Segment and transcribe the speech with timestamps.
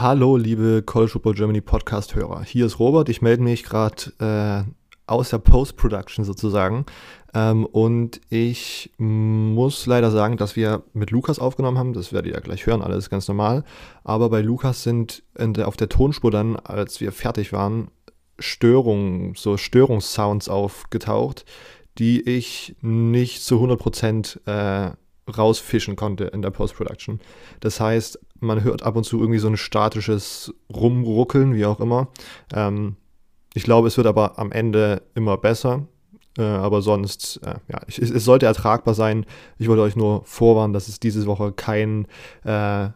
[0.00, 2.44] Hallo, liebe College Football Germany Podcast-Hörer.
[2.44, 3.08] Hier ist Robert.
[3.08, 4.70] Ich melde mich gerade äh,
[5.08, 6.86] aus der Post-Production sozusagen.
[7.34, 11.94] Ähm, und ich muss leider sagen, dass wir mit Lukas aufgenommen haben.
[11.94, 13.64] Das werdet ihr ja gleich hören, alles ganz normal.
[14.04, 17.90] Aber bei Lukas sind der, auf der Tonspur dann, als wir fertig waren,
[18.38, 21.44] Störungen, so Störungssounds aufgetaucht,
[21.98, 24.92] die ich nicht zu 100% äh,
[25.36, 27.20] rausfischen konnte in der Post-Production.
[27.60, 32.08] Das heißt, man hört ab und zu irgendwie so ein statisches Rumruckeln, wie auch immer.
[32.54, 32.96] Ähm,
[33.54, 35.86] ich glaube, es wird aber am Ende immer besser.
[36.38, 39.26] Äh, aber sonst, äh, ja, es, es, sollte ertragbar sein.
[39.58, 42.06] Ich wollte euch nur vorwarnen, dass es diese Woche kein
[42.44, 42.88] äh,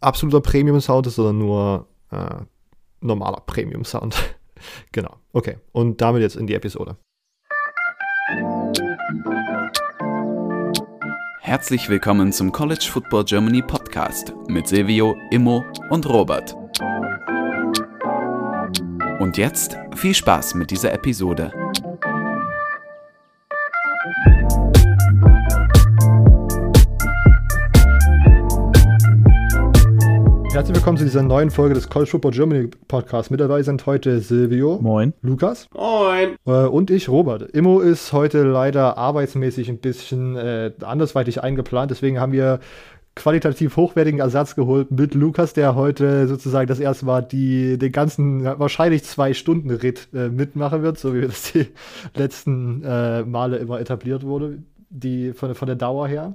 [0.00, 2.42] absoluter Premium-Sound ist, sondern nur äh,
[3.00, 4.16] normaler Premium-Sound.
[4.92, 5.16] genau.
[5.32, 5.58] Okay.
[5.72, 6.96] Und damit jetzt in die Episode.
[11.48, 16.54] Herzlich willkommen zum College Football Germany Podcast mit Silvio, Immo und Robert.
[19.18, 21.50] Und jetzt viel Spaß mit dieser Episode.
[30.58, 33.30] Herzlich willkommen zu dieser neuen Folge des College Football Germany Podcast.
[33.30, 34.80] Mit dabei sind heute Silvio.
[34.82, 35.14] Moin.
[35.22, 35.68] Lukas.
[35.72, 36.34] Moin.
[36.46, 37.42] Äh, und ich, Robert.
[37.52, 41.92] Immo ist heute leider arbeitsmäßig ein bisschen äh, andersweitig eingeplant.
[41.92, 42.58] Deswegen haben wir
[43.14, 48.42] qualitativ hochwertigen Ersatz geholt mit Lukas, der heute sozusagen das erste Mal die, den ganzen,
[48.42, 51.68] wahrscheinlich zwei Stunden Ritt äh, mitmachen wird, so wie das die
[52.16, 54.58] letzten äh, Male immer etabliert wurde,
[54.90, 56.34] die von, von der Dauer her.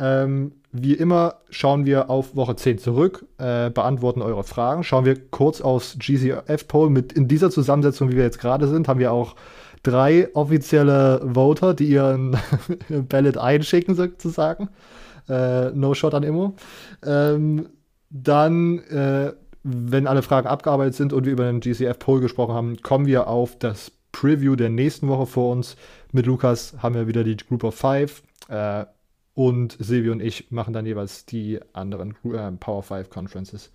[0.00, 5.16] Ähm, wie immer schauen wir auf Woche 10 zurück, äh, beantworten eure Fragen, schauen wir
[5.30, 7.04] kurz aufs GCF-Poll.
[7.14, 9.36] In dieser Zusammensetzung, wie wir jetzt gerade sind, haben wir auch
[9.82, 12.36] drei offizielle Voter, die ihren
[12.88, 14.70] Ballot einschicken, sozusagen.
[15.28, 16.54] Äh, no Shot an Immo.
[17.04, 17.68] Ähm,
[18.08, 23.06] dann, äh, wenn alle Fragen abgearbeitet sind und wir über den GCF-Poll gesprochen haben, kommen
[23.06, 25.76] wir auf das Preview der nächsten Woche vor uns.
[26.12, 28.22] Mit Lukas haben wir wieder die Group of Five.
[28.48, 28.84] Äh,
[29.34, 33.72] und Silvio und ich machen dann jeweils die anderen äh, Power 5 Conferences.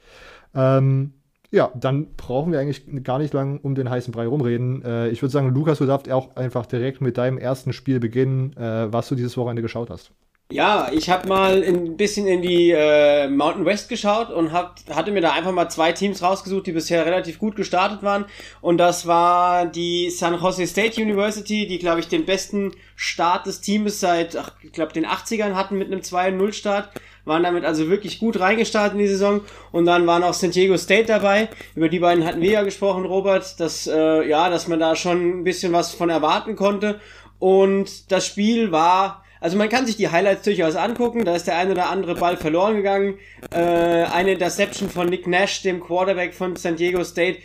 [0.53, 1.13] Ähm,
[1.51, 4.83] ja, dann brauchen wir eigentlich gar nicht lang um den heißen Brei rumreden.
[4.83, 8.55] Äh, ich würde sagen, Lukas, du darfst auch einfach direkt mit deinem ersten Spiel beginnen,
[8.57, 10.11] äh, was du dieses Wochenende geschaut hast.
[10.51, 15.11] Ja, ich habe mal ein bisschen in die äh, Mountain West geschaut und hab, hatte
[15.11, 18.25] mir da einfach mal zwei Teams rausgesucht, die bisher relativ gut gestartet waren.
[18.61, 23.61] Und das war die San Jose State University, die, glaube ich, den besten Start des
[23.61, 26.89] Teams seit, ach, ich glaube, den 80ern hatten mit einem 2-0-Start.
[27.25, 29.41] Waren damit also wirklich gut reingestartet in die Saison.
[29.71, 31.49] Und dann waren auch San Diego State dabei.
[31.73, 35.39] Über die beiden hatten wir ja gesprochen, Robert, dass, äh, ja, dass man da schon
[35.39, 37.01] ein bisschen was von erwarten konnte.
[37.39, 41.23] Und das Spiel war also man kann sich die Highlights durchaus angucken.
[41.23, 43.19] Da ist der eine oder andere Ball verloren gegangen.
[43.51, 47.37] Äh, eine Interception von Nick Nash, dem Quarterback von San Diego State,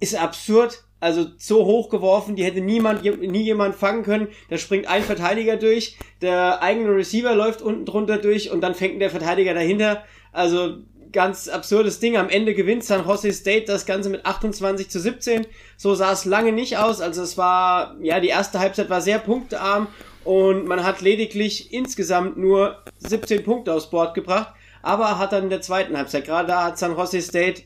[0.00, 0.82] ist absurd.
[0.98, 4.26] Also so hoch geworfen, die hätte niemand, nie jemand fangen können.
[4.48, 9.00] Da springt ein Verteidiger durch, der eigene Receiver läuft unten drunter durch und dann fängt
[9.00, 10.02] der Verteidiger dahinter.
[10.32, 10.78] Also
[11.12, 12.16] ganz absurdes Ding.
[12.16, 15.46] Am Ende gewinnt San Jose State das Ganze mit 28 zu 17.
[15.76, 17.00] So sah es lange nicht aus.
[17.00, 19.86] Also es war, ja, die erste Halbzeit war sehr punktearm
[20.24, 25.50] und man hat lediglich insgesamt nur 17 Punkte aufs Board gebracht, aber hat dann in
[25.50, 27.62] der zweiten Halbzeit, gerade da hat San Jose State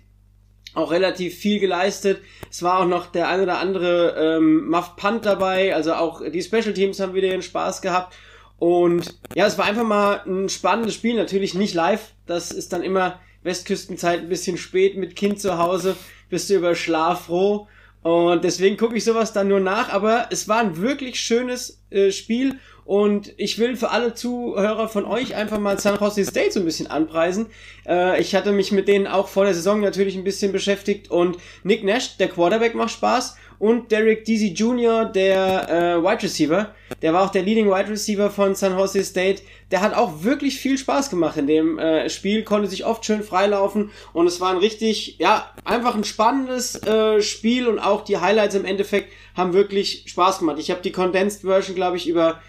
[0.75, 2.21] auch relativ viel geleistet.
[2.51, 6.43] Es war auch noch der ein oder andere ähm, Muff Punt dabei, also auch die
[6.43, 8.15] Special Teams haben wieder ihren Spaß gehabt.
[8.59, 12.13] Und ja, es war einfach mal ein spannendes Spiel, natürlich nicht live.
[12.27, 15.97] Das ist dann immer Westküstenzeit ein bisschen spät mit Kind zu Hause,
[16.31, 17.69] bist du über Schlaf froh.
[18.05, 19.89] Und deswegen gucke ich sowas dann nur nach.
[19.89, 22.59] Aber es war ein wirklich schönes äh, Spiel.
[22.85, 26.67] Und ich will für alle Zuhörer von euch einfach mal San Jose State so ein
[26.67, 27.47] bisschen anpreisen.
[27.89, 31.11] Äh, ich hatte mich mit denen auch vor der Saison natürlich ein bisschen beschäftigt.
[31.11, 36.75] Und Nick Nash, der Quarterback, macht Spaß und Derek Deasy Jr., der äh, Wide Receiver,
[37.03, 40.59] der war auch der Leading Wide Receiver von San Jose State, der hat auch wirklich
[40.59, 44.51] viel Spaß gemacht in dem äh, Spiel, konnte sich oft schön freilaufen und es war
[44.51, 49.53] ein richtig, ja, einfach ein spannendes äh, Spiel und auch die Highlights im Endeffekt haben
[49.53, 50.59] wirklich Spaß gemacht.
[50.59, 52.41] Ich habe die Condensed Version, glaube ich, über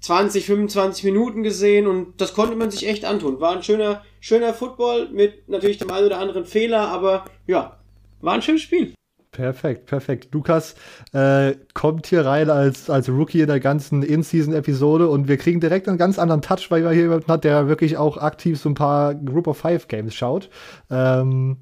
[0.00, 3.40] 20, 25 Minuten gesehen und das konnte man sich echt antun.
[3.40, 7.76] War ein schöner, schöner Football mit natürlich dem einen oder anderen Fehler, aber ja,
[8.20, 8.94] war ein schönes Spiel.
[9.32, 10.34] Perfekt, perfekt.
[10.34, 10.74] Lukas
[11.12, 15.88] äh, kommt hier rein als, als Rookie in der ganzen In-Season-Episode und wir kriegen direkt
[15.88, 18.74] einen ganz anderen Touch, weil wir hier jemanden hat, der wirklich auch aktiv so ein
[18.74, 20.50] paar Group of Five Games schaut.
[20.90, 21.58] Ähm,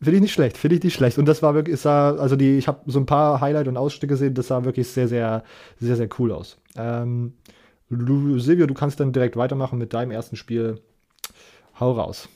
[0.00, 1.18] Finde ich nicht schlecht, finde ich nicht schlecht.
[1.18, 4.14] Und das war wirklich, da, also die, ich habe so ein paar Highlight und Ausstücke
[4.14, 5.42] gesehen, das sah wirklich sehr, sehr,
[5.80, 6.56] sehr, sehr cool aus.
[6.76, 7.34] Ähm,
[7.90, 10.80] Silvio, du kannst dann direkt weitermachen mit deinem ersten Spiel.
[11.80, 12.28] Hau raus.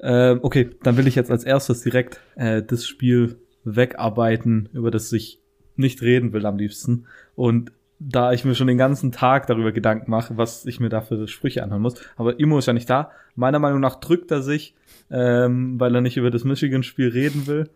[0.00, 5.12] Ähm, okay, dann will ich jetzt als erstes direkt äh, das Spiel wegarbeiten, über das
[5.12, 5.40] ich
[5.76, 7.06] nicht reden will am liebsten.
[7.34, 11.00] Und da ich mir schon den ganzen Tag darüber Gedanken mache, was ich mir da
[11.00, 11.94] für Sprüche anhören muss.
[12.16, 13.10] Aber Imo ist ja nicht da.
[13.34, 14.74] Meiner Meinung nach drückt er sich,
[15.10, 17.70] ähm, weil er nicht über das Michigan-Spiel reden will.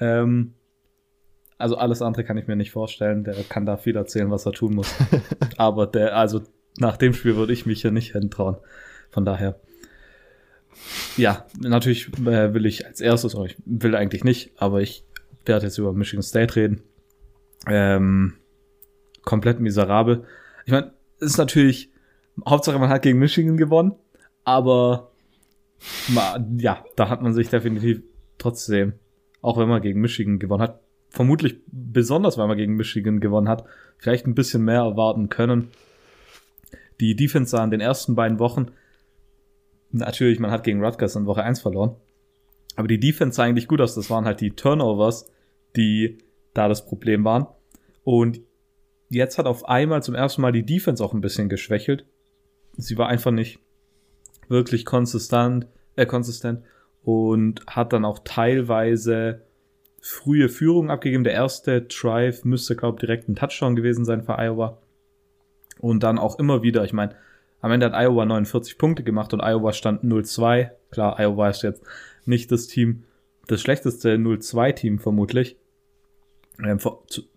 [0.00, 0.54] Ähm,
[1.58, 3.24] also alles andere kann ich mir nicht vorstellen.
[3.24, 4.94] Der kann da viel erzählen, was er tun muss.
[5.56, 6.42] Aber der, also
[6.78, 8.56] nach dem Spiel würde ich mich ja nicht hintrauen.
[9.10, 9.58] Von daher.
[11.16, 15.05] Ja, natürlich äh, will ich als erstes, oder ich will eigentlich nicht, aber ich
[15.46, 16.82] werde jetzt über Michigan State reden.
[17.66, 18.34] Ähm,
[19.22, 20.24] komplett miserabel.
[20.64, 21.90] Ich meine, ist natürlich,
[22.46, 23.94] Hauptsache man hat gegen Michigan gewonnen,
[24.44, 25.10] aber
[26.56, 28.02] ja, da hat man sich definitiv
[28.38, 28.94] trotzdem,
[29.42, 33.64] auch wenn man gegen Michigan gewonnen hat, vermutlich besonders, weil man gegen Michigan gewonnen hat,
[33.98, 35.68] vielleicht ein bisschen mehr erwarten können.
[37.00, 38.68] Die Defense sah in den ersten beiden Wochen,
[39.90, 41.96] natürlich, man hat gegen Rutgers in Woche 1 verloren,
[42.76, 43.94] aber die Defense sah eigentlich gut aus.
[43.94, 45.26] Das waren halt die Turnovers,
[45.76, 46.18] die
[46.54, 47.46] da das Problem waren.
[48.02, 48.40] Und
[49.08, 52.06] jetzt hat auf einmal zum ersten Mal die Defense auch ein bisschen geschwächelt.
[52.76, 53.58] Sie war einfach nicht
[54.48, 56.62] wirklich konsistent, äh, konsistent
[57.02, 59.42] und hat dann auch teilweise
[60.00, 61.24] frühe Führung abgegeben.
[61.24, 64.78] Der erste Drive müsste, glaube ich, direkt ein Touchdown gewesen sein für Iowa.
[65.78, 67.14] Und dann auch immer wieder, ich meine,
[67.60, 70.70] am Ende hat Iowa 49 Punkte gemacht und Iowa stand 0-2.
[70.90, 71.82] Klar, Iowa ist jetzt
[72.24, 73.04] nicht das Team,
[73.46, 75.56] das schlechteste 0-2-Team vermutlich.
[76.64, 76.78] Ähm,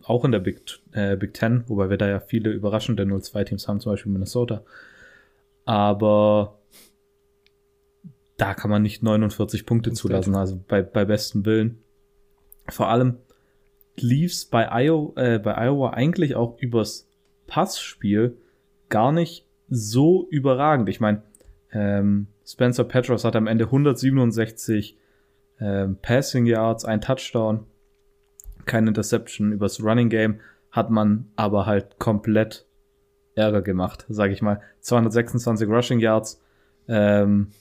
[0.03, 0.61] auch in der Big,
[0.93, 4.63] äh, Big Ten, wobei wir da ja viele überraschende 0-2-Teams haben, zum Beispiel Minnesota.
[5.65, 6.59] Aber
[8.37, 11.79] da kann man nicht 49 Punkte zulassen, also bei, bei bestem Willen.
[12.69, 13.17] Vor allem
[13.97, 17.07] lief's bei, Iowa, äh, bei Iowa eigentlich auch übers
[17.47, 18.37] Passspiel
[18.87, 20.89] gar nicht so überragend.
[20.89, 21.23] Ich meine,
[21.71, 24.97] ähm, Spencer Petros hat am Ende 167
[25.59, 27.65] ähm, Passing Yards, ein Touchdown
[28.69, 29.51] keine Interception.
[29.51, 30.39] Übers Running Game
[30.71, 32.65] hat man aber halt komplett
[33.35, 34.61] Ärger gemacht, sage ich mal.
[34.81, 36.41] 226 Rushing Yards.
[36.87, 37.51] Ähm,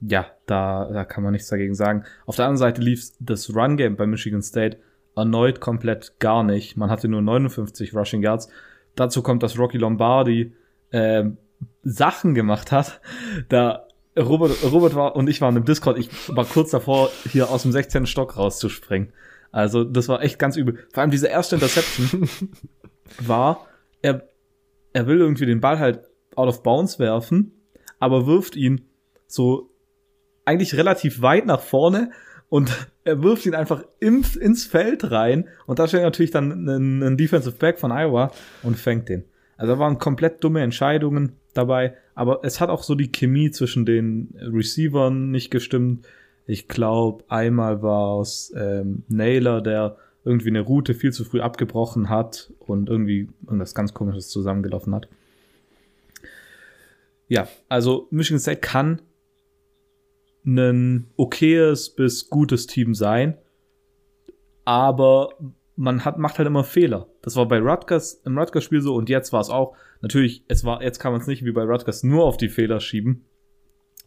[0.00, 2.04] ja, da, da kann man nichts dagegen sagen.
[2.26, 4.78] Auf der anderen Seite lief das Run Game bei Michigan State
[5.16, 6.76] erneut komplett gar nicht.
[6.76, 8.48] Man hatte nur 59 Rushing Yards.
[8.94, 10.54] Dazu kommt, dass Rocky Lombardi
[10.92, 11.38] ähm,
[11.82, 13.00] Sachen gemacht hat.
[13.48, 13.86] Da
[14.18, 15.98] Robert, Robert war und ich waren im Discord.
[15.98, 18.06] Ich war kurz davor, hier aus dem 16.
[18.06, 19.12] Stock rauszuspringen.
[19.56, 20.76] Also, das war echt ganz übel.
[20.92, 22.28] Vor allem diese erste Interception
[23.20, 23.66] war,
[24.02, 24.28] er,
[24.92, 26.00] er will irgendwie den Ball halt
[26.34, 27.52] out of bounds werfen,
[27.98, 28.82] aber wirft ihn
[29.26, 29.70] so
[30.44, 32.10] eigentlich relativ weit nach vorne
[32.50, 32.70] und
[33.04, 37.16] er wirft ihn einfach ins, ins Feld rein und da steht natürlich dann ein, ein
[37.16, 38.32] Defensive Back von Iowa
[38.62, 39.24] und fängt den.
[39.56, 43.86] Also da waren komplett dumme Entscheidungen dabei, aber es hat auch so die Chemie zwischen
[43.86, 46.06] den Receivern nicht gestimmt.
[46.46, 52.08] Ich glaube, einmal war es ähm, Naylor, der irgendwie eine Route viel zu früh abgebrochen
[52.08, 55.08] hat und irgendwie irgendwas ganz komisches zusammengelaufen hat.
[57.28, 59.02] Ja, also Michigan State kann
[60.44, 63.36] ein okayes bis gutes Team sein,
[64.64, 65.30] aber
[65.74, 67.08] man hat, macht halt immer Fehler.
[67.22, 69.76] Das war bei Rutgers im Rutgers-Spiel so und jetzt war es auch.
[70.00, 72.80] Natürlich, es war, jetzt kann man es nicht wie bei Rutgers nur auf die Fehler
[72.80, 73.26] schieben,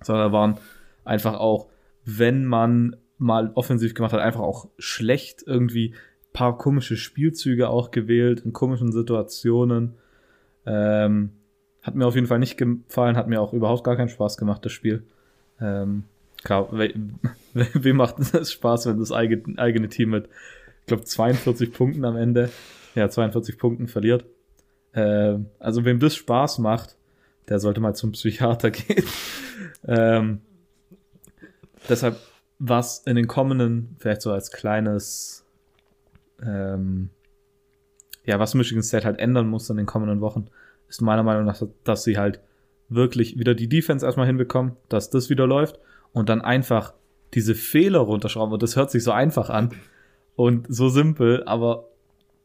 [0.01, 0.57] sondern da waren
[1.03, 1.69] einfach auch
[2.06, 5.94] wenn man mal offensiv gemacht hat, einfach auch schlecht irgendwie
[6.34, 9.96] paar komische Spielzüge auch gewählt in komischen Situationen.
[10.65, 11.32] Ähm,
[11.82, 14.63] hat mir auf jeden Fall nicht gefallen, hat mir auch überhaupt gar keinen Spaß gemacht,
[14.63, 15.03] das Spiel.
[15.60, 16.03] Ähm,
[16.44, 16.94] klar, we
[17.53, 20.29] wem macht es Spaß, wenn das eigene, eigene Team mit,
[20.82, 22.50] ich glaube, 42 Punkten am Ende,
[22.96, 24.25] ja, 42 Punkten verliert.
[24.94, 26.96] Ähm, also wem das Spaß macht,
[27.48, 29.06] der sollte mal zum Psychiater gehen.
[29.88, 30.41] ähm,
[31.88, 32.17] Deshalb,
[32.59, 35.45] was in den kommenden, vielleicht so als kleines,
[36.43, 37.09] ähm,
[38.25, 40.48] ja, was Michigan State halt ändern muss in den kommenden Wochen,
[40.88, 42.41] ist meiner Meinung nach, dass sie halt
[42.89, 45.79] wirklich wieder die Defense erstmal hinbekommen, dass das wieder läuft
[46.12, 46.93] und dann einfach
[47.33, 48.53] diese Fehler runterschrauben.
[48.53, 49.69] Und das hört sich so einfach an
[50.36, 51.86] und so simpel, aber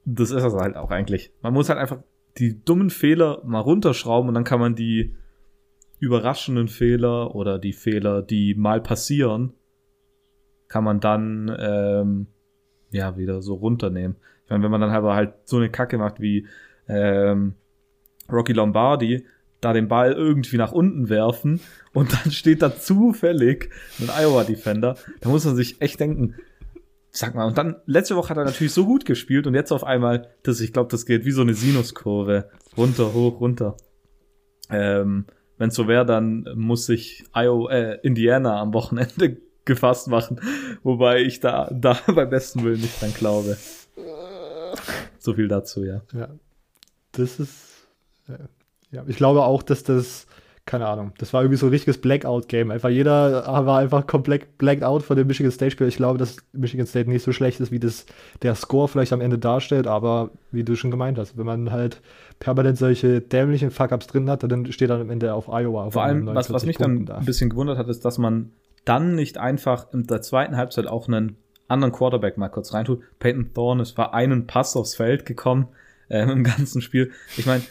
[0.04, 1.32] das ist es halt auch eigentlich.
[1.42, 1.98] Man muss halt einfach
[2.38, 5.14] die dummen Fehler mal runterschrauben und dann kann man die
[6.04, 9.52] überraschenden Fehler oder die Fehler, die mal passieren,
[10.68, 12.26] kann man dann ähm,
[12.90, 14.16] ja wieder so runternehmen.
[14.44, 16.46] Ich meine, wenn man dann aber halt so eine Kacke macht wie
[16.88, 17.54] ähm,
[18.30, 19.26] Rocky Lombardi,
[19.60, 21.60] da den Ball irgendwie nach unten werfen
[21.92, 26.34] und dann steht da zufällig ein Iowa Defender, da muss man sich echt denken,
[27.10, 29.84] sag mal, und dann letzte Woche hat er natürlich so gut gespielt und jetzt auf
[29.84, 33.76] einmal, das, ich glaube, das geht wie so eine Sinuskurve, runter, hoch, runter.
[34.68, 35.26] Ähm,
[35.58, 40.40] wenn es so wäre, dann muss sich Iowa, äh, Indiana am Wochenende gefasst machen.
[40.82, 43.56] Wobei ich da, da beim besten Willen nicht dran glaube.
[45.18, 46.02] So viel dazu, ja.
[46.12, 46.28] Ja.
[47.12, 47.86] Das ist.
[48.90, 50.26] Ja, ich glaube auch, dass das
[50.66, 52.70] keine Ahnung, das war irgendwie so ein richtiges Blackout-Game.
[52.70, 55.88] Einfach jeder war einfach komplett blacked out von dem Michigan State-Spiel.
[55.88, 58.06] Ich glaube, dass Michigan State nicht so schlecht ist, wie das
[58.40, 62.00] der Score vielleicht am Ende darstellt, aber wie du schon gemeint hast, wenn man halt
[62.38, 65.90] permanent solche dämlichen Fuck-Ups drin hat, dann steht dann am Ende auf Iowa.
[65.90, 67.18] Vor allem, was, was mich Punkten dann da.
[67.18, 68.52] ein bisschen gewundert hat, ist, dass man
[68.84, 71.36] dann nicht einfach in der zweiten Halbzeit auch einen
[71.68, 73.02] anderen Quarterback mal kurz reintut.
[73.18, 75.68] Peyton Thorne, es war einen Pass aufs Feld gekommen
[76.08, 77.12] äh, im ganzen Spiel.
[77.36, 77.62] Ich meine,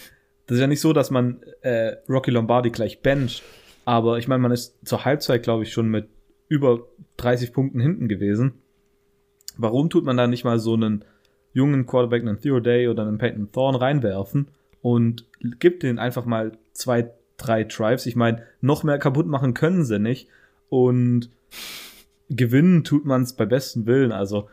[0.48, 3.44] das ist ja nicht so, dass man äh, Rocky Lombardi gleich bencht,
[3.86, 6.08] aber ich meine, man ist zur Halbzeit, glaube ich, schon mit
[6.48, 8.54] über 30 Punkten hinten gewesen.
[9.58, 11.06] Warum tut man da nicht mal so einen
[11.54, 14.48] jungen Quarterback, einen Theo Day oder einen Peyton Thorne reinwerfen
[14.82, 15.26] und
[15.60, 18.06] gibt den einfach mal zwei, drei Drives?
[18.06, 20.28] Ich meine, noch mehr kaputt machen können sie nicht
[20.70, 21.30] und
[22.30, 24.12] gewinnen tut man es bei bestem Willen.
[24.12, 24.50] Also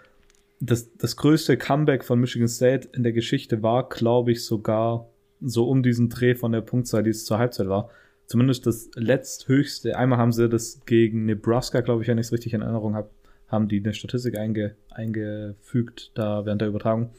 [0.60, 5.06] das, das größte Comeback von Michigan State in der Geschichte war, glaube ich, sogar
[5.40, 7.88] so um diesen Dreh von der Punktzahl, die es zur Halbzeit war.
[8.26, 9.96] Zumindest das letzthöchste.
[9.96, 13.10] Einmal haben sie das gegen Nebraska, glaube ich, wenn ich es richtig in Erinnerung habe,
[13.50, 17.10] haben die eine Statistik einge, eingefügt, da während der Übertragung,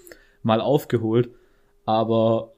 [0.44, 1.30] mal aufgeholt.
[1.86, 2.54] Aber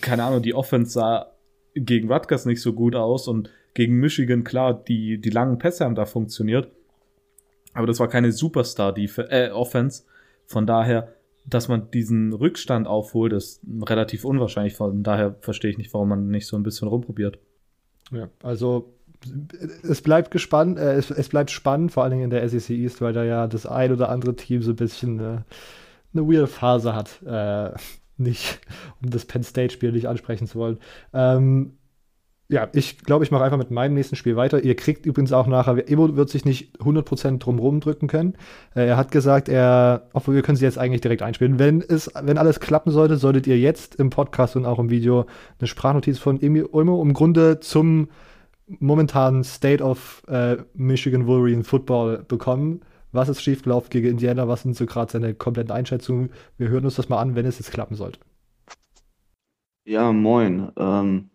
[0.00, 1.32] keine Ahnung, die Offense sah
[1.74, 5.94] gegen Rutgers nicht so gut aus und gegen Michigan, klar, die, die langen Pässe haben
[5.94, 6.68] da funktioniert.
[7.74, 10.04] Aber das war keine Superstar die äh, Offense.
[10.46, 11.12] Von daher
[11.48, 14.74] dass man diesen Rückstand aufholt, ist relativ unwahrscheinlich.
[14.74, 17.38] Von daher verstehe ich nicht, warum man nicht so ein bisschen rumprobiert.
[18.10, 18.92] Ja, also
[19.82, 23.00] es bleibt gespannt, äh, es, es, bleibt spannend, vor allen Dingen in der SEC East,
[23.00, 25.38] weil da ja das ein oder andere Team so ein bisschen äh,
[26.14, 27.22] eine weirde Phase hat.
[27.24, 27.76] Äh,
[28.16, 28.60] nicht,
[29.02, 30.78] um das Penn State-Spiel nicht ansprechen zu wollen.
[31.12, 31.74] Ähm,
[32.50, 34.64] ja, ich glaube, ich mache einfach mit meinem nächsten Spiel weiter.
[34.64, 38.34] Ihr kriegt übrigens auch nachher, Emo wird sich nicht 100% drum rumdrücken können.
[38.74, 41.58] Äh, er hat gesagt, er, obwohl wir können sie jetzt eigentlich direkt einspielen.
[41.58, 45.26] Wenn es, wenn alles klappen sollte, solltet ihr jetzt im Podcast und auch im Video
[45.60, 48.08] eine Sprachnotiz von Emo im Grunde zum
[48.68, 52.82] momentanen State of äh, Michigan Wolverine Football bekommen.
[53.12, 54.48] Was ist schiefgelaufen gegen Indiana?
[54.48, 56.30] Was sind so gerade seine kompletten Einschätzungen?
[56.58, 58.20] Wir hören uns das mal an, wenn es jetzt klappen sollte.
[59.84, 60.70] Ja, moin.
[60.76, 61.30] Ähm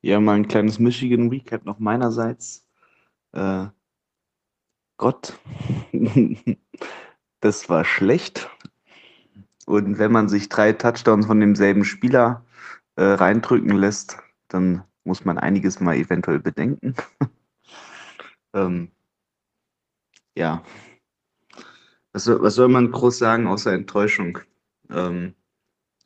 [0.00, 2.66] ja, mal ein kleines Michigan-Recap noch meinerseits.
[3.32, 3.66] Äh,
[4.96, 5.38] Gott,
[7.40, 8.48] das war schlecht.
[9.66, 12.44] Und wenn man sich drei Touchdowns von demselben Spieler
[12.96, 16.94] äh, reindrücken lässt, dann muss man einiges mal eventuell bedenken.
[18.54, 18.92] ähm,
[20.36, 20.62] ja.
[22.12, 24.38] Was soll, was soll, man groß sagen außer Enttäuschung?
[24.90, 25.34] Ähm,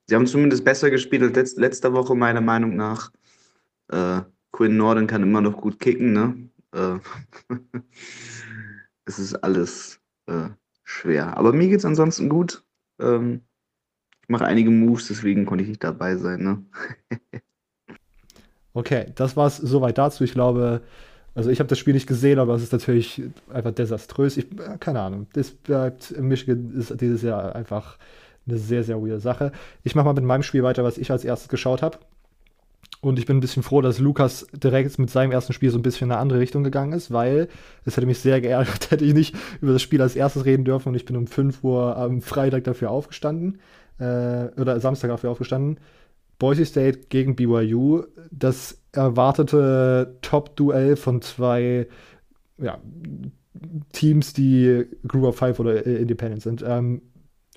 [0.06, 3.12] sie haben zumindest besser gespielt als letz letzte Woche, meiner Meinung nach.
[3.88, 6.48] Äh, Quinn Norden kann immer noch gut kicken, ne?
[6.72, 6.98] Äh,
[9.04, 10.48] es ist alles äh,
[10.84, 11.36] schwer.
[11.36, 12.64] Aber mir geht es ansonsten gut.
[13.00, 13.42] Ähm,
[14.22, 16.64] ich mache einige Moves, deswegen konnte ich nicht dabei sein, ne?
[18.74, 20.24] okay, das war es soweit dazu.
[20.24, 20.82] Ich glaube,
[21.34, 24.36] also ich habe das Spiel nicht gesehen, aber es ist natürlich einfach desaströs.
[24.36, 25.26] Ich, äh, keine Ahnung.
[25.32, 27.98] Das bleibt in Michigan ist dieses Jahr einfach
[28.46, 29.52] eine sehr, sehr weirde Sache.
[29.84, 31.98] Ich mache mal mit meinem Spiel weiter, was ich als erstes geschaut habe.
[33.00, 35.82] Und ich bin ein bisschen froh, dass Lukas direkt mit seinem ersten Spiel so ein
[35.82, 37.48] bisschen in eine andere Richtung gegangen ist, weil
[37.84, 40.90] es hätte mich sehr geärgert, hätte ich nicht über das Spiel als erstes reden dürfen
[40.90, 43.58] und ich bin um 5 Uhr am Freitag dafür aufgestanden,
[43.98, 45.78] äh, oder Samstag dafür aufgestanden.
[46.42, 51.86] Boise State gegen BYU, das erwartete Top-Duell von zwei
[52.58, 52.78] ja,
[53.92, 56.64] Teams, die Group of Five oder Independent sind.
[56.66, 57.02] Ähm,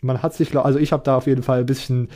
[0.02, 2.10] man hat sich, also ich habe da auf jeden Fall ein bisschen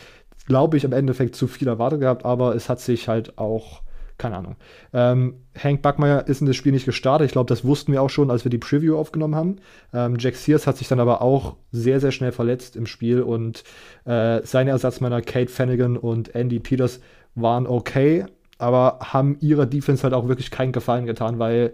[0.49, 3.83] glaube ich, im Endeffekt zu viel erwartet gehabt, aber es hat sich halt auch,
[4.19, 4.55] keine Ahnung.
[4.93, 7.25] Ähm, Hank Backmeyer ist in das Spiel nicht gestartet.
[7.25, 9.55] Ich glaube, das wussten wir auch schon, als wir die Preview aufgenommen haben.
[9.93, 13.63] Ähm, Jack Sears hat sich dann aber auch sehr, sehr schnell verletzt im Spiel und
[14.05, 16.99] äh, seine Ersatzmänner Kate Flanagan und Andy Peters
[17.33, 18.25] waren okay,
[18.59, 21.73] aber haben ihrer Defense halt auch wirklich keinen Gefallen getan, weil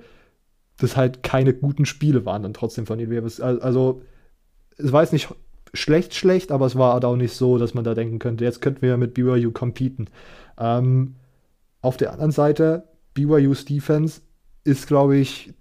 [0.77, 3.23] das halt keine guten Spiele waren dann trotzdem von ihnen.
[3.41, 4.01] Also,
[4.77, 5.29] es war jetzt nicht
[5.73, 8.61] schlecht, schlecht, aber es war halt auch nicht so, dass man da denken könnte, jetzt
[8.61, 10.07] könnten wir mit BYU competen.
[10.59, 11.15] Ähm,
[11.86, 14.22] auf der anderen Seite, BYU's Defense
[14.63, 15.54] ist, glaube ich,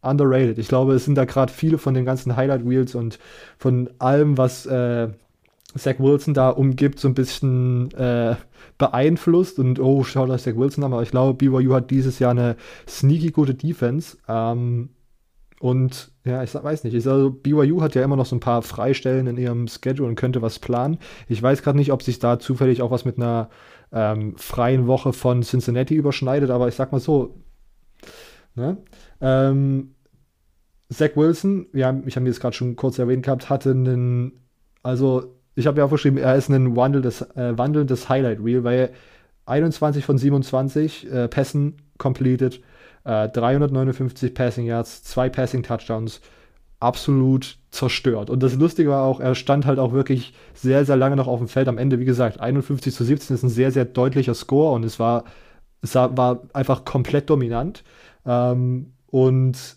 [0.00, 0.58] underrated.
[0.58, 3.18] Ich glaube, es sind da gerade viele von den ganzen Highlight Wheels und
[3.58, 5.08] von allem, was äh,
[5.76, 8.36] Zach Wilson da umgibt, so ein bisschen äh,
[8.78, 12.30] beeinflusst und oh, schau da Zach Wilson an, aber ich glaube, BYU hat dieses Jahr
[12.30, 12.56] eine
[12.88, 14.16] sneaky gute Defense.
[14.28, 14.90] Ähm,
[15.60, 16.94] und ja, ich weiß nicht.
[16.94, 20.14] Ich, also BYU hat ja immer noch so ein paar Freistellen in ihrem Schedule und
[20.14, 20.98] könnte was planen.
[21.26, 23.50] Ich weiß gerade nicht, ob sich da zufällig auch was mit einer
[23.92, 27.34] ähm, freien Woche von Cincinnati überschneidet, aber ich sag mal so.
[28.54, 28.76] Ne?
[29.20, 29.94] Ähm,
[30.90, 34.32] Zach Wilson, ja, ich habe jetzt gerade schon kurz erwähnt gehabt, hatte einen,
[34.82, 38.90] also ich habe ja aufgeschrieben, er ist ein wandelndes, äh, wandelndes Highlight Reel, weil
[39.46, 42.62] 21 von 27 äh, Pässen completed,
[43.04, 46.20] äh, 359 Passing Yards, zwei Passing Touchdowns,
[46.80, 48.30] absolut zerstört.
[48.30, 51.38] Und das Lustige war auch, er stand halt auch wirklich sehr, sehr lange noch auf
[51.38, 51.68] dem Feld.
[51.68, 54.98] Am Ende, wie gesagt, 51 zu 17 ist ein sehr, sehr deutlicher Score und es
[54.98, 55.24] war,
[55.82, 57.82] es war einfach komplett dominant.
[58.24, 59.76] Ähm, und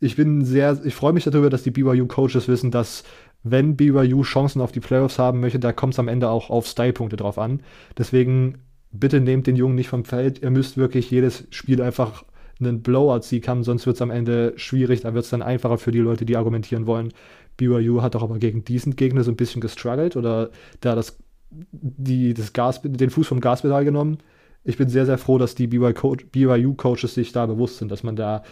[0.00, 3.04] ich bin sehr, ich freue mich darüber, dass die BYU-Coaches wissen, dass
[3.44, 6.66] wenn BYU Chancen auf die Playoffs haben möchte, da kommt es am Ende auch auf
[6.66, 7.60] Style-Punkte drauf an.
[7.98, 8.58] Deswegen
[8.92, 10.42] bitte nehmt den Jungen nicht vom Feld.
[10.42, 12.24] Ihr müsst wirklich jedes Spiel einfach
[12.64, 15.02] einen Blowout-Sieg haben, sonst wird es am Ende schwierig.
[15.02, 17.12] Da wird es dann einfacher für die Leute, die argumentieren wollen.
[17.56, 20.50] BYU hat doch aber gegen diesen Gegner so ein bisschen gestruggelt oder
[20.80, 21.18] da das,
[21.50, 24.18] die, das Gas, den Fuß vom Gaspedal genommen.
[24.64, 28.42] Ich bin sehr, sehr froh, dass die BYU-Coaches sich da bewusst sind, dass man da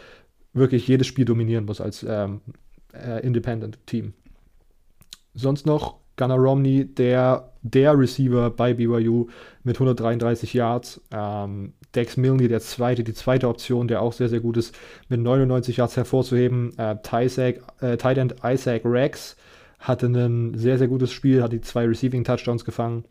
[0.52, 2.40] wirklich jedes Spiel dominieren muss als ähm,
[2.92, 4.12] äh, Independent-Team.
[5.34, 9.28] Sonst noch Gunnar Romney, der, der Receiver bei BYU
[9.62, 11.00] mit 133 Yards.
[11.12, 14.74] Ähm, Dex Milne, der zweite, die zweite Option, der auch sehr, sehr gut ist,
[15.08, 16.76] mit 99 Yards hervorzuheben.
[16.78, 19.36] Äh, Tysack, äh, Tight End Isaac Rex
[19.78, 23.04] hatte ein sehr, sehr gutes Spiel, hat die zwei Receiving Touchdowns gefangen.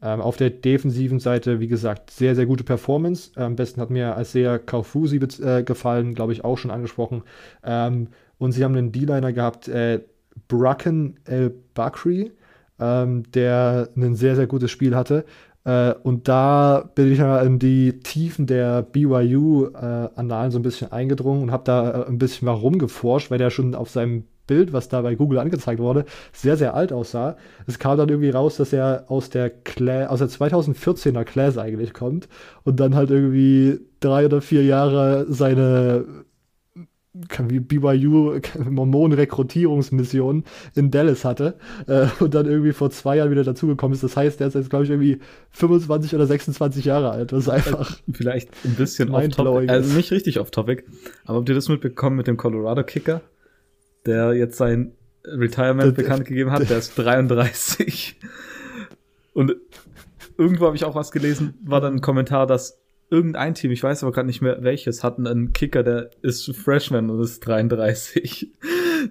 [0.00, 3.30] Ähm, auf der defensiven Seite, wie gesagt, sehr, sehr gute Performance.
[3.36, 7.22] am besten hat mir als sehr Kaufusi äh, gefallen, glaube ich, auch schon angesprochen.
[7.62, 8.08] Ähm,
[8.38, 10.00] und sie haben einen D-Liner gehabt, äh,
[10.48, 12.32] Bracken El Bakri,
[12.80, 15.24] ähm, der ein sehr, sehr gutes Spiel hatte.
[15.64, 20.92] Äh, und da bin ich ja in die Tiefen der BYU-Annalen äh, so ein bisschen
[20.92, 24.72] eingedrungen und habe da äh, ein bisschen mal rumgeforscht, weil der schon auf seinem Bild,
[24.72, 27.36] was da bei Google angezeigt wurde, sehr, sehr alt aussah.
[27.66, 31.94] Es kam dann irgendwie raus, dass er aus der, Cla aus der 2014er Class eigentlich
[31.94, 32.28] kommt
[32.64, 36.04] und dann halt irgendwie drei oder vier Jahre seine
[37.48, 38.40] wie BYU
[38.70, 44.02] Mormonen-Rekrutierungsmission in Dallas hatte äh, und dann irgendwie vor zwei Jahren wieder dazugekommen ist.
[44.02, 45.20] Das heißt, der ist jetzt, glaube ich, irgendwie
[45.50, 47.32] 25 oder 26 Jahre alt.
[47.32, 47.98] Das ist einfach.
[48.12, 49.70] Vielleicht ein bisschen off-topic.
[49.70, 50.84] Also nicht richtig off-topic.
[51.24, 53.20] Aber habt ihr das mitbekommen mit dem Colorado-Kicker,
[54.06, 54.92] der jetzt sein
[55.24, 56.68] Retirement bekannt gegeben hat?
[56.70, 58.18] Der ist 33.
[59.34, 59.56] Und
[60.38, 62.81] irgendwo habe ich auch was gelesen, war dann ein Kommentar, dass
[63.12, 67.10] irgendein Team, ich weiß aber gerade nicht mehr welches, hatten einen Kicker, der ist Freshman
[67.10, 68.50] und ist 33.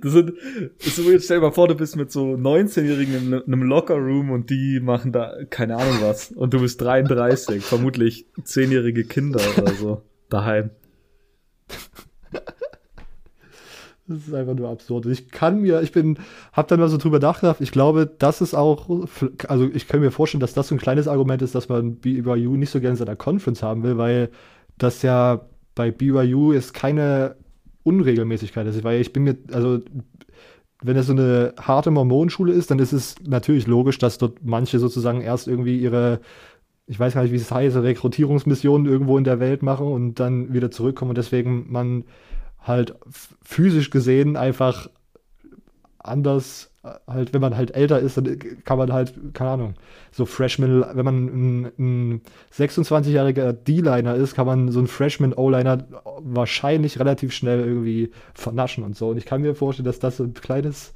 [0.01, 0.31] Das sind,
[0.77, 4.31] das ist, jetzt stell dir mal vor, du bist mit so 19-Jährigen in einem Locker-Room
[4.31, 6.31] und die machen da keine Ahnung was.
[6.31, 10.69] Und du bist 33, vermutlich 10-jährige Kinder oder so, daheim.
[14.11, 15.05] Das ist einfach nur absurd.
[15.05, 16.17] Ich kann mir, ich bin,
[16.53, 18.89] hab dann mal so drüber nachgedacht, ich glaube, das ist auch,
[19.47, 22.57] also ich kann mir vorstellen, dass das so ein kleines Argument ist, dass man BYU
[22.57, 24.29] nicht so gerne in seiner Conference haben will, weil
[24.77, 25.41] das ja
[25.75, 27.35] bei BYU ist keine
[27.83, 29.79] Unregelmäßigkeit ist, weil ich bin mir, also
[30.83, 34.79] wenn es so eine harte Mormonenschule ist, dann ist es natürlich logisch, dass dort manche
[34.79, 36.19] sozusagen erst irgendwie ihre
[36.87, 40.53] ich weiß gar nicht, wie es heißt, Rekrutierungsmissionen irgendwo in der Welt machen und dann
[40.53, 41.11] wieder zurückkommen.
[41.11, 42.03] Und deswegen man
[42.61, 42.95] halt
[43.41, 44.89] physisch gesehen einfach
[46.03, 46.71] anders,
[47.07, 49.73] halt, wenn man halt älter ist, dann kann man halt, keine Ahnung,
[50.11, 52.21] so Freshman, wenn man ein, ein
[52.53, 55.87] 26-jähriger D-Liner ist, kann man so einen Freshman-O-Liner
[56.19, 59.09] wahrscheinlich relativ schnell irgendwie vernaschen und so.
[59.09, 60.93] Und ich kann mir vorstellen, dass das so ein kleines,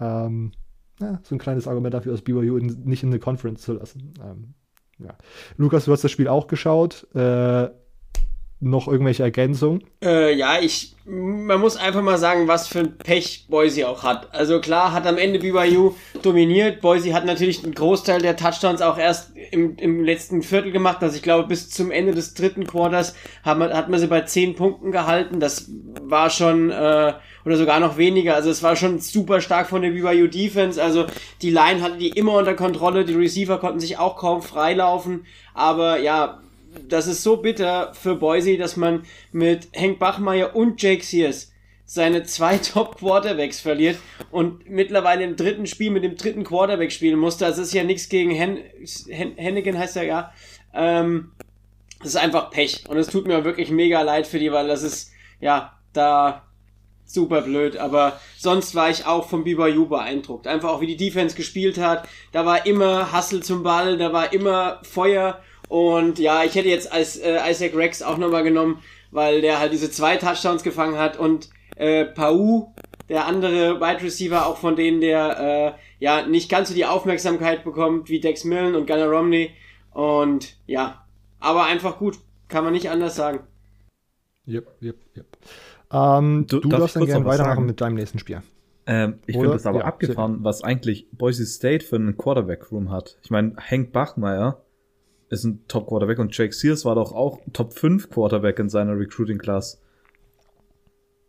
[0.00, 0.52] ähm,
[1.00, 4.14] ja, so ein kleines Argument dafür ist, BYU in, nicht in eine Conference zu lassen.
[4.20, 4.54] Ähm,
[4.98, 5.16] ja.
[5.56, 7.06] Lukas, du hast das Spiel auch geschaut.
[7.14, 7.68] Äh,
[8.60, 9.84] noch irgendwelche Ergänzungen?
[10.02, 14.34] Äh, ja, ich, man muss einfach mal sagen, was für ein Pech Boise auch hat.
[14.34, 16.80] Also klar, hat am Ende BYU dominiert.
[16.80, 20.98] Boise hat natürlich einen Großteil der Touchdowns auch erst im, im letzten Viertel gemacht.
[21.02, 24.22] Also ich glaube, bis zum Ende des dritten Quarters hat man, hat man sie bei
[24.22, 25.38] zehn Punkten gehalten.
[25.38, 25.70] Das
[26.02, 27.12] war schon, äh,
[27.44, 28.34] oder sogar noch weniger.
[28.34, 30.82] Also es war schon super stark von der BYU Defense.
[30.82, 31.06] Also
[31.42, 33.04] die Line hatte die immer unter Kontrolle.
[33.04, 35.26] Die Receiver konnten sich auch kaum freilaufen.
[35.54, 36.40] Aber ja,
[36.88, 41.52] das ist so bitter für Boise, dass man mit Hank Bachmeier und Jake Sears
[41.84, 43.98] seine zwei Top-Quarterbacks verliert
[44.30, 47.46] und mittlerweile im dritten Spiel mit dem dritten Quarterback spielen musste.
[47.46, 48.58] Das ist ja nichts gegen Hen
[49.08, 50.32] Hen Hennigan, heißt er ja.
[50.74, 51.32] Ähm,
[52.00, 52.84] das ist einfach Pech.
[52.88, 55.10] Und es tut mir wirklich mega leid für die, weil das ist,
[55.40, 56.44] ja, da
[57.04, 57.76] super blöd.
[57.76, 60.46] Aber sonst war ich auch vom BYU beeindruckt.
[60.46, 62.06] Einfach auch wie die Defense gespielt hat.
[62.32, 66.90] Da war immer Hustle zum Ball, da war immer Feuer und ja, ich hätte jetzt
[66.92, 71.18] als äh, Isaac Rex auch nochmal genommen, weil der halt diese zwei Touchdowns gefangen hat
[71.18, 72.74] und äh, Pau,
[73.08, 77.64] der andere Wide Receiver, auch von denen der äh, ja nicht ganz so die Aufmerksamkeit
[77.64, 79.50] bekommt wie Dex Millen und Gunnar Romney.
[79.92, 81.04] Und ja,
[81.40, 83.40] aber einfach gut, kann man nicht anders sagen.
[84.46, 85.26] Yep, yep, yep.
[85.92, 87.66] Ähm, Du- du, darf darfst ich dann gerne weitermachen sagen?
[87.66, 88.42] mit deinem nächsten Spiel.
[88.86, 93.18] Ähm, ich finde das aber Ja, abgefahren, was eigentlich Boise State für einen Quarterback-Room hat.
[93.22, 94.64] Ich meine, Hank Bachmeier
[95.30, 99.80] ist ein Top-Quarterback und Jake Sears war doch auch Top 5 Quarterback in seiner Recruiting-Class.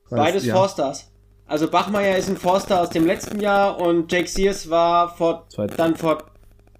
[0.09, 0.55] Beides ja.
[0.55, 1.11] Four-Stars.
[1.45, 5.95] Also Bachmeier ist ein Four-Star aus dem letzten Jahr und Jake Sears war vor, dann
[5.95, 6.31] vor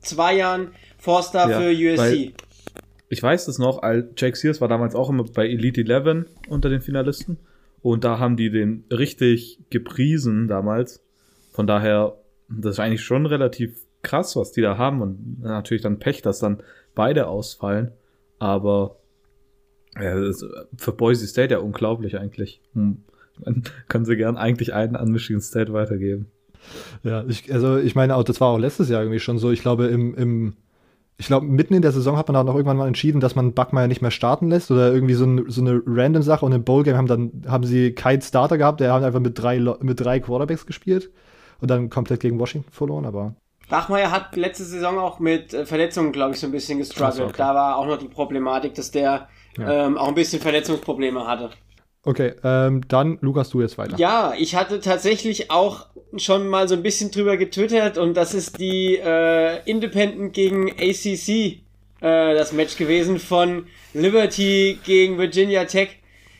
[0.01, 2.34] zwei Jahren Four-Star Ja, für USC.
[3.10, 3.82] Ich weiß das noch,
[4.15, 7.39] Jake Sears war damals auch immer bei Elite 11 unter den Finalisten
[7.82, 11.03] und da haben die den richtig gepriesen damals.
[11.51, 15.99] Von daher, das ist eigentlich schon relativ krass, was die da haben und natürlich dann
[15.99, 16.62] Pech, dass dann
[16.99, 17.93] beide ausfallen.
[18.39, 18.97] Aber
[19.97, 22.62] ist für Boise State ja unglaublich eigentlich.
[22.73, 23.03] Hm.
[23.45, 26.25] Man kann sie gern eigentlich einen an Michigan State weitergeben.
[27.03, 29.49] Ja, ich, also ich meine, das war auch letztes Jahr irgendwie schon so.
[29.49, 30.53] Ich glaube, im, im
[31.15, 33.53] ich glaube, mitten in der Saison hat man dann auch irgendwann mal entschieden, dass man
[33.53, 36.45] Buckmeyer nicht mehr starten lässt oder irgendwie so, ein, so eine random Sache.
[36.45, 40.01] Und im Bowl-Game haben haben sie keinen Starter gehabt, der hat einfach mit drei, mit
[40.01, 41.09] drei Quarterbacks gespiert
[41.62, 43.35] und dann komplett gegen Washington verloren, aber
[43.69, 47.21] Bachmeier hat letzte Saison auch mit äh, Verletzungen, glaube ich, so ein bisschen gestruggelt.
[47.21, 47.34] Okay.
[47.38, 49.86] Da war auch noch die Problematik, dass der Ja.
[49.86, 51.51] ähm, auch ein bisschen Verletzungsprobleme hatte.
[52.03, 53.97] okay, ähm, dann Lukas, du jetzt weiter.
[53.97, 58.58] Ja, ich hatte tatsächlich auch schon mal so ein bisschen drüber getwittert und das ist
[58.60, 61.62] die äh, Independent gegen ACC äh,
[62.01, 65.89] das Match gewesen von Liberty gegen Virginia Tech.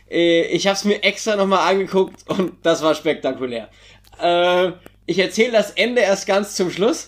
[0.10, 3.70] Äh, ich habe es mir extra nochmal angeguckt und das war spektakulär.
[4.20, 4.72] Äh,
[5.10, 7.08] ich erzähle das Ende erst ganz zum Schluss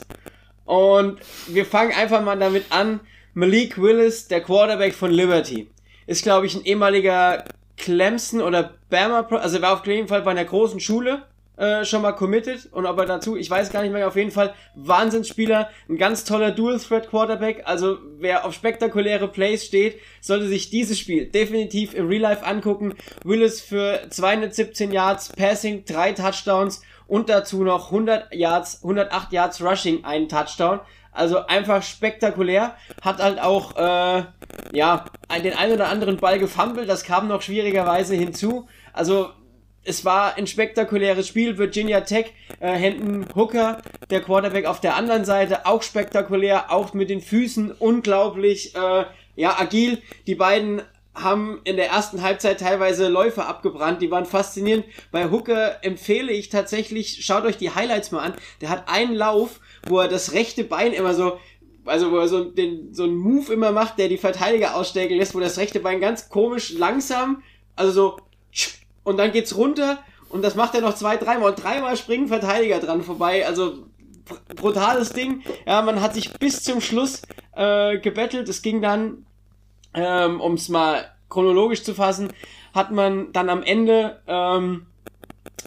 [0.65, 2.99] und wir fangen einfach mal damit an.
[3.35, 5.69] Malik Willis, der Quarterback von Liberty,
[6.07, 7.45] ist glaube ich ein ehemaliger
[7.77, 11.23] Clemson oder Bama, also er war auf jeden Fall bei einer großen Schule
[11.57, 14.31] äh, schon mal committed und ob er dazu, ich weiß gar nicht mehr, auf jeden
[14.31, 20.97] Fall Wahnsinnsspieler, ein ganz toller Dual-Threat-Quarterback, also wer auf spektakuläre Plays steht, sollte sich dieses
[20.97, 22.95] Spiel definitiv im Real Life angucken.
[23.23, 30.05] Willis für 217 Yards Passing, drei Touchdowns und dazu noch 100 Yards, 108 Yards Rushing,
[30.05, 30.79] einen Touchdown.
[31.11, 32.77] Also einfach spektakulär.
[33.01, 34.23] Hat halt auch, äh,
[34.71, 35.03] ja,
[35.43, 36.87] den einen oder anderen Ball gefummelt.
[36.87, 38.69] Das kam noch schwierigerweise hinzu.
[38.93, 39.29] Also
[39.83, 41.57] es war ein spektakuläres Spiel.
[41.57, 47.09] Virginia Tech, äh, Hendon Hooker, der Quarterback auf der anderen Seite, auch spektakulär, auch mit
[47.09, 49.03] den Füßen unglaublich, äh,
[49.35, 50.01] ja, agil.
[50.27, 50.81] Die beiden
[51.21, 54.85] haben in der ersten Halbzeit teilweise Läufe abgebrannt, die waren faszinierend.
[55.11, 58.33] Bei Hooker empfehle ich tatsächlich, schaut euch die Highlights mal an.
[58.61, 61.39] Der hat einen Lauf, wo er das rechte Bein immer so,
[61.85, 65.33] also wo er so, den, so einen Move immer macht, der die Verteidiger ausstecken lässt,
[65.33, 67.41] wo das rechte Bein ganz komisch langsam,
[67.75, 68.17] also so,
[69.03, 69.97] und dann geht's runter
[70.29, 73.85] und das macht er noch zwei, dreimal und dreimal springen Verteidiger dran vorbei, also
[74.25, 75.41] br- brutales Ding.
[75.65, 77.23] Ja, man hat sich bis zum Schluss
[77.55, 78.47] äh, gebettelt.
[78.47, 79.25] Es ging dann,
[79.93, 82.31] ähm, um es mal chronologisch zu fassen,
[82.73, 84.87] hat man dann am Ende ähm,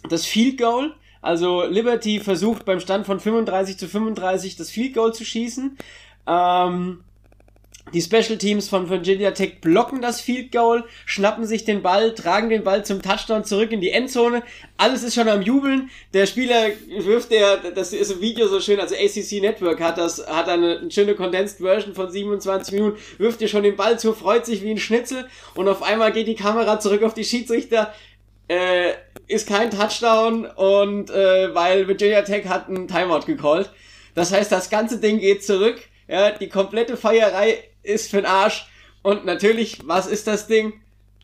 [0.09, 0.93] das Field Goal.
[1.21, 5.77] Also Liberty versucht beim Stand von 35 zu 35 das Field Goal zu schießen.
[6.27, 7.03] Ähm,
[7.93, 12.49] die Special Teams von Virginia Tech blocken das Field Goal, schnappen sich den Ball, tragen
[12.49, 14.41] den Ball zum Touchdown zurück in die Endzone.
[14.77, 15.89] Alles ist schon am Jubeln.
[16.13, 16.69] Der Spieler
[16.99, 20.79] wirft der, das ist im Video so schön, also ACC Network hat das, hat eine,
[20.79, 24.63] eine schöne Condensed Version von 27 Minuten, wirft dir schon den Ball zu, freut sich
[24.63, 27.93] wie ein Schnitzel und auf einmal geht die Kamera zurück auf die Schiedsrichter.
[28.47, 28.93] Äh,
[29.27, 33.71] ist kein Touchdown und äh, weil Virginia Tech hat einen Timeout gecallt.
[34.13, 35.79] Das heißt, das ganze Ding geht zurück.
[36.07, 38.67] Ja, die komplette Feierei ist für'n Arsch.
[39.01, 40.81] Und natürlich, was ist das Ding?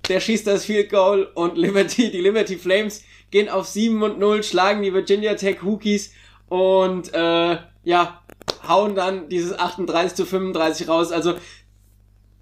[0.08, 4.44] Der schießt das Field Goal und Liberty, die Liberty Flames gehen auf 7 und 0,
[4.44, 6.12] schlagen die Virginia Tech Hookies
[6.50, 8.22] und äh, ja,
[8.68, 11.12] hauen dann dieses 38 zu 35 raus.
[11.12, 11.36] Also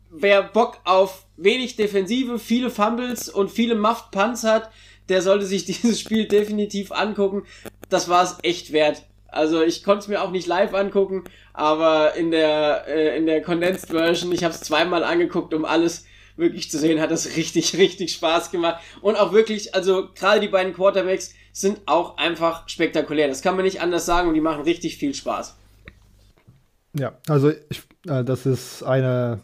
[0.10, 4.72] wer Bock auf wenig Defensive, viele Fumbles und viele Muffed Punts hat,
[5.08, 7.44] der sollte sich dieses Spiel definitiv angucken.
[7.90, 9.06] Das war es echt wert.
[9.32, 13.42] Also ich konnte es mir auch nicht live angucken, aber in der äh, in der
[13.42, 17.78] Condensed Version, ich habe es zweimal angeguckt, um alles wirklich zu sehen, hat das richtig
[17.78, 23.28] richtig Spaß gemacht und auch wirklich, also gerade die beiden Quarterbacks sind auch einfach spektakulär.
[23.28, 25.56] Das kann man nicht anders sagen und die machen richtig viel Spaß.
[26.98, 29.42] Ja, also ich, äh, das ist eine,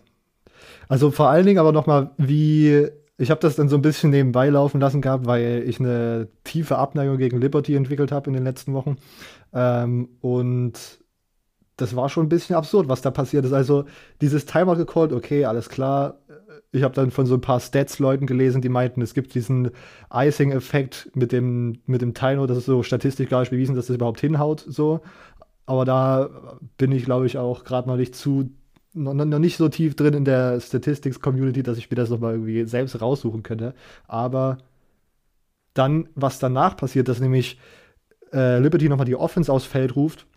[0.88, 4.50] also vor allen Dingen aber nochmal, wie, ich habe das dann so ein bisschen nebenbei
[4.50, 8.74] laufen lassen gehabt, weil ich eine tiefe Abneigung gegen Liberty entwickelt habe in den letzten
[8.74, 8.98] Wochen.
[9.56, 10.74] Ähm, und
[11.78, 13.54] das war schon ein bisschen absurd, was da passiert ist.
[13.54, 13.86] Also
[14.22, 16.20] dieses Timeout gecallt, okay, alles klar.
[16.72, 19.72] Ich habe dann von so ein paar Stats-Leuten gelesen, die meinten, es gibt diesen
[20.14, 23.96] Icing-Effekt mit dem, mit dem Timeout, das ist so statistisch gar nicht bewiesen, dass das
[23.96, 25.02] überhaupt hinhaut, so.
[25.66, 26.30] Aber da
[26.78, 28.52] bin ich, glaube ich, auch gerade mal nicht zu,
[28.94, 32.66] noch, noch nicht so tief drin in der Statistics-Community, dass ich mir das nochmal irgendwie
[32.66, 33.74] selbst raussuchen könnte.
[34.08, 34.60] Aber
[35.74, 37.60] Dann, was danach passiert, dass nämlich
[38.36, 40.28] äh, Liberty nochmal die Offense aufs Feld ruft,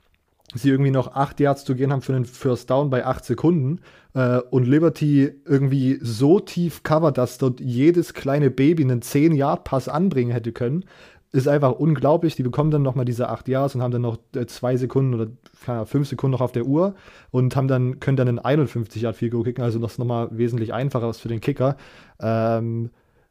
[0.55, 3.81] sie irgendwie noch acht Yards zu gehen haben für den First Down bei acht Sekunden
[4.15, 10.31] äh, und Liberty irgendwie so tief covert, dass dort jedes kleine Baby einen 10-Yard-Pass anbringen
[10.31, 10.85] hätte können,
[11.31, 12.37] ist einfach unglaublich.
[12.37, 15.27] Die bekommen dann nochmal diese acht Yards und haben dann noch äh, zwei Sekunden oder
[15.65, 16.95] keine, fünf Sekunden noch auf der Uhr
[17.31, 20.73] und haben dann, können dann einen 51 Yard Field Goal kicken, also das nochmal wesentlich
[20.73, 21.77] einfacher für den Kicker.
[22.21, 22.91] Ähm,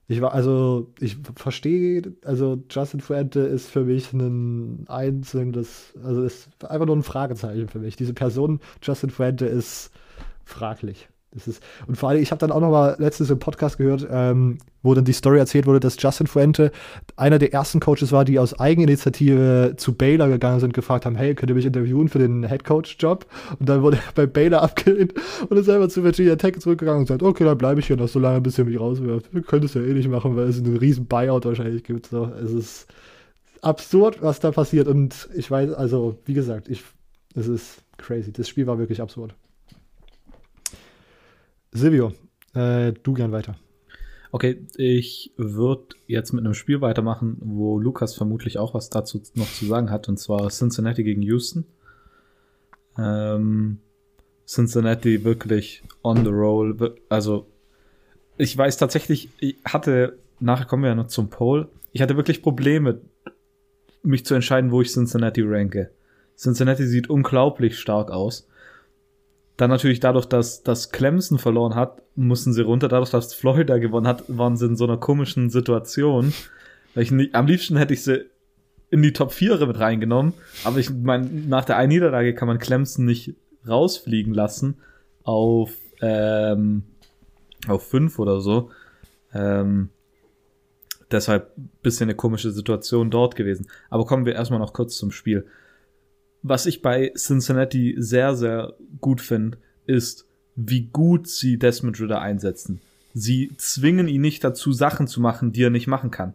[0.10, 6.50] ich war, also, ich verstehe, also Justin Fuente ist für mich ein einzelnes, also ist
[6.63, 7.98] einfach nur ein Fragezeichen für mich.
[7.98, 9.91] Diese Person, Justin Fuente, ist
[10.46, 11.10] fraglich.
[11.38, 14.08] Das ist, und vor allem, ich habe dann auch noch mal letztens im Podcast gehört,
[14.10, 16.71] ähm, wo dann die Story erzählt wurde, dass Justin Fuente
[17.15, 21.36] einer der ersten Coaches war, die aus Eigeninitiative zu Baylor gegangen sind, gefragt haben, hey,
[21.36, 23.28] könnt ihr mich interviewen für den Headcoach-Job?
[23.60, 25.13] Und dann wurde er bei Baylor abgelehnt
[25.47, 28.08] und ist einfach zu Virginia Tech zurückgegangen und sagt, okay, dann bleibe ich hier noch
[28.08, 29.34] so lange, bis ihr mich rauswirft.
[29.34, 32.08] Wir können es ja eh nicht machen, weil es einen riesen Buyout wahrscheinlich gibt.
[32.08, 32.88] So, es ist
[33.62, 34.88] absurd, was da passiert.
[34.88, 36.84] Und ich weiß, also, wie gesagt, ich,
[37.36, 38.32] es ist crazy.
[38.32, 39.36] Das Spiel war wirklich absurd.
[41.78, 42.13] Silvio,
[42.54, 43.56] äh, du gern weiter.
[44.32, 49.52] Okay, ich würde jetzt mit einem Spiel weitermachen, wo Lukas vermutlich auch was dazu noch
[49.52, 51.66] zu sagen hat, und zwar Cincinnati gegen Houston.
[52.98, 53.80] Ähm,
[54.46, 56.96] Cincinnati wirklich on the roll.
[57.10, 57.48] Also,
[58.38, 62.42] ich weiß tatsächlich, ich hatte, nachher kommen wir ja noch zum Poll, ich hatte wirklich
[62.42, 63.02] Probleme,
[64.04, 65.92] mich zu entscheiden, wo ich Cincinnati ranke.
[66.38, 68.48] Cincinnati sieht unglaublich stark aus.
[69.58, 72.88] Dann natürlich dadurch, dass, dass Clemson verloren hat, mussten sie runter.
[72.88, 76.32] Dadurch, dass Florida gewonnen hat, waren sie in so einer komischen Situation.
[76.93, 78.26] Ich nicht, am liebsten hätte ich sie
[78.91, 80.34] in die Top 4 mit reingenommen.
[80.63, 83.36] Aber ich meine, nach der einen Niederlage kann man Clemson nicht
[83.67, 84.78] rausfliegen lassen
[85.24, 86.84] auf, ähm,
[87.67, 88.70] auf 5 oder so.
[89.34, 89.89] Ähm,
[91.12, 93.67] deshalb bisschen eine komische Situation dort gewesen.
[93.89, 95.48] Aber kommen wir erstmal noch kurz zum Spiel
[96.43, 102.82] was ich bei Cincinnati sehr, sehr gut finde, ist, wie gut sie Desmond Ritter einsetzen.
[103.13, 106.34] Sie zwingen ihn nicht dazu, Sachen zu machen, die er nicht machen kann.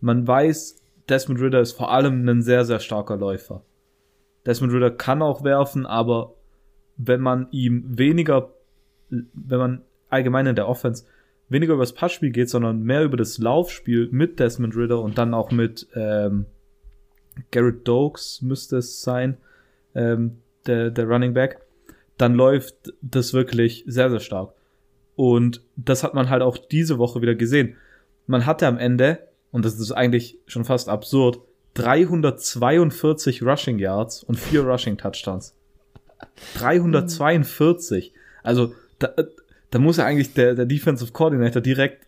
[0.00, 0.76] Man weiß,
[1.08, 3.62] Desmond Ritter ist vor allem ein sehr, sehr starker Läufer.
[4.46, 6.34] Desmond Ritter kann auch werfen, aber
[6.96, 8.50] wenn man ihm weniger,
[9.10, 11.04] wenn man allgemein in der Offense
[11.48, 15.34] weniger über das Passspiel geht, sondern mehr über das Laufspiel mit Desmond Ritter und dann
[15.34, 16.46] auch mit ähm,
[17.50, 19.36] Garrett Dokes müsste es sein,
[19.94, 21.60] ähm, der, der Running Back,
[22.16, 24.52] dann läuft das wirklich sehr, sehr stark.
[25.16, 27.76] Und das hat man halt auch diese Woche wieder gesehen.
[28.26, 29.18] Man hatte am Ende,
[29.50, 31.40] und das ist eigentlich schon fast absurd,
[31.74, 35.54] 342 Rushing Yards und vier Rushing Touchdowns.
[36.56, 38.12] 342.
[38.42, 39.12] Also da,
[39.70, 42.06] da muss ja eigentlich der, der Defensive Coordinator direkt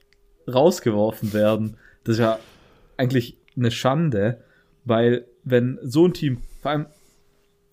[0.48, 1.76] rausgeworfen werden.
[2.04, 2.38] Das ist ja
[2.96, 4.38] eigentlich eine Schande,
[4.90, 6.86] weil wenn so ein Team, vor allem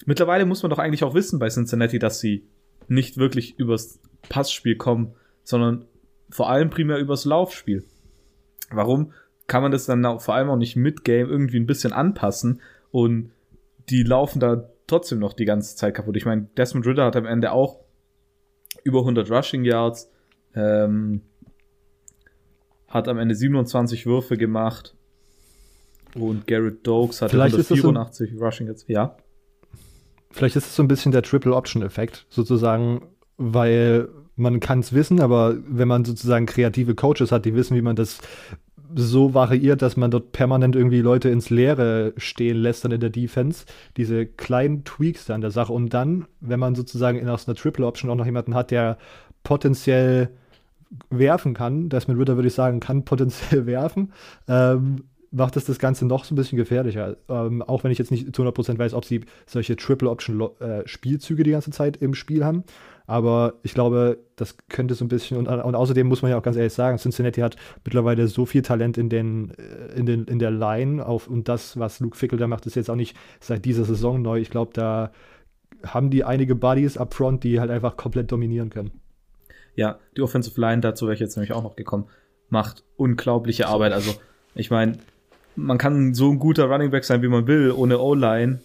[0.05, 2.45] mittlerweile muss man doch eigentlich auch wissen bei Cincinnati, dass sie
[2.87, 3.99] nicht wirklich übers
[4.29, 5.85] Passspiel kommen, sondern
[6.29, 7.83] vor allem primär übers Laufspiel.
[8.69, 9.13] Warum
[9.47, 12.61] kann man das dann auch, vor allem auch nicht mit Game irgendwie ein bisschen anpassen
[12.91, 13.31] und
[13.89, 16.17] die laufen da trotzdem noch die ganze Zeit kaputt.
[16.17, 17.79] Ich meine, Desmond Ritter hat am Ende auch
[18.83, 20.11] über 100 Rushing Yards,
[20.53, 21.21] ähm,
[22.87, 24.96] hat am Ende 27 Würfe gemacht
[26.15, 28.85] und Garrett Dokes hatte Vielleicht 184 so Rushing Yards.
[28.87, 29.15] Ja.
[30.31, 33.01] Vielleicht ist es so ein bisschen der Triple Option Effekt, sozusagen,
[33.37, 37.81] weil man kann es wissen, aber wenn man sozusagen kreative Coaches hat, die wissen, wie
[37.81, 38.19] man das
[38.95, 43.09] so variiert, dass man dort permanent irgendwie Leute ins Leere stehen lässt dann in der
[43.09, 43.65] Defense,
[43.97, 47.55] diese kleinen Tweaks da an der Sache und dann, wenn man sozusagen in aus einer
[47.55, 48.97] Triple Option auch noch jemanden hat, der
[49.43, 50.29] potenziell
[51.09, 54.13] werfen kann, das mit Ritter würde ich sagen, kann potenziell werfen,
[54.47, 57.17] ähm, macht das das Ganze noch so ein bisschen gefährlicher.
[57.29, 61.51] Ähm, auch wenn ich jetzt nicht zu 100% weiß, ob sie solche Triple-Option-Spielzüge äh, die
[61.51, 62.63] ganze Zeit im Spiel haben.
[63.07, 66.43] Aber ich glaube, das könnte so ein bisschen, und, und, außerdem muss man ja auch
[66.43, 70.39] ganz ehrlich sagen, Cincinnati hat mittlerweile so viel Talent in, den, äh, in, den, in
[70.39, 73.63] der Line auf, und das, was Luke Fickel da macht, ist jetzt auch nicht seit
[73.63, 74.39] dieser Saison neu.
[74.39, 75.11] Ich glaube, da
[75.85, 78.91] haben die einige Buddies up front, die halt einfach komplett dominieren können.
[79.75, 82.07] Ja, die Offensive Line, dazu wäre ich jetzt nämlich auch noch gekommen,
[82.49, 83.93] macht unglaubliche Arbeit.
[83.93, 84.11] Also,
[84.55, 84.97] ich meine,
[85.57, 88.59] man kann so ein guter Running Back sein, wie man will, ohne O-Line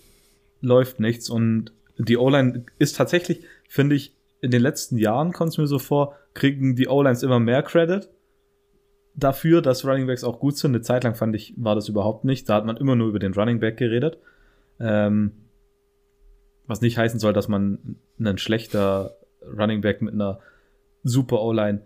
[0.60, 1.30] läuft nichts.
[1.30, 5.78] Und die O-Line ist tatsächlich, finde ich, in den letzten Jahren kommt es mir so
[5.78, 8.08] vor, kriegen die O-Lines immer mehr Credit
[9.14, 10.72] dafür, dass Running Backs auch gut sind.
[10.72, 12.48] Eine Zeit lang fand ich, war das überhaupt nicht.
[12.48, 14.18] Da hat man immer nur über den Running Back geredet.
[14.78, 15.32] Ähm,
[16.66, 20.40] was nicht heißen soll, dass man ein schlechter Running Back mit einer
[21.04, 21.82] super O-Line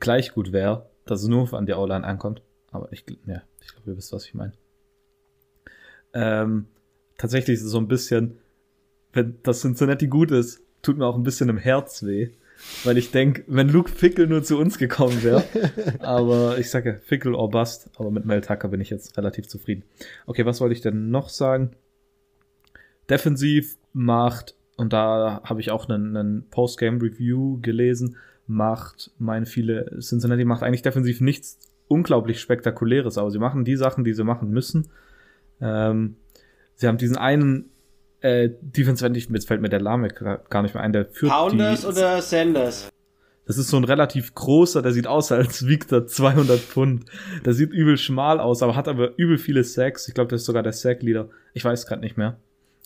[0.00, 2.42] gleich gut wäre, dass es nur an der O-Line ankommt.
[2.70, 4.52] aber ich, ja, ich glaube, ihr wisst, was ich meine.
[6.14, 6.66] Ähm,
[7.18, 8.38] tatsächlich ist es so ein bisschen,
[9.12, 12.30] wenn das Cincinnati gut ist, tut mir auch ein bisschen im Herz weh.
[12.84, 15.44] Weil ich denke, wenn Luke Fickel nur zu uns gekommen wäre,
[15.98, 19.82] aber ich sage Fickel or Bust, aber mit Mel Tucker bin ich jetzt relativ zufrieden.
[20.24, 21.72] Okay, was wollte ich denn noch sagen?
[23.10, 30.44] Defensiv macht, und da habe ich auch einen, einen Postgame-Review gelesen, macht meine viele, Cincinnati
[30.46, 34.88] macht eigentlich defensiv nichts unglaublich Spektakuläres, aber sie machen die Sachen, die sie machen müssen.
[35.60, 36.16] Ähm,
[36.74, 37.70] sie haben diesen einen
[38.20, 41.86] äh, Defense, jetzt fällt mir der Name gar nicht mehr ein, der führt Pounders die,
[41.86, 42.88] oder Sanders?
[43.46, 47.04] Das ist so ein relativ großer, der sieht aus, als wiegt er 200 Pfund.
[47.44, 50.08] Der sieht übel schmal aus, aber hat aber übel viele Sacks.
[50.08, 51.28] Ich glaube, das ist sogar der Sack-Leader.
[51.54, 52.38] Ich weiß gerade nicht mehr.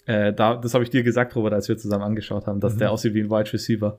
[0.05, 2.79] Äh, da, das habe ich dir gesagt, Robert, als wir zusammen angeschaut haben, dass mhm.
[2.81, 3.99] der aussieht wie ein Wide Receiver.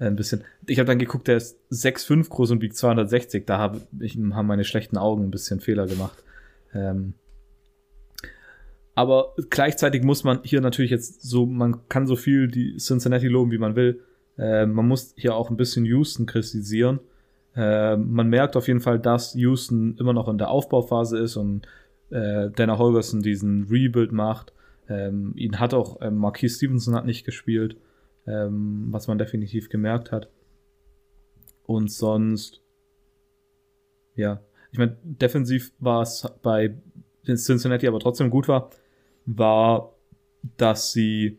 [0.00, 0.42] Äh, ein bisschen.
[0.66, 3.46] Ich habe dann geguckt, der ist 6'5 groß und wiegt 260.
[3.46, 6.24] Da hab ich, haben meine schlechten Augen ein bisschen Fehler gemacht.
[6.74, 7.14] Ähm,
[8.94, 13.52] aber gleichzeitig muss man hier natürlich jetzt so, man kann so viel die Cincinnati loben,
[13.52, 14.00] wie man will.
[14.36, 16.98] Äh, man muss hier auch ein bisschen Houston kritisieren.
[17.54, 21.66] Äh, man merkt auf jeden Fall, dass Houston immer noch in der Aufbauphase ist und
[22.10, 24.52] äh, Dana Holgerson diesen Rebuild macht.
[24.88, 27.76] Ähm, ihn hat auch ähm, Marquis Stevenson hat nicht gespielt,
[28.26, 30.28] ähm, was man definitiv gemerkt hat.
[31.64, 32.62] Und sonst,
[34.14, 34.40] ja,
[34.72, 36.74] ich meine, defensiv war es bei
[37.24, 38.70] Cincinnati aber trotzdem gut war
[39.26, 39.94] war,
[40.56, 41.38] dass sie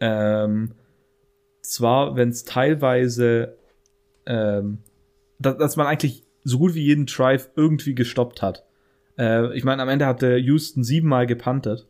[0.00, 0.72] ähm,
[1.62, 3.56] zwar, wenn es teilweise,
[4.26, 4.78] ähm,
[5.38, 8.64] dass, dass man eigentlich so gut wie jeden Drive irgendwie gestoppt hat.
[9.18, 11.86] Äh, ich meine, am Ende hat der Houston siebenmal gepantet.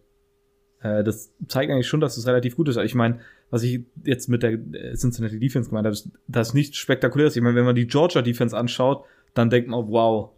[0.87, 2.77] Äh, das zeigt eigentlich schon, dass es relativ gut ist.
[2.77, 3.21] Ich meine,
[3.51, 5.97] was ich jetzt mit der äh, Cincinnati Defense gemeint habe,
[6.29, 7.37] das ist nichts Spektakuläres.
[7.37, 10.31] Ich meine, wenn man die Georgia Defense anschaut, dann denkt man, wow,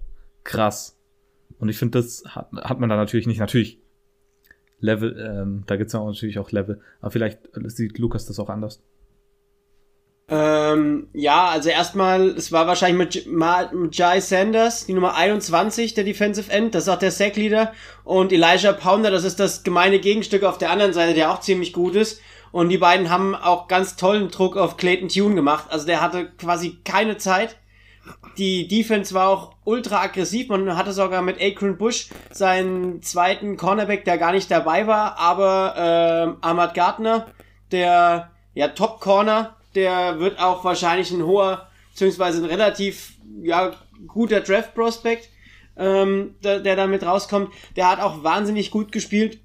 [0.44, 0.98] krass.
[1.58, 3.40] Und ich finde, das hat, hat man da natürlich nicht.
[3.40, 3.80] Natürlich
[4.80, 6.80] Level, ähm, da gibt es natürlich auch Level.
[7.00, 8.82] Aber vielleicht sieht Lukas das auch anders.
[10.30, 16.04] Ähm, ja, also erstmal, es war wahrscheinlich mit, mit Jai Sanders, die Nummer 21, der
[16.04, 17.72] Defensive End, das ist auch der Sack-Leader.
[18.04, 21.72] Und Elijah Pounder, das ist das gemeine Gegenstück auf der anderen Seite, der auch ziemlich
[21.72, 22.20] gut ist.
[22.52, 25.66] Und die beiden haben auch ganz tollen Druck auf Clayton Tune gemacht.
[25.70, 27.56] Also der hatte quasi keine Zeit
[28.36, 30.48] die Defense war auch ultra aggressiv.
[30.48, 36.36] Man hatte sogar mit Akron Bush seinen zweiten Cornerback, der gar nicht dabei war, aber
[36.42, 37.26] äh, Ahmad Gardner,
[37.72, 43.72] der ja Top Corner, der wird auch wahrscheinlich ein hoher, beziehungsweise ein relativ ja,
[44.06, 45.28] guter Draft Prospect,
[45.76, 47.52] ähm, der, der damit rauskommt.
[47.76, 49.40] Der hat auch wahnsinnig gut gespielt.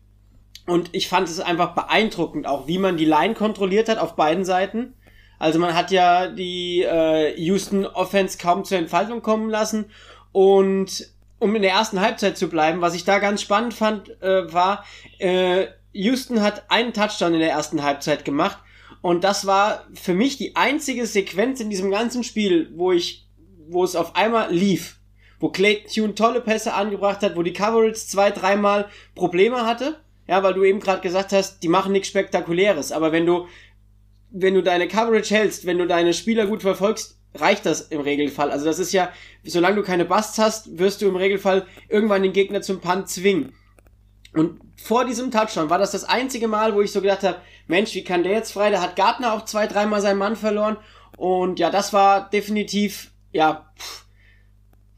[0.66, 4.46] Und ich fand es einfach beeindruckend, auch wie man die Line kontrolliert hat auf beiden
[4.46, 4.94] Seiten.
[5.38, 9.92] Also man hat ja die äh, Houston Offense kaum zur Entfaltung kommen lassen
[10.32, 11.10] und
[11.40, 14.86] um in der ersten Halbzeit zu bleiben, was ich da ganz spannend fand, äh, war,
[15.20, 18.58] äh, Houston hat einen Touchdown in der ersten Halbzeit gemacht
[19.04, 23.28] und das war für mich die einzige Sequenz in diesem ganzen Spiel, wo ich,
[23.68, 24.98] wo es auf einmal lief,
[25.42, 30.00] wo Clay Tune tolle Pässe angebracht hat, wo die Coverage zwei, dreimal Probleme hatte.
[30.26, 32.94] Ja, weil du eben gerade gesagt hast, die machen nichts Spektakuläres.
[32.94, 33.46] Aber wenn du
[34.34, 38.52] wenn du deine Coverage hältst, wenn du deine Spieler gut verfolgst, reicht das im Regelfall.
[38.52, 39.12] Also das ist ja,
[39.44, 43.54] solange du keine Busts hast, wirst du im Regelfall irgendwann den Gegner zum Punt zwingen.
[44.34, 47.94] Und vor diesem Touchdown war das das einzige Mal, wo ich so gedacht habe, Mensch,
[47.96, 48.70] wie kann der jetzt frei?
[48.72, 50.78] Da hat Gartner auch zwei, dreimal seinen Mann verloren.
[51.18, 54.06] Und ja, das war definitiv, ja, pff,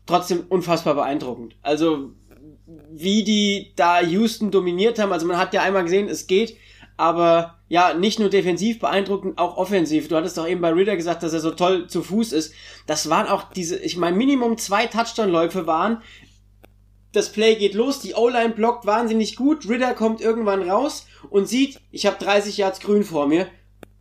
[0.06, 1.56] trotzdem unfassbar beeindruckend.
[1.62, 2.13] Also,
[2.91, 5.12] wie die da Houston dominiert haben.
[5.12, 6.58] Also man hat ja einmal gesehen, es geht,
[6.98, 10.08] aber ja, nicht nur defensiv beeindruckend, auch offensiv.
[10.08, 12.54] Du hattest doch eben bei Ritter gesagt, dass er so toll zu Fuß ist.
[12.88, 16.02] Das waren auch diese, ich meine, Minimum zwei Touchdown-Läufe waren.
[17.15, 21.80] Das Play geht los, die O-Line blockt wahnsinnig gut, Ritter kommt irgendwann raus und sieht,
[21.89, 23.47] ich habe 30 Yards grün vor mir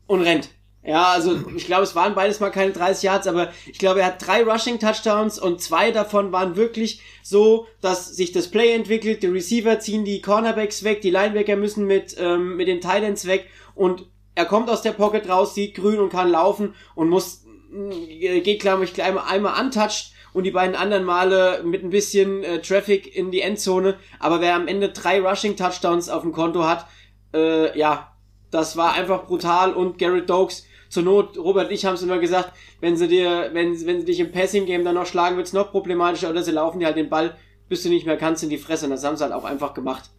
[0.08, 0.48] und rennt.
[0.82, 4.06] Ja, also ich glaube, es waren beides mal keine 30 Yards, aber ich glaube, er
[4.06, 9.22] hat drei Rushing Touchdowns und zwei davon waren wirklich so, dass sich das Play entwickelt,
[9.22, 13.46] die Receiver ziehen die Cornerbacks weg, die Linebacker müssen mit, ähm, mit den Titans weg
[13.76, 18.40] und er kommt aus der Pocket raus, sieht grün und kann laufen und muss, äh,
[18.40, 22.60] geht glaube ich einmal, einmal untouched und die beiden anderen Male mit ein bisschen äh,
[22.60, 26.86] Traffic in die Endzone, aber wer am Ende drei Rushing Touchdowns auf dem Konto hat,
[27.32, 28.12] äh, ja,
[28.50, 32.52] das war einfach brutal und Garrett Dokes zur Not, Robert ich haben es immer gesagt,
[32.80, 35.72] wenn sie dir, wenn, wenn sie dich im Passing-Game dann noch schlagen, wird es noch
[35.72, 37.36] problematischer oder sie laufen dir halt den Ball,
[37.68, 38.86] bis du nicht mehr kannst in die Fresse.
[38.86, 40.10] Und das haben sie halt auch einfach gemacht.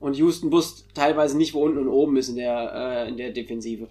[0.00, 3.30] Und Houston wusste teilweise nicht, wo unten und oben ist in der, äh, in der
[3.30, 3.88] Defensive.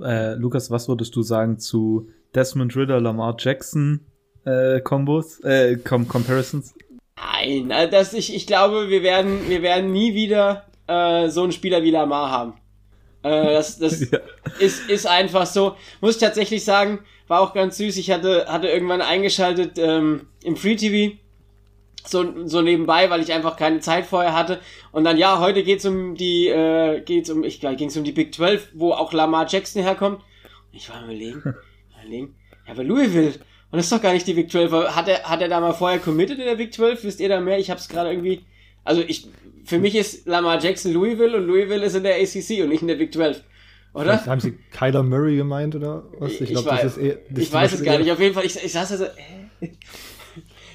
[0.00, 4.06] Äh, Lukas, was würdest du sagen zu Desmond Ritter, Lamar Jackson
[4.44, 6.74] äh, Kombos, äh, Com Comparisons?
[7.16, 11.52] Nein, also das, ich, ich glaube, wir werden, wir werden nie wieder äh, so einen
[11.52, 12.54] Spieler wie Lamar haben.
[13.22, 14.18] Äh, das das ja.
[14.58, 15.76] ist, ist einfach so.
[16.00, 17.96] Muss ich tatsächlich sagen, war auch ganz süß.
[17.96, 21.16] Ich hatte, hatte irgendwann eingeschaltet ähm, im Free TV.
[22.06, 24.58] So, so nebenbei, weil ich einfach keine Zeit vorher hatte.
[24.90, 28.12] Und dann, ja, heute geht's um die, äh, geht's um, ich glaube, ging's um die
[28.12, 30.22] Big 12, wo auch Lamar Jackson herkommt.
[30.72, 31.42] Ich war überlegen,
[32.00, 32.36] überlegen.
[32.66, 33.34] Ja, aber Louisville.
[33.70, 34.72] Und das ist doch gar nicht die Big 12.
[34.94, 37.04] Hat er, hat er da mal vorher committed in der Big 12?
[37.04, 37.58] Wisst ihr da mehr?
[37.58, 38.44] Ich hab's gerade irgendwie,
[38.84, 39.28] also ich,
[39.64, 42.88] für mich ist Lamar Jackson Louisville und Louisville ist in der ACC und nicht in
[42.88, 43.42] der Big 12.
[43.92, 44.04] Oder?
[44.04, 46.32] Vielleicht haben sie Kyler Murray gemeint oder was?
[46.32, 48.10] Ich, ich, glaub, weiß, eh, ich weiß es gar nicht.
[48.10, 49.04] Auf jeden Fall, ich, ich saß also.
[49.04, 49.68] Äh.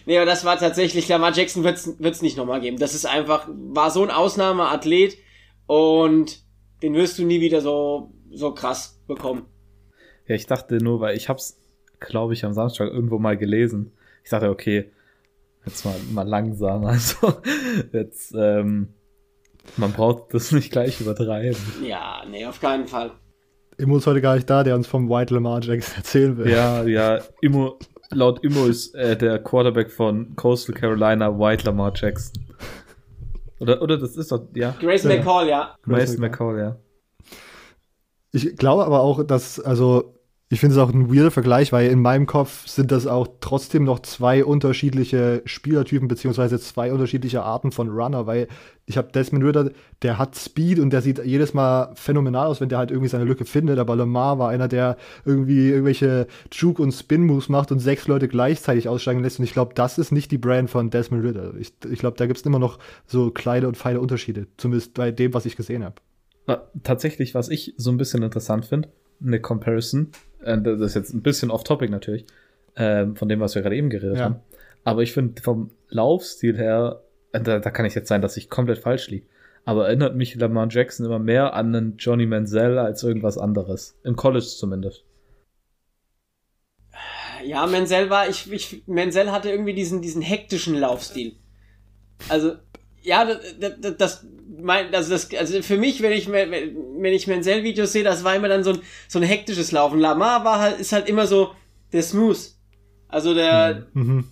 [0.05, 2.77] nee, aber das war tatsächlich, Lamar Jackson wird's, wird's nicht nochmal geben.
[2.77, 5.17] Das ist einfach, war so ein Ausnahmeathlet
[5.65, 6.43] und
[6.81, 9.45] den wirst du nie wieder so, so krass bekommen.
[10.27, 11.57] Ja, ich dachte nur, weil ich hab's,
[12.05, 13.91] glaube ich, am Samstag irgendwo mal gelesen.
[14.23, 14.91] Ich dachte, okay,
[15.65, 16.85] jetzt mal, mal langsam.
[16.85, 17.33] Also,
[17.91, 18.89] jetzt, ähm,
[19.77, 21.57] man braucht das nicht gleich übertreiben.
[21.83, 23.11] Ja, nee, auf keinen Fall.
[23.77, 26.49] Immo ist heute gar nicht da, der uns vom White Lamar Jackson erzählen will.
[26.49, 27.77] Ja, ja, Immo,
[28.11, 32.45] laut Immo ist äh, der Quarterback von Coastal Carolina White Lamar Jackson.
[33.59, 34.75] Oder, oder das ist doch, ja.
[34.79, 35.09] Grace ja.
[35.09, 35.75] McCall, ja.
[35.83, 36.75] Grace McCall, ja.
[38.31, 40.14] Ich glaube aber auch, dass, also
[40.47, 43.83] ich finde es auch ein weirder Vergleich, weil in meinem Kopf sind das auch trotzdem
[43.83, 48.47] noch zwei unterschiedliche Spielertypen, beziehungsweise zwei unterschiedliche Arten von Runner, weil
[48.85, 49.71] ich habe Desmond Ritter,
[50.03, 53.23] der hat Speed und der sieht jedes Mal phänomenal aus, wenn der halt irgendwie seine
[53.23, 58.07] Lücke findet, aber Lamar war einer, der irgendwie irgendwelche Juke- und Spin-Moves macht und sechs
[58.07, 61.55] Leute gleichzeitig aussteigen lässt und ich glaube, das ist nicht die Brand von Desmond Ritter.
[61.59, 62.77] Ich, ich glaube, da gibt es immer noch
[63.07, 65.95] so kleine und feine Unterschiede, zumindest bei dem, was ich gesehen habe.
[66.83, 68.89] Tatsächlich, was ich so ein bisschen interessant finde,
[69.23, 72.25] eine Comparison, äh, das ist jetzt ein bisschen off-topic natürlich,
[72.75, 74.25] äh, von dem, was wir gerade eben geredet ja.
[74.25, 74.39] haben.
[74.83, 78.49] Aber ich finde vom Laufstil her, äh, da, da, kann ich jetzt sein, dass ich
[78.49, 79.25] komplett falsch liege.
[79.65, 83.97] Aber erinnert mich Lamar Jackson immer mehr an einen Johnny Manziel als irgendwas anderes.
[84.03, 85.03] Im College zumindest.
[87.43, 91.33] Ja, Menzel war, ich, ich, Menzel hatte irgendwie diesen, diesen hektischen Laufstil.
[92.29, 92.55] Also,
[93.01, 94.27] ja, das, das, das
[94.61, 98.47] mein, also das, also für mich, wenn ich, wenn ich Menzel-Videos sehe, das war immer
[98.47, 99.99] dann so ein, so ein hektisches Laufen.
[99.99, 101.51] Lamar war halt, ist halt immer so
[101.93, 102.37] der Smooth.
[103.07, 104.25] Also der, mhm.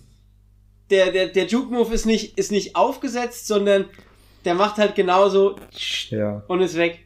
[0.90, 3.86] der, der, der Juke-Move ist nicht, ist nicht aufgesetzt, sondern
[4.44, 5.56] der macht halt genauso
[6.10, 6.44] ja.
[6.48, 7.00] und ist weg.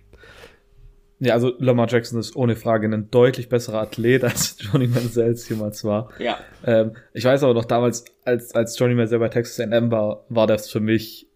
[1.21, 5.85] Ja, also Lamar Jackson ist ohne Frage ein deutlich besserer Athlet, als Johnny Manziel jemals
[5.85, 6.11] war.
[6.19, 6.39] Ja.
[6.65, 10.47] Ähm, ich weiß aber noch damals, als, als Johnny Manziel bei Texas A&M war, war
[10.47, 11.27] das für mich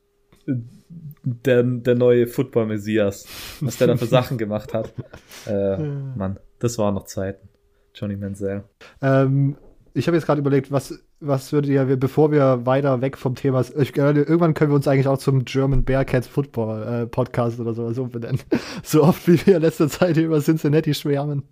[1.25, 3.27] der, der neue Football-Messias,
[3.61, 4.93] was der da für Sachen gemacht hat.
[5.45, 7.49] Äh, Mann, das waren noch Zeiten.
[7.97, 8.63] Johnny Manziel.
[9.01, 9.57] Ähm,
[9.93, 13.61] ich habe jetzt gerade überlegt, was, was würde ja, bevor wir weiter weg vom Thema,
[13.61, 17.93] ich, irgendwann können wir uns eigentlich auch zum German Bearcats Football äh, Podcast oder so,
[17.93, 18.41] so benennen.
[18.85, 21.43] So oft wie wir in letzter Zeit über Cincinnati schwärmen.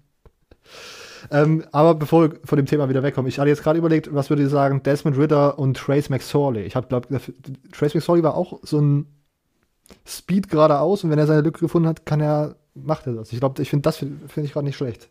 [1.31, 4.31] Ähm, aber bevor wir von dem Thema wieder wegkommen, ich hatte jetzt gerade überlegt, was
[4.31, 6.63] würde ich sagen, Desmond Ritter und Trace McSorley.
[6.63, 7.21] Ich habe glaube,
[7.73, 9.07] Trace McSorley war auch so ein
[10.07, 13.33] Speed geradeaus und wenn er seine Lücke gefunden hat, kann er, macht er das.
[13.33, 15.09] Ich glaube, ich finde das finde find ich gerade nicht schlecht.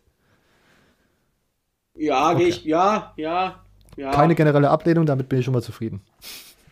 [1.94, 2.48] Ja, okay.
[2.48, 3.60] ich, ja, ja,
[3.96, 4.10] ja.
[4.10, 6.00] Keine generelle Ablehnung, damit bin ich schon mal zufrieden.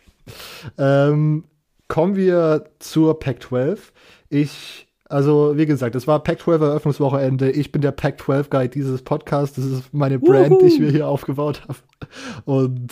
[0.77, 1.43] ähm,
[1.87, 3.93] kommen wir zur Pac 12.
[4.29, 7.51] Ich, also wie gesagt, es war Pac 12 Eröffnungswochenende.
[7.51, 9.55] Ich bin der Pac 12 Guy dieses Podcasts.
[9.55, 10.59] Das ist meine Brand, Uhu.
[10.59, 11.79] die ich mir hier aufgebaut habe.
[12.45, 12.91] Und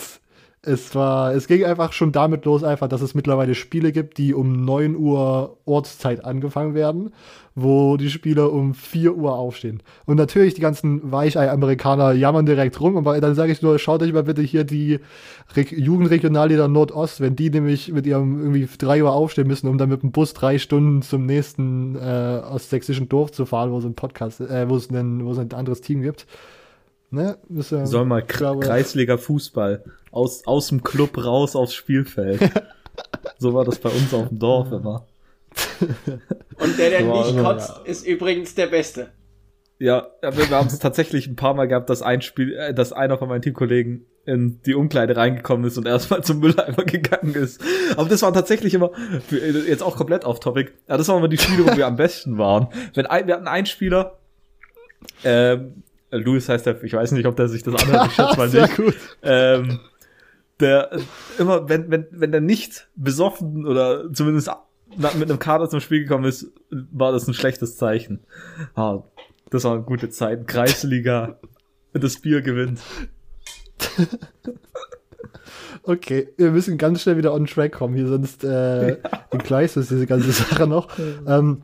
[0.62, 4.34] es war, es ging einfach schon damit los, einfach, dass es mittlerweile Spiele gibt, die
[4.34, 7.12] um 9 Uhr Ortszeit angefangen werden,
[7.54, 9.82] wo die Spieler um 4 Uhr aufstehen.
[10.04, 14.12] Und natürlich die ganzen Weichei-Amerikaner jammern direkt rum, aber dann sage ich nur, schaut euch
[14.12, 14.98] mal bitte hier die
[15.54, 19.88] Re Jugendregionalliga Nordost, wenn die nämlich mit ihrem irgendwie 3 Uhr aufstehen müssen, um dann
[19.88, 23.94] mit dem Bus drei Stunden zum nächsten äh, ostsächsischen Dorf zu fahren, wo es ein
[23.94, 26.26] Podcast, äh, wo es ein, wo es ein anderes Team gibt.
[27.10, 27.38] Ne?
[27.48, 32.40] Ist, äh, Soll mal Kreisliga Fußball aus, aus dem Club raus aufs Spielfeld.
[33.38, 35.06] so war das bei uns auf dem Dorf immer.
[36.58, 37.82] Und der, der nicht kotzt, ja.
[37.84, 39.08] ist übrigens der Beste.
[39.78, 42.92] Ja, wir, wir haben es tatsächlich ein paar Mal gehabt, dass ein Spiel, äh, dass
[42.92, 47.62] einer von meinen Teamkollegen in die Umkleide reingekommen ist und erstmal zum Mülleimer gegangen ist.
[47.96, 48.90] Aber das war tatsächlich immer,
[49.30, 52.36] jetzt auch komplett off topic, ja, das waren immer die Spiele, wo wir am besten
[52.36, 52.68] waren.
[52.94, 54.18] Wenn ein, wir hatten einen Spieler,
[55.24, 58.48] ähm, Louis heißt er, ich weiß nicht, ob der sich das anhört, ich schätze mal
[58.48, 58.76] nicht.
[58.76, 58.96] Gut.
[59.22, 59.80] Ähm,
[60.60, 60.90] der
[61.38, 64.50] immer, wenn, wenn, wenn der nicht besoffen oder zumindest
[64.96, 68.20] mit einem Kader zum Spiel gekommen ist, war das ein schlechtes Zeichen.
[68.74, 69.02] Ah,
[69.50, 70.46] das war eine gute Zeit.
[70.48, 71.38] Kreisliga,
[71.92, 72.80] das Bier gewinnt.
[75.88, 78.98] Okay, wir müssen ganz schnell wieder on track kommen hier, sonst äh,
[79.30, 80.88] entgleist es diese ganze Sache noch.
[81.26, 81.62] Ähm,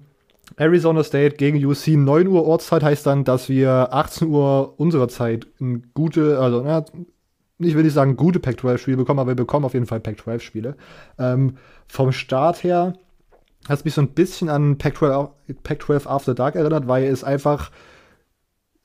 [0.56, 5.46] Arizona State gegen UC, 9 Uhr Ortszeit heißt dann, dass wir 18 Uhr unserer Zeit
[5.60, 6.84] ein gute, also na,
[7.58, 10.76] ich will nicht sagen gute Pac-12-Spiele bekommen, aber wir bekommen auf jeden Fall Pac-12-Spiele.
[11.18, 12.94] Ähm, vom Start her
[13.68, 15.30] hat es mich so ein bisschen an Pac-12,
[15.62, 17.70] Pac-12 After Dark erinnert, weil es einfach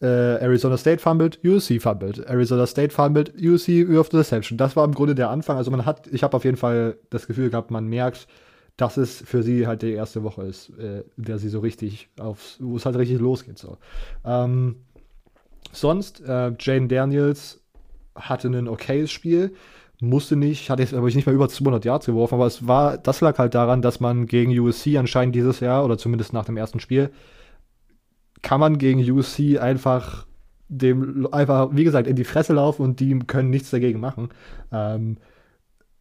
[0.01, 2.25] äh, Arizona State fumbled, USC fumbled.
[2.27, 4.57] Arizona State fumbled, USC wirft Deception.
[4.57, 5.57] Das war im Grunde der Anfang.
[5.57, 8.27] Also man hat, ich habe auf jeden Fall das Gefühl gehabt, man merkt,
[8.79, 12.57] dass es für sie halt die erste Woche ist, äh, der sie so richtig aufs,
[12.61, 13.57] wo es halt richtig losgeht.
[13.57, 13.77] So.
[14.23, 14.77] Ähm,
[15.73, 17.61] sonst, äh, Jane Daniels
[18.15, 19.53] hatte ein okayes Spiel,
[19.99, 23.19] musste nicht, hatte jetzt aber nicht mal über 200 Yards geworfen, aber es war, das
[23.19, 26.79] lag halt daran, dass man gegen USC anscheinend dieses Jahr oder zumindest nach dem ersten
[26.79, 27.11] Spiel
[28.41, 30.25] kann man gegen USC einfach
[30.69, 34.29] dem einfach, wie gesagt, in die Fresse laufen und die können nichts dagegen machen.
[34.71, 35.17] Ähm,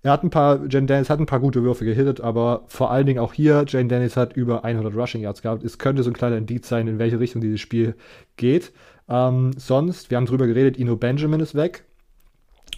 [0.09, 3.05] er hat ein paar, Jane Dennis hat ein paar gute Würfe gehittet, aber vor allen
[3.05, 5.63] Dingen auch hier, Jane Dennis hat über 100 Rushing Yards gehabt.
[5.63, 7.95] Es könnte so ein kleiner Indiz sein, in welche Richtung dieses Spiel
[8.39, 8.73] geht.
[9.07, 11.85] Ähm, sonst, wir haben drüber geredet, Ino Benjamin ist weg.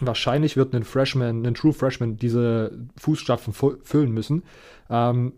[0.01, 4.43] Wahrscheinlich wird ein Freshman, ein True Freshman diese Fußstapfen füllen müssen.
[4.89, 5.31] Ähm,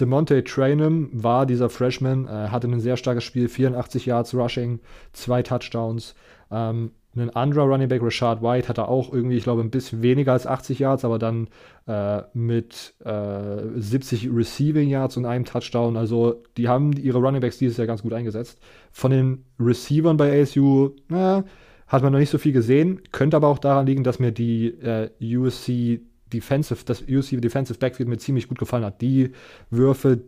[0.00, 4.80] DeMonte Trainum war dieser Freshman, äh, hatte ein sehr starkes Spiel, 84 Yards Rushing,
[5.12, 6.16] zwei Touchdowns.
[6.50, 10.32] Ähm, ein anderer Running Back, Rashad White, hatte auch irgendwie, ich glaube, ein bisschen weniger
[10.32, 11.48] als 80 Yards, aber dann
[11.86, 15.96] äh, mit äh, 70 Receiving Yards und einem Touchdown.
[15.96, 18.58] Also, die haben ihre Running Backs dieses Jahr ganz gut eingesetzt.
[18.92, 21.44] Von den Receivern bei ASU, na,
[21.88, 23.00] hat man noch nicht so viel gesehen.
[23.12, 26.00] Könnte aber auch daran liegen, dass mir die äh, USC
[26.32, 29.00] Defensive, das USC Defensive Backfield mir ziemlich gut gefallen hat.
[29.00, 29.32] Die
[29.70, 30.20] Würfe,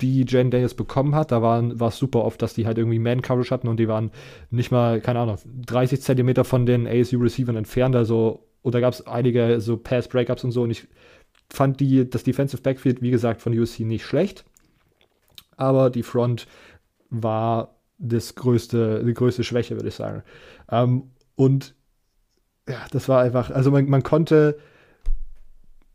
[0.00, 2.98] die Jane Daniels bekommen hat, da waren, war es super oft, dass die halt irgendwie
[2.98, 4.10] Man-Coverage hatten und die waren
[4.50, 9.60] nicht mal, keine Ahnung, 30 Zentimeter von den ASU-Receivern entfernt, also, oder gab es einige
[9.60, 10.62] so Pass-Breakups und so.
[10.62, 10.88] Und ich
[11.48, 14.44] fand die, das Defensive Backfield, wie gesagt, von USC nicht schlecht,
[15.56, 16.48] aber die Front
[17.10, 20.22] war das größte, die größte Schwäche, würde ich sagen.
[20.70, 21.74] Ähm, und
[22.68, 24.58] ja, das war einfach, also man, man konnte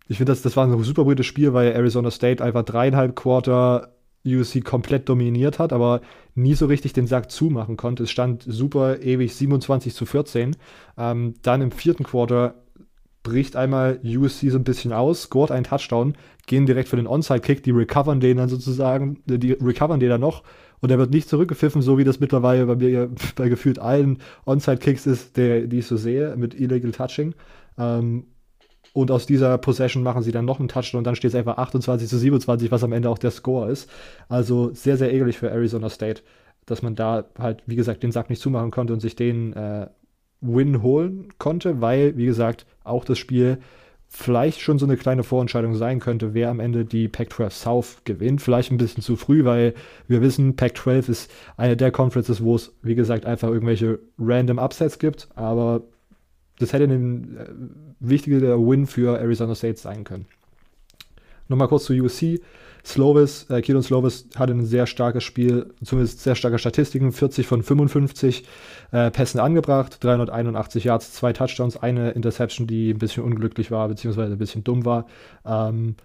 [0.09, 3.93] ich finde, das, das war ein super gutes Spiel, weil Arizona State einfach dreieinhalb Quarter
[4.25, 6.01] USC komplett dominiert hat, aber
[6.33, 8.03] nie so richtig den Sack zumachen konnte.
[8.03, 10.57] Es stand super ewig 27 zu 14.
[10.97, 12.55] Ähm, dann im vierten Quarter
[13.21, 16.15] bricht einmal USC so ein bisschen aus, scoret einen Touchdown,
[16.47, 20.41] gehen direkt für den Onside-Kick, die recovern den dann sozusagen, die recovern den dann noch
[20.79, 25.05] und er wird nicht zurückgepfiffen, so wie das mittlerweile bei mir bei gefühlt allen Onside-Kicks
[25.05, 27.35] ist, der, die ich so sehe, mit Illegal Touching.
[27.77, 28.25] Ähm,
[28.93, 31.57] und aus dieser Possession machen sie dann noch einen Touchdown und dann steht es einfach
[31.57, 33.89] 28 zu 27, was am Ende auch der Score ist.
[34.27, 36.21] Also sehr, sehr ärgerlich für Arizona State,
[36.65, 39.87] dass man da halt, wie gesagt, den Sack nicht zumachen konnte und sich den äh,
[40.41, 43.59] Win holen konnte, weil, wie gesagt, auch das Spiel
[44.11, 48.41] vielleicht schon so eine kleine Vorentscheidung sein könnte, wer am Ende die Pac-12 South gewinnt.
[48.41, 49.75] Vielleicht ein bisschen zu früh, weil
[50.07, 54.97] wir wissen, Pac-12 ist eine der Conferences, wo es, wie gesagt, einfach irgendwelche random Upsets
[54.97, 55.29] gibt.
[55.35, 55.83] Aber
[56.59, 57.45] das hätte ein äh,
[57.99, 60.25] wichtiger Win für Arizona State sein können.
[61.47, 62.41] Nochmal kurz zu USC.
[62.85, 67.61] Slovis, äh, Keelan Slovis hatte ein sehr starkes Spiel, zumindest sehr starke Statistiken, 40 von
[67.61, 68.45] 55
[68.91, 74.33] äh, Pässen angebracht, 381 Yards, zwei Touchdowns, eine Interception, die ein bisschen unglücklich war, beziehungsweise
[74.33, 75.07] ein bisschen dumm war.
[75.45, 75.95] Ähm,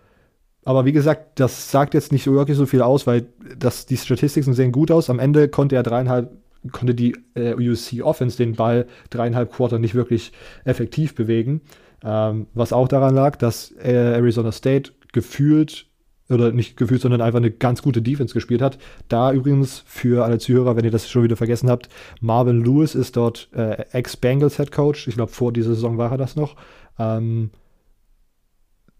[0.64, 3.26] aber wie gesagt, das sagt jetzt nicht wirklich so viel aus, weil
[3.56, 5.10] das, die Statistiken sehen gut aus.
[5.10, 6.30] Am Ende konnte er dreieinhalb
[6.72, 10.32] konnte die äh, USC Offense den Ball dreieinhalb Quarter nicht wirklich
[10.64, 11.60] effektiv bewegen.
[12.02, 15.86] Ähm, was auch daran lag, dass äh, Arizona State gefühlt
[16.30, 18.78] oder nicht gefühlt, sondern einfach eine ganz gute Defense gespielt hat.
[19.08, 21.88] Da übrigens für alle Zuhörer, wenn ihr das schon wieder vergessen habt,
[22.20, 25.06] Marvin Lewis ist dort äh, Ex-Bengals Head Coach.
[25.06, 26.56] Ich glaube, vor dieser Saison war er das noch.
[26.98, 27.50] Ähm,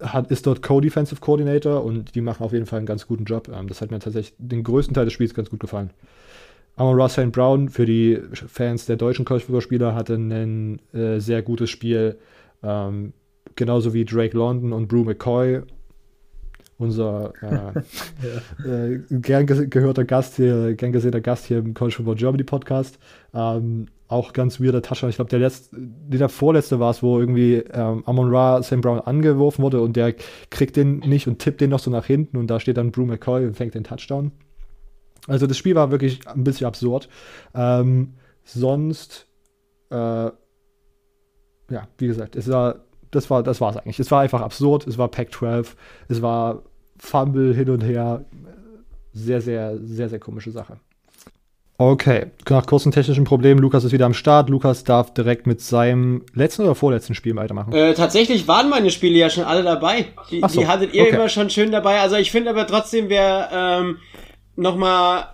[0.03, 3.49] hat, ist dort Co-Defensive Coordinator und die machen auf jeden Fall einen ganz guten Job.
[3.49, 5.91] Ähm, das hat mir tatsächlich den größten Teil des Spiels ganz gut gefallen.
[6.77, 7.31] Amon Ross St.
[7.31, 12.19] Brown für die Fans der deutschen College-Football-Spieler hatte ein äh, sehr gutes Spiel.
[12.63, 13.13] Ähm,
[13.55, 15.63] genauso wie Drake London und Brew McCoy.
[16.77, 17.73] Unser äh, ja.
[18.87, 22.99] äh, gern gehörter Gast hier, gern gesehener Gast hier im College Football Germany Podcast.
[23.33, 25.11] Ähm, auch ganz weirder Touchdown.
[25.11, 28.81] Ich glaube, der letzte, der vorletzte war es, wo irgendwie ähm, Amon Ra St.
[28.81, 30.15] Brown angeworfen wurde und der
[30.51, 33.07] kriegt den nicht und tippt den noch so nach hinten und da steht dann Brew
[33.07, 34.33] McCoy und fängt den Touchdown.
[35.27, 37.09] Also das Spiel war wirklich ein bisschen absurd.
[37.55, 38.15] Ähm,
[38.45, 39.27] sonst,
[39.91, 40.33] äh, ja,
[41.99, 44.01] wie gesagt, es war, das war, das war es eigentlich.
[44.01, 44.87] Es war einfach absurd.
[44.87, 45.69] Es war Pac-12.
[46.09, 46.63] Es war
[46.99, 48.25] Fumble hin und her.
[49.13, 50.79] Sehr, sehr, sehr, sehr komische Sache.
[51.77, 54.49] Okay, nach kurzen technischen Problemen, Lukas ist wieder am Start.
[54.49, 57.73] Lukas darf direkt mit seinem letzten oder vorletzten Spiel weitermachen.
[57.73, 60.07] Äh, tatsächlich waren meine Spiele ja schon alle dabei.
[60.31, 61.17] Die, so, die hattet ihr okay.
[61.17, 61.99] immer schon schön dabei.
[61.99, 63.99] Also ich finde aber trotzdem, wer ähm,
[64.57, 65.29] nochmal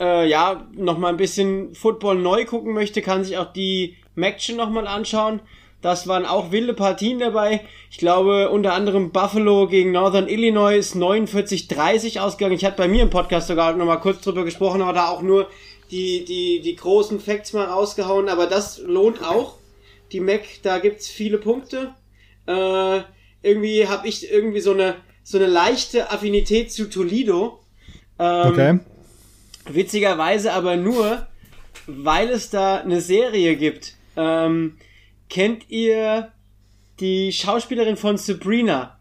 [0.00, 4.56] äh, ja, noch mal ein bisschen Football neu gucken möchte, kann sich auch die Maction
[4.56, 5.40] nochmal anschauen.
[5.82, 7.62] Das waren auch wilde Partien dabei.
[7.90, 12.56] Ich glaube, unter anderem Buffalo gegen Northern Illinois ist 49-30 ausgegangen.
[12.56, 15.22] Ich hatte bei mir im Podcast sogar noch mal kurz drüber gesprochen, aber da auch
[15.22, 15.48] nur
[15.90, 18.28] die, die, die großen Facts mal rausgehauen.
[18.28, 19.54] Aber das lohnt auch.
[20.12, 21.94] Die Mac, da gibt's viele Punkte.
[22.46, 23.00] Äh,
[23.42, 27.59] irgendwie habe ich irgendwie so eine, so eine leichte Affinität zu Toledo.
[28.20, 28.78] Ähm, Okay.
[29.68, 31.26] Witzigerweise aber nur,
[31.86, 33.94] weil es da eine Serie gibt.
[34.16, 34.76] Ähm,
[35.28, 36.32] kennt ihr
[36.98, 38.98] die Schauspielerin von Sabrina?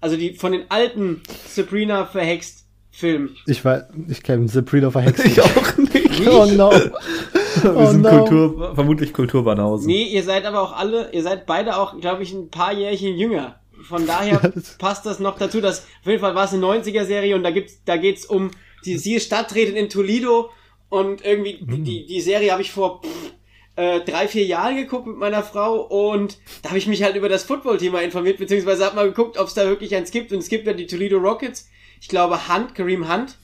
[0.00, 3.36] Also die von den alten Sabrina verhext Filmen.
[3.46, 5.24] Ich war, ich kenne Sabrina verhext.
[5.26, 6.26] Ich auch nicht.
[6.28, 6.70] Oh no.
[7.62, 8.10] Wir Oh sind no.
[8.10, 9.86] Kultur, vermutlich Kulturbanausen.
[9.86, 13.16] Nee, ihr seid aber auch alle, ihr seid beide auch, glaube ich, ein paar Jährchen
[13.16, 13.59] jünger.
[13.88, 15.60] Von daher Ja, das- passt das noch dazu.
[15.60, 18.50] Dass, auf jeden Fall war es eine 90er-Serie und da gibt's, da geht's um,
[18.84, 20.50] die, sie Stadträtin in Toledo
[20.88, 21.84] und irgendwie, Mhm.
[21.84, 23.08] die, die Serie habe ich vor pff,
[23.76, 27.28] äh, drei, vier Jahren geguckt mit meiner Frau und da habe ich mich halt über
[27.28, 30.48] das Football-Thema informiert, beziehungsweise hab mal geguckt, ob es da wirklich eins gibt und es
[30.48, 31.68] gibt ja die Toledo Rockets.
[32.00, 33.36] Ich glaube, Hunt, Kareem Hunt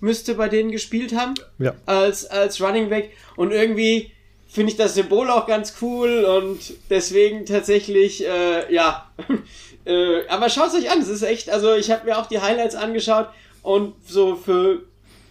[0.00, 1.74] müsste bei denen gespielt haben Ja.
[1.86, 3.10] als, als Running Back.
[3.36, 4.12] Und irgendwie
[4.48, 6.58] finde ich das Symbol auch ganz cool und
[6.90, 9.10] deswegen tatsächlich, äh, ja.
[9.84, 12.74] äh, aber schaut euch an, es ist echt, also ich habe mir auch die Highlights
[12.74, 13.28] angeschaut
[13.62, 14.82] und so für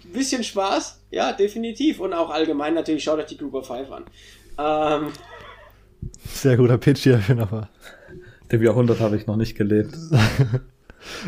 [0.05, 1.99] ein bisschen Spaß, ja, definitiv.
[1.99, 4.05] Und auch allgemein natürlich, schaut euch die Group of Five an.
[4.57, 5.11] Ähm,
[6.25, 7.69] Sehr guter Pitch hier nochmal.
[8.51, 9.95] Dem Jahrhundert habe ich noch nicht gelebt.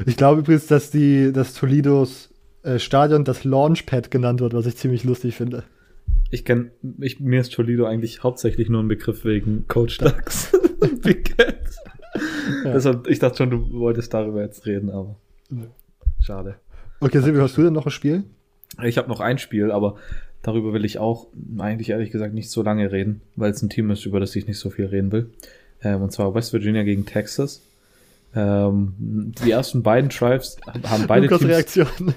[0.06, 2.30] Ich glaube übrigens, dass die, dass Toledos
[2.64, 5.64] äh, Stadion das Launchpad genannt wird, was ich ziemlich lustig finde.
[6.30, 10.52] Ich kenne, mir ist Toledo eigentlich hauptsächlich nur ein Begriff wegen Coach Ducks.
[11.02, 11.36] Big
[12.62, 12.76] Cat.
[12.76, 15.16] Deshalb, ich dachte schon, du wolltest darüber jetzt reden, aber
[16.20, 16.55] schade.
[16.99, 18.24] Okay, Silvio, hast du denn noch ein Spiel?
[18.84, 19.95] Ich habe noch ein Spiel, aber
[20.41, 23.89] darüber will ich auch eigentlich ehrlich gesagt nicht so lange reden, weil es ein Team
[23.91, 25.32] ist, über das ich nicht so viel reden will.
[25.84, 27.62] Ähm, und zwar West Virginia gegen Texas.
[28.34, 32.16] Ähm, die ersten beiden Drives haben beide Lukas Teams Reaktion.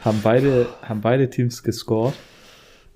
[0.00, 2.14] haben beide, haben beide Teams gescored.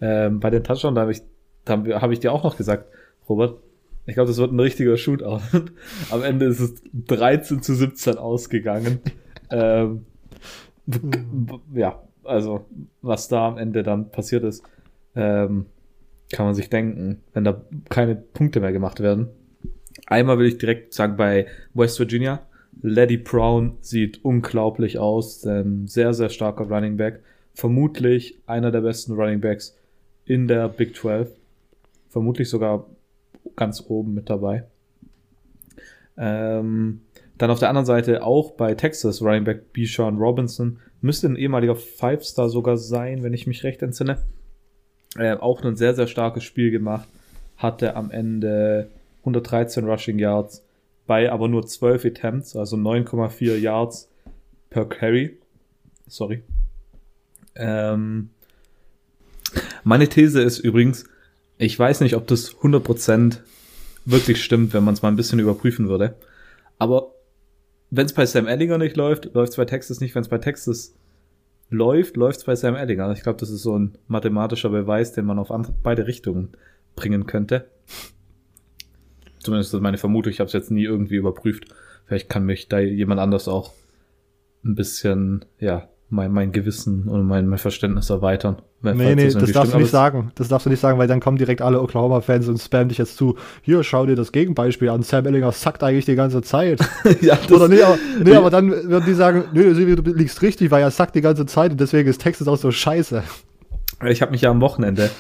[0.00, 1.22] Ähm, bei den Touchdown, da habe ich,
[1.64, 2.86] da habe hab ich dir auch noch gesagt,
[3.28, 3.58] Robert,
[4.08, 5.42] ich glaube, das wird ein richtiger Shootout.
[6.10, 9.00] Am Ende ist es 13 zu 17 ausgegangen.
[9.50, 10.06] ähm,
[11.74, 12.64] ja, also
[13.02, 14.64] was da am Ende dann passiert ist,
[15.14, 15.66] ähm,
[16.32, 19.28] kann man sich denken, wenn da keine Punkte mehr gemacht werden.
[20.06, 22.40] Einmal will ich direkt sagen, bei West Virginia,
[22.80, 27.20] Lady Brown sieht unglaublich aus, ähm, sehr, sehr starker Running Back.
[27.52, 29.76] Vermutlich einer der besten Running Backs
[30.24, 31.30] in der Big 12.
[32.08, 32.86] Vermutlich sogar
[33.56, 34.64] ganz oben mit dabei.
[36.16, 37.02] Ähm,
[37.36, 40.78] dann auf der anderen Seite auch bei Texas Running Back Bijan Robinson.
[41.00, 44.18] Müsste ein ehemaliger Five-Star sogar sein, wenn ich mich recht entsinne.
[45.16, 47.08] Äh, auch ein sehr, sehr starkes Spiel gemacht.
[47.56, 48.88] Hatte am Ende
[49.20, 50.64] 113 Rushing Yards
[51.08, 54.08] bei aber nur 12 Attempts, also 9,4 Yards
[54.70, 55.38] per Carry.
[56.06, 56.42] Sorry.
[57.56, 58.30] Ähm,
[59.82, 61.06] meine These ist übrigens,
[61.58, 63.38] ich weiß nicht, ob das 100%
[64.04, 66.14] wirklich stimmt, wenn man es mal ein bisschen überprüfen würde.
[66.78, 67.14] Aber
[67.90, 70.14] wenn es bei Sam Ellinger nicht läuft, läuft es bei Texas nicht.
[70.14, 70.94] Wenn es bei Texas
[71.68, 73.10] läuft, läuft es bei Sam Ellinger.
[73.12, 75.50] Ich glaube, das ist so ein mathematischer Beweis, den man auf
[75.82, 76.50] beide Richtungen
[76.94, 77.68] bringen könnte.
[79.40, 80.32] Zumindest ist das meine Vermutung.
[80.32, 81.66] Ich habe es jetzt nie irgendwie überprüft.
[82.06, 83.72] Vielleicht kann mich da jemand anders auch
[84.64, 88.62] ein bisschen, ja, mein, mein Gewissen und mein, mein Verständnis erweitern.
[88.80, 89.74] Nee, nee, das darfst stimmt.
[89.74, 90.30] du nicht sagen.
[90.36, 93.16] Das darfst du nicht sagen, weil dann kommen direkt alle Oklahoma-Fans und spammen dich jetzt
[93.16, 93.36] zu.
[93.62, 95.02] Hier, schau dir das Gegenbeispiel an.
[95.02, 96.80] Sam Ellinger sackt eigentlich die ganze Zeit.
[97.20, 100.82] ja, Oder nee, aber, nee, aber dann würden die sagen, nee, du liegst richtig, weil
[100.82, 103.24] er sackt die ganze Zeit und deswegen ist Texas auch so scheiße.
[104.06, 105.10] Ich habe mich ja am Wochenende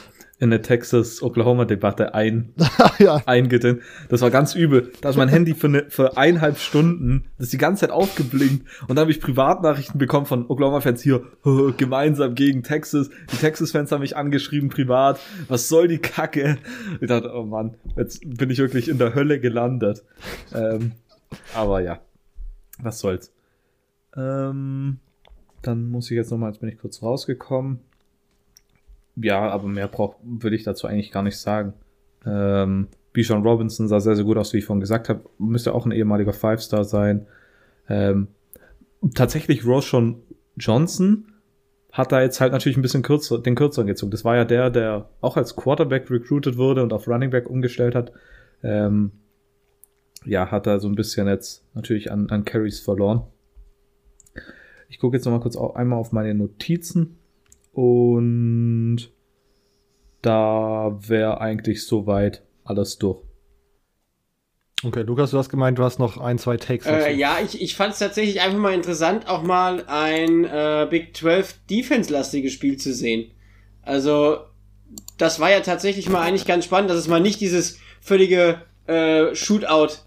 [0.40, 2.54] in eine Texas-Oklahoma-Debatte ein,
[2.98, 3.20] ja.
[3.26, 3.82] eingeteilt.
[4.08, 4.92] Das war ganz übel.
[5.00, 8.64] Da ist mein Handy für, eine, für eineinhalb Stunden, das ist die ganze Zeit aufgeblinkt.
[8.82, 13.10] Und dann habe ich Privatnachrichten bekommen von Oklahoma-Fans hier, "Oh, gemeinsam gegen Texas.
[13.32, 15.18] Die Texas-Fans haben mich angeschrieben privat.
[15.48, 16.58] Was soll die Kacke?
[17.00, 20.04] Ich dachte, oh Mann, jetzt bin ich wirklich in der Hölle gelandet.
[20.54, 20.92] Ähm,
[21.54, 22.00] aber ja,
[22.80, 23.32] was soll's.
[24.16, 24.98] Ähm,
[25.62, 27.80] dann muss ich jetzt nochmal, jetzt bin ich kurz rausgekommen.
[29.20, 31.72] Ja, aber mehr brauch, will ich dazu eigentlich gar nicht sagen.
[32.24, 35.22] Ähm, Bijan Robinson sah sehr, sehr gut aus, wie ich vorhin gesagt habe.
[35.38, 37.26] Müsste auch ein ehemaliger Five-Star sein.
[37.88, 38.28] Ähm,
[39.14, 40.16] tatsächlich Roshan
[40.56, 41.32] Johnson
[41.92, 44.10] hat da jetzt halt natürlich ein bisschen kürzer, den kürzeren gezogen.
[44.10, 47.94] Das war ja der, der auch als Quarterback recruited wurde und auf Running Back umgestellt
[47.94, 48.12] hat.
[48.62, 49.12] Ähm,
[50.24, 53.22] ja, hat da so ein bisschen jetzt natürlich an, an Carries verloren.
[54.88, 57.18] Ich gucke jetzt noch mal kurz auch einmal auf meine Notizen
[57.78, 59.12] und
[60.20, 63.22] da wäre eigentlich soweit alles durch.
[64.82, 66.86] Okay, Lukas, du hast gemeint, du hast noch ein, zwei Takes.
[66.86, 71.16] Äh, ja, ich, ich fand es tatsächlich einfach mal interessant, auch mal ein äh, Big
[71.16, 73.30] 12 Defense-lastiges Spiel zu sehen.
[73.82, 74.38] Also,
[75.16, 79.36] das war ja tatsächlich mal eigentlich ganz spannend, dass es mal nicht dieses völlige äh,
[79.36, 79.98] Shootout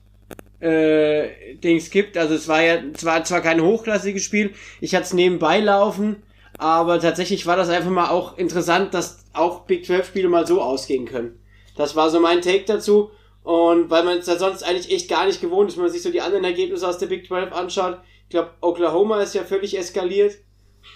[0.59, 2.17] äh, Dings gibt.
[2.17, 4.51] Also es war ja zwar zwar kein hochklassiges Spiel,
[4.81, 6.17] ich hatte es nebenbei laufen,
[6.61, 10.61] aber tatsächlich war das einfach mal auch interessant, dass auch Big 12 Spiele mal so
[10.61, 11.39] ausgehen können.
[11.75, 13.09] Das war so mein Take dazu.
[13.41, 16.03] Und weil man es ja sonst eigentlich echt gar nicht gewohnt ist, wenn man sich
[16.03, 17.97] so die anderen Ergebnisse aus der Big 12 anschaut.
[18.25, 20.35] Ich glaube, Oklahoma ist ja völlig eskaliert.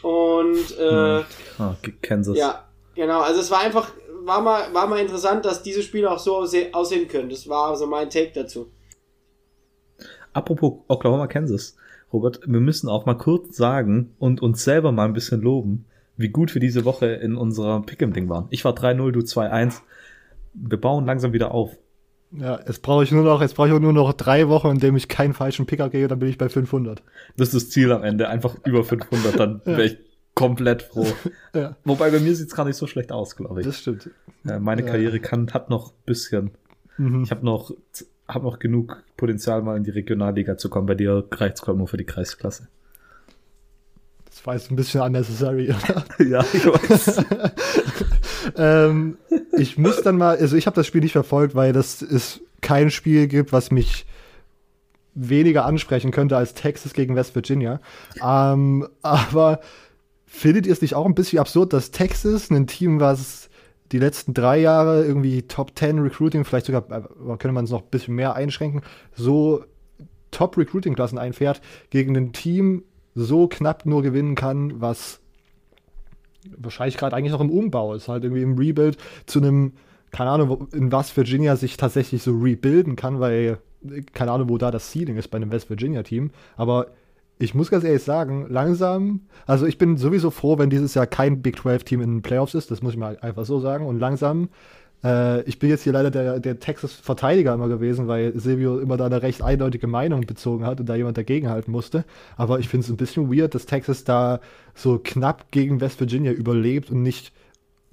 [0.03, 1.23] Und äh,
[1.57, 2.37] oh, Kansas.
[2.37, 3.21] Ja, genau.
[3.21, 3.89] Also es war einfach,
[4.23, 6.35] war mal, war mal interessant, dass diese Spiele auch so
[6.73, 7.29] aussehen können.
[7.29, 8.71] Das war so mein Take dazu.
[10.31, 11.75] Apropos Oklahoma, Kansas.
[12.15, 15.83] Robert, wir müssen auch mal kurz sagen und uns selber mal ein bisschen loben,
[16.15, 18.47] wie gut wir diese Woche in unserem Pick'em-Ding waren.
[18.51, 19.81] Ich war 3-0, du 2-1.
[20.53, 21.77] Wir bauen langsam wieder auf.
[22.31, 24.95] Ja, jetzt brauche ich nur noch, jetzt brauche ich nur noch drei Wochen, in dem
[24.95, 27.03] ich keinen falschen Picker gehe, dann bin ich bei 500.
[27.35, 29.71] Das ist das Ziel am Ende, einfach über 500, dann ja.
[29.73, 29.97] wäre ich
[30.35, 31.07] komplett froh.
[31.53, 31.75] ja.
[31.83, 33.67] Wobei bei mir sieht es gar nicht so schlecht aus, glaube ich.
[33.67, 34.09] Das stimmt.
[34.45, 36.51] Ja, meine Karriere kann, hat noch ein bisschen.
[36.97, 37.23] Mhm.
[37.23, 37.71] Ich habe noch,
[38.27, 40.87] hab noch genug Potenzial, mal in die Regionalliga zu kommen.
[40.87, 42.67] Bei dir reicht es nur für die Kreisklasse.
[44.25, 46.25] Das war jetzt ein bisschen unnecessary, oder?
[46.25, 47.23] ja, ich weiß.
[48.57, 49.17] ähm,
[49.57, 52.91] ich muss dann mal, also ich habe das Spiel nicht verfolgt, weil das ist kein
[52.91, 54.05] Spiel gibt, was mich
[55.13, 57.79] weniger ansprechen könnte als Texas gegen West Virginia.
[58.21, 59.61] Ähm, aber
[60.25, 63.44] findet ihr es nicht auch ein bisschen absurd, dass Texas, ein Team, was
[63.91, 67.01] die letzten drei Jahre irgendwie Top 10 Recruiting, vielleicht sogar, äh,
[67.37, 68.81] könnte man es noch ein bisschen mehr einschränken,
[69.13, 69.63] so
[70.31, 72.83] Top Recruiting-Klassen einfährt, gegen ein Team
[73.13, 75.21] so knapp nur gewinnen kann, was
[76.57, 79.73] wahrscheinlich gerade eigentlich noch im Umbau ist, halt irgendwie im Rebuild zu einem,
[80.11, 83.59] keine Ahnung, in was Virginia sich tatsächlich so rebuilden kann, weil
[84.13, 86.87] keine Ahnung, wo da das Ceiling ist bei einem West Virginia Team, aber
[87.37, 91.41] ich muss ganz ehrlich sagen, langsam, also ich bin sowieso froh, wenn dieses Jahr kein
[91.41, 93.99] Big 12 Team in den Playoffs ist, das muss ich mal einfach so sagen und
[93.99, 94.49] langsam
[95.03, 99.05] äh, ich bin jetzt hier leider der, der Texas-Verteidiger immer gewesen, weil Silvio immer da
[99.05, 102.05] eine recht eindeutige Meinung bezogen hat und da jemand dagegenhalten musste.
[102.37, 104.39] Aber ich finde es ein bisschen weird, dass Texas da
[104.73, 107.31] so knapp gegen West Virginia überlebt und nicht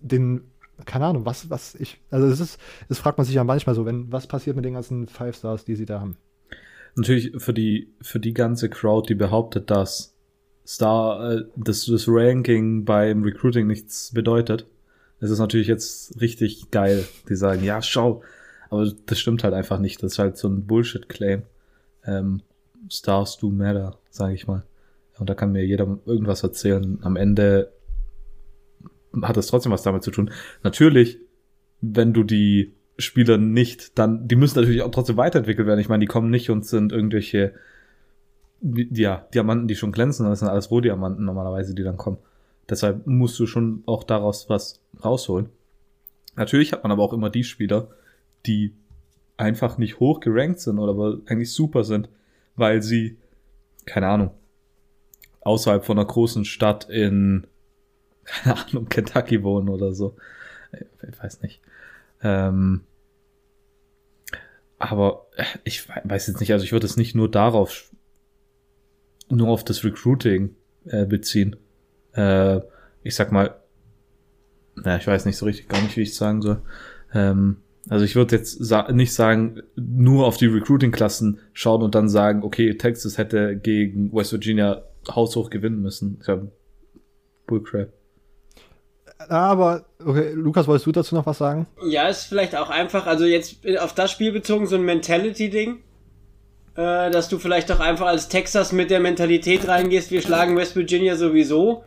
[0.01, 0.43] den
[0.85, 3.85] keine Ahnung, was, was ich, also es ist, das fragt man sich ja manchmal so,
[3.85, 6.17] wenn, was passiert mit den ganzen Five Stars, die sie da haben?
[6.95, 10.15] Natürlich für die, für die ganze Crowd, die behauptet, dass
[10.67, 14.67] Star, äh, dass das Ranking beim Recruiting nichts bedeutet,
[15.23, 17.07] es ist natürlich jetzt richtig geil.
[17.29, 18.23] Die sagen, ja, schau.
[18.71, 20.03] Aber das stimmt halt einfach nicht.
[20.03, 21.43] Das ist halt so ein Bullshit-Claim.
[22.05, 22.43] Ähm,
[22.91, 24.65] Stars do matter, sage ich mal.
[25.19, 26.99] Und da kann mir jeder irgendwas erzählen.
[27.03, 27.73] Am Ende
[29.23, 30.33] hat es trotzdem was damit zu tun.
[30.65, 31.19] Natürlich,
[31.81, 35.81] wenn du die Spieler nicht, dann, die müssen natürlich auch trotzdem weiterentwickelt werden.
[35.81, 37.55] Ich meine, die kommen nicht und sind irgendwelche,
[38.61, 40.27] ja, Diamanten, die schon glänzen.
[40.27, 42.19] Das sind alles Rohdiamanten normalerweise, die dann kommen.
[42.69, 45.49] Deshalb musst du schon auch daraus was rausholen.
[46.37, 47.89] Natürlich hat man aber auch immer die Spieler,
[48.47, 48.75] die
[49.37, 52.09] einfach nicht hoch gerankt sind oder aber eigentlich super sind,
[52.57, 53.19] weil sie,
[53.85, 54.31] keine Ahnung,
[55.41, 57.47] außerhalb von einer großen Stadt in,
[58.25, 60.17] keine Ahnung, Kentucky wohnen oder so.
[60.73, 61.61] Ich weiß nicht.
[62.23, 62.83] Ähm,
[64.83, 65.27] aber
[65.65, 67.91] ich weiß jetzt nicht, also ich würde es nicht nur darauf,
[69.29, 70.55] nur auf das Recruiting
[70.85, 71.57] äh, beziehen
[72.15, 72.61] äh,
[73.03, 73.55] ich sag mal,
[74.77, 76.63] na, ich weiß nicht so richtig gar nicht, wie ich sagen soll.
[77.13, 77.59] Ähm,
[77.89, 82.43] also ich würde jetzt sa nicht sagen, nur auf die Recruiting-Klassen schauen und dann sagen,
[82.43, 86.19] okay, Texas hätte gegen West Virginia haushoch gewinnen müssen.
[86.23, 86.53] Ich habe
[87.47, 87.93] Bullcrap.
[89.29, 91.67] Aber, okay, Lukas, wolltest du dazu noch was sagen?
[91.85, 95.79] Ja, ist vielleicht auch einfach, also jetzt auf das Spiel bezogen, so ein Mentality-Ding.
[96.75, 100.75] Äh, dass du vielleicht auch einfach als Texas mit der Mentalität reingehst, wir schlagen West
[100.75, 101.85] Virginia sowieso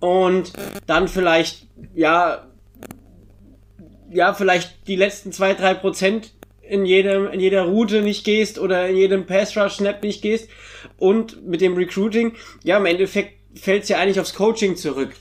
[0.00, 0.52] und
[0.88, 2.48] dann vielleicht, ja,
[4.10, 6.32] ja, vielleicht die letzten zwei, drei Prozent
[6.62, 10.48] in jedem, in jeder Route nicht gehst oder in jedem Pass Rush Snap nicht gehst
[10.98, 12.32] und mit dem Recruiting,
[12.64, 15.14] ja, im Endeffekt fällt es ja eigentlich aufs Coaching zurück.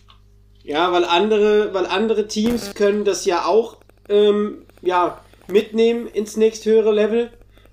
[0.64, 3.78] Ja, weil andere, weil andere Teams können das ja auch,
[4.09, 7.30] ähm, ja, mitnehmen ins nächsthöhere Level.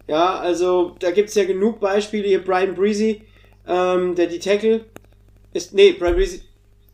[0.09, 2.27] Ja, also da gibt's ja genug Beispiele.
[2.27, 3.23] Hier Brian Breezy,
[3.67, 4.85] ähm, der die Tackle
[5.53, 6.43] ist, nee, Brian Breezy,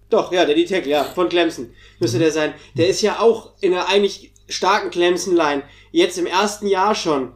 [0.09, 2.55] Doch, ja, der D-Tackle, ja, von Clemson müsste der sein.
[2.76, 5.62] Der ist ja auch in einer eigentlich starken Clemson-Line.
[5.90, 7.32] Jetzt im ersten Jahr schon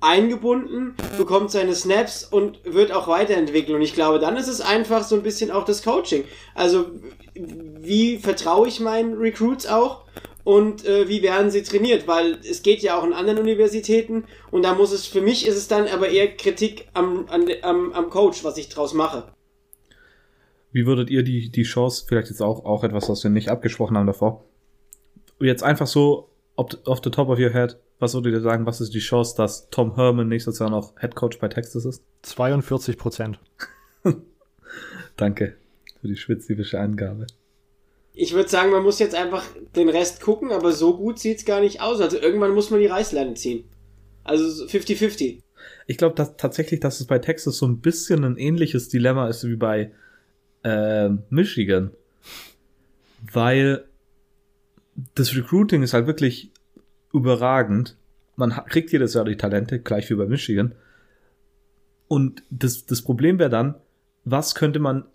[0.00, 3.76] eingebunden, bekommt seine Snaps und wird auch weiterentwickelt.
[3.76, 6.24] Und ich glaube, dann ist es einfach so ein bisschen auch das Coaching.
[6.54, 6.86] Also,
[7.34, 10.04] wie vertraue ich meinen Recruits auch?
[10.44, 12.06] Und äh, wie werden sie trainiert?
[12.06, 15.56] Weil es geht ja auch in anderen Universitäten und da muss es, für mich ist
[15.56, 19.32] es dann aber eher Kritik am, an, am, am Coach, was ich draus mache.
[20.70, 23.96] Wie würdet ihr die, die Chance, vielleicht jetzt auch, auch etwas, was wir nicht abgesprochen
[23.96, 24.44] haben davor,
[25.40, 28.92] jetzt einfach so off the top of your head, was würdet ihr sagen, was ist
[28.92, 32.04] die Chance, dass Tom Herman nächstes Jahr noch Head Coach bei Texas ist?
[32.22, 33.38] 42 Prozent.
[35.16, 35.56] Danke
[36.04, 37.26] für die spezifische Angabe.
[38.12, 39.42] Ich würde sagen, man muss jetzt einfach
[39.74, 41.98] den Rest gucken, aber so gut sieht's gar nicht aus.
[42.02, 43.64] Also irgendwann muss man die Reißleine ziehen.
[44.22, 45.38] Also 50-50.
[45.86, 49.48] Ich glaube dass tatsächlich, dass es bei Texas so ein bisschen ein ähnliches Dilemma ist
[49.48, 49.92] wie bei
[50.62, 51.90] äh, Michigan.
[53.32, 53.86] Weil
[55.14, 56.50] das Recruiting ist halt wirklich
[57.14, 57.96] überragend.
[58.36, 60.74] Man kriegt jedes Jahr die Talente, gleich wie bei Michigan.
[62.08, 63.76] Und das, das Problem wäre dann,
[64.26, 65.06] was könnte man,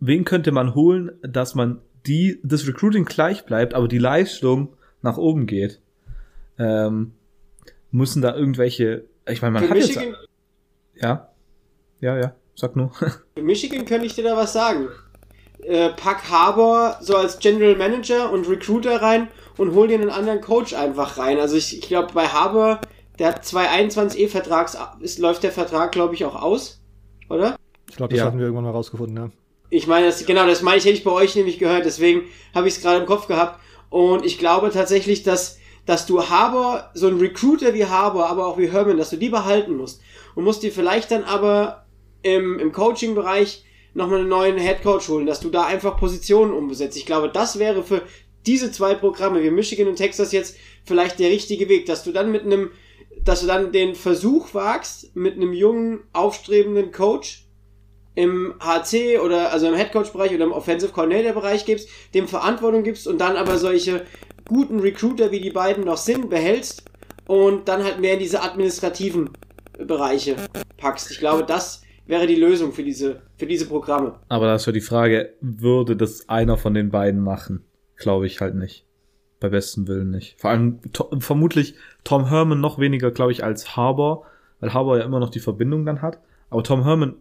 [0.00, 5.16] wen könnte man holen, dass man die, das Recruiting gleich bleibt, aber die Leistung nach
[5.18, 5.80] oben geht?
[6.58, 7.12] Ähm,
[7.90, 11.28] müssen da irgendwelche, ich meine, man Für hat Michigan, jetzt, ja,
[12.00, 12.90] ja, ja, sag nur.
[13.36, 14.88] für Michigan könnte ich dir da was sagen.
[15.62, 20.40] Äh, pack Harbour so als General Manager und Recruiter rein und hol dir einen anderen
[20.40, 21.38] Coach einfach rein.
[21.40, 22.80] Also ich, ich glaube, bei Harbour,
[23.18, 26.80] der hat 221 E-Vertrags, ist, läuft der Vertrag, glaube ich, auch aus,
[27.28, 27.56] oder?
[27.90, 28.26] Ich glaube, das Ja.
[28.26, 29.30] hatten wir irgendwann mal rausgefunden, ja.
[29.70, 32.22] Ich meine, das, genau, das meine ich, hätte ich bei euch nämlich gehört, deswegen
[32.54, 33.60] habe ich es gerade im Kopf gehabt.
[33.90, 38.58] Und ich glaube tatsächlich, dass, dass du Harbour, so ein Recruiter wie Harbour, aber auch
[38.58, 40.00] wie Herman, dass du die behalten musst.
[40.34, 41.86] Und musst dir vielleicht dann aber
[42.22, 43.64] im, im Coaching-Bereich
[43.94, 46.96] nochmal einen neuen Headcoach holen, dass du da einfach Positionen umbesetzt.
[46.96, 48.02] Ich glaube, das wäre für
[48.46, 52.32] diese zwei Programme wie Michigan und Texas jetzt vielleicht der richtige Weg, dass du dann
[52.32, 52.70] mit einem,
[53.22, 57.47] dass du dann den Versuch wagst, mit einem jungen, aufstrebenden Coach
[58.18, 63.20] im HC oder also im Headcoach-Bereich oder im Offensive Coordinator-Bereich gibst, dem Verantwortung gibst und
[63.20, 64.04] dann aber solche
[64.44, 66.82] guten Recruiter, wie die beiden noch sind, behältst
[67.28, 69.30] und dann halt mehr in diese administrativen
[69.78, 70.34] Bereiche
[70.78, 71.12] packst.
[71.12, 74.18] Ich glaube, das wäre die Lösung für diese, für diese Programme.
[74.28, 77.62] Aber da ist ja die Frage, würde das einer von den beiden machen?
[77.94, 78.84] Glaube ich halt nicht.
[79.38, 80.40] Bei bestem Willen nicht.
[80.40, 84.24] Vor allem to vermutlich Tom Herman noch weniger, glaube ich, als Harbour,
[84.58, 86.18] weil Harbour ja immer noch die Verbindung dann hat.
[86.50, 87.14] Aber Tom Herman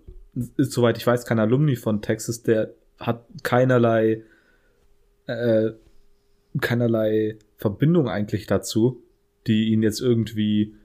[0.58, 4.24] ist, soweit ich weiß, kein Alumni von Texas, der hat keinerlei,
[5.28, 5.72] äh,
[6.60, 9.02] keinerlei Verbindung eigentlich dazu,
[9.48, 10.76] die ihn jetzt irgendwie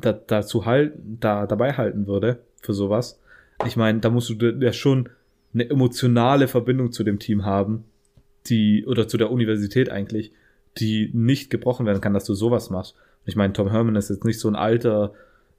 [0.00, 3.20] da, dazu halten, da dabei halten würde für sowas.
[3.66, 5.08] Ich meine, da musst du ja schon
[5.54, 7.84] eine emotionale Verbindung zu dem Team haben,
[8.46, 10.32] die, oder zu der Universität eigentlich,
[10.78, 12.96] die nicht gebrochen werden kann, dass du sowas machst.
[13.24, 15.12] Ich meine, Tom Herman ist jetzt nicht so ein alter,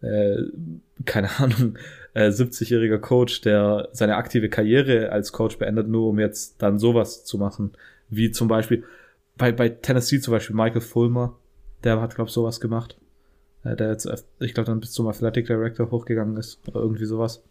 [0.04, 0.44] äh,
[1.06, 1.78] keine Ahnung,
[2.14, 7.26] äh, 70-jähriger Coach, der seine aktive Karriere als Coach beendet, nur um jetzt dann sowas
[7.26, 7.72] zu machen.
[8.10, 8.84] Wie zum Beispiel,
[9.38, 11.38] bei, bei Tennessee zum Beispiel Michael Fulmer,
[11.84, 12.98] der hat, glaube ich, sowas gemacht.
[13.64, 14.08] Äh, der jetzt,
[14.40, 16.60] ich glaube, dann bis zum Athletic Director hochgegangen ist.
[16.68, 17.44] Oder irgendwie sowas.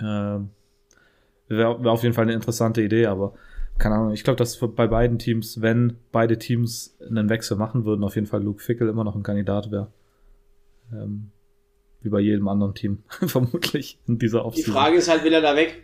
[0.00, 0.50] Ähm,
[1.48, 3.34] Wäre wär auf jeden Fall eine interessante Idee, aber
[3.78, 4.12] keine Ahnung.
[4.12, 8.26] Ich glaube, dass bei beiden Teams, wenn beide Teams einen Wechsel machen würden, auf jeden
[8.26, 9.88] Fall Luke Fickel immer noch ein Kandidat wäre.
[10.92, 11.30] Ähm,
[12.00, 14.74] wie bei jedem anderen Team, vermutlich in dieser Die Offseason.
[14.74, 15.82] Frage ist halt, will er da weg?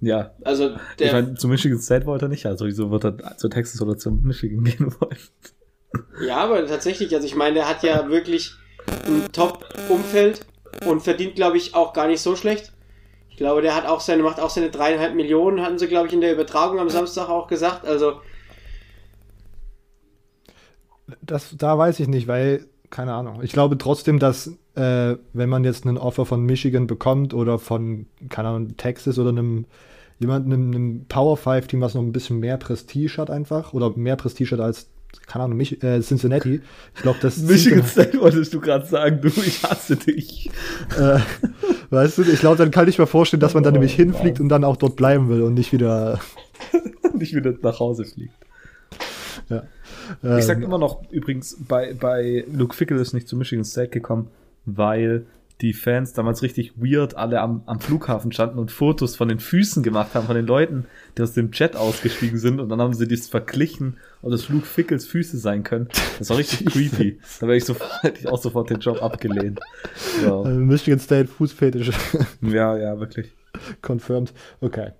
[0.00, 3.36] Ja, Also, ich der, meine, zu Michigan State wollte er nicht, also wieso wird er
[3.36, 5.18] zu Texas oder zu Michigan gehen wollen?
[6.24, 8.52] Ja, aber tatsächlich, also ich meine, der hat ja wirklich
[9.06, 10.46] ein Top-Umfeld
[10.86, 12.72] und verdient, glaube ich, auch gar nicht so schlecht.
[13.28, 16.12] Ich glaube, der hat auch seine, macht auch seine dreieinhalb Millionen, hatten sie, glaube ich,
[16.12, 17.84] in der Übertragung am Samstag auch gesagt.
[17.84, 18.20] Also,
[21.22, 23.40] Das, da weiß ich nicht, weil, keine Ahnung.
[23.42, 28.06] Ich glaube trotzdem, dass, äh, wenn man jetzt einen Offer von Michigan bekommt oder von,
[28.28, 29.66] keine Ahnung, Texas oder einem,
[30.18, 34.16] jemandem, einem, Power 5 Team, was noch ein bisschen mehr Prestige hat einfach, oder mehr
[34.16, 34.88] Prestige hat als,
[35.26, 36.60] keine Ahnung, Mich äh, Cincinnati.
[36.94, 40.50] Ich glaube, das dann- State wolltest du gerade sagen, du, ich hasse dich.
[40.98, 41.18] äh,
[41.90, 44.48] weißt du, ich glaube, dann kann ich mir vorstellen, dass man dann nämlich hinfliegt und
[44.48, 46.20] dann auch dort bleiben will und nicht wieder.
[47.14, 48.34] Nicht wieder nach Hause fliegt.
[49.50, 49.62] Ähm,
[50.38, 54.28] Ich sag immer noch, übrigens, bei, bei Luke Fickle ist nicht zu Michigan State gekommen,
[54.64, 55.26] weil
[55.60, 59.82] die Fans damals richtig weird alle am, am Flughafen standen und Fotos von den Füßen
[59.82, 60.86] gemacht haben, von den Leuten,
[61.16, 64.66] die aus dem Jet ausgestiegen sind und dann haben sie das verglichen, ob das Luke
[64.66, 65.88] Fickles Füße sein können.
[66.18, 67.18] Das war richtig creepy.
[67.40, 69.58] Da wäre ich sofort, hätte ich auch sofort den Job abgelehnt.
[70.24, 71.90] Äh, Michigan State Fußfetisch
[72.40, 73.32] ja, ja wirklich.
[73.82, 74.32] confirmed.
[74.60, 74.92] Okay.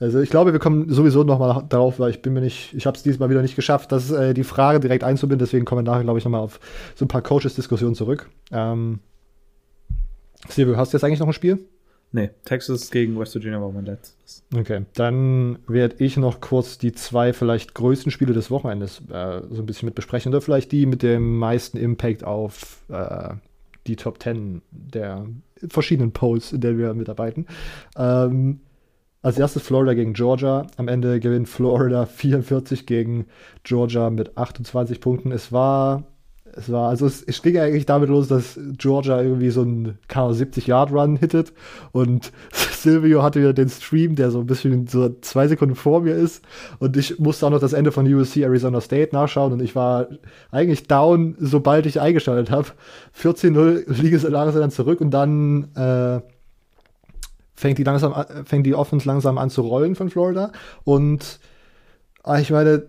[0.00, 2.96] Also ich glaube, wir kommen sowieso nochmal darauf, weil ich bin mir nicht, ich habe
[2.96, 6.04] es diesmal wieder nicht geschafft, das, äh, die Frage direkt einzubinden, deswegen kommen wir nachher,
[6.04, 6.60] glaube ich, nochmal auf
[6.94, 8.28] so ein paar Coaches-Diskussionen zurück.
[8.52, 9.00] Ähm,
[10.48, 11.58] Silvio, hast du jetzt eigentlich noch ein Spiel?
[12.10, 14.42] Nee, Texas gegen West Virginia war mein letztes.
[14.54, 19.62] Okay, dann werde ich noch kurz die zwei vielleicht größten Spiele des Wochenendes äh, so
[19.62, 23.34] ein bisschen mit besprechen oder vielleicht die mit dem meisten Impact auf äh,
[23.86, 25.26] die Top 10 der
[25.68, 27.46] verschiedenen Polls, in denen wir mitarbeiten.
[27.96, 28.60] Ähm,
[29.22, 30.66] als erstes Florida gegen Georgia.
[30.76, 33.26] Am Ende gewinnt Florida 44 gegen
[33.64, 35.32] Georgia mit 28 Punkten.
[35.32, 36.04] Es war
[36.58, 41.16] es war, also es, es ging eigentlich damit los, dass Georgia irgendwie so einen 70-Yard-Run
[41.16, 41.52] hittet
[41.92, 46.14] und Silvio hatte wieder den Stream, der so ein bisschen so zwei Sekunden vor mir
[46.14, 46.44] ist
[46.78, 50.08] und ich musste auch noch das Ende von USC Arizona State nachschauen und ich war
[50.50, 52.68] eigentlich down, sobald ich eingeschaltet habe.
[53.20, 56.20] 14-0 liegen sie dann zurück und dann äh,
[57.58, 60.52] fängt die langsam, fängt die Offense langsam an zu rollen von Florida
[60.84, 61.40] und
[62.22, 62.84] ah, ich meine,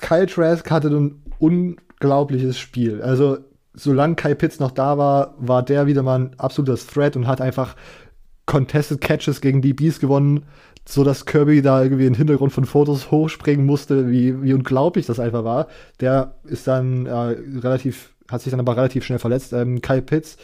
[0.00, 3.02] Kyle Trask hatte un unglaubliches Spiel.
[3.02, 3.38] Also,
[3.74, 7.40] solange Kai Pitts noch da war, war der wieder mal ein absolutes Threat und hat
[7.40, 7.76] einfach
[8.46, 10.44] Contested Catches gegen DBs gewonnen,
[10.86, 15.20] so dass Kirby da irgendwie im Hintergrund von Fotos hochspringen musste, wie, wie unglaublich das
[15.20, 15.68] einfach war.
[16.00, 19.52] Der ist dann äh, relativ, hat sich dann aber relativ schnell verletzt.
[19.52, 20.36] Ähm, Kai Pitts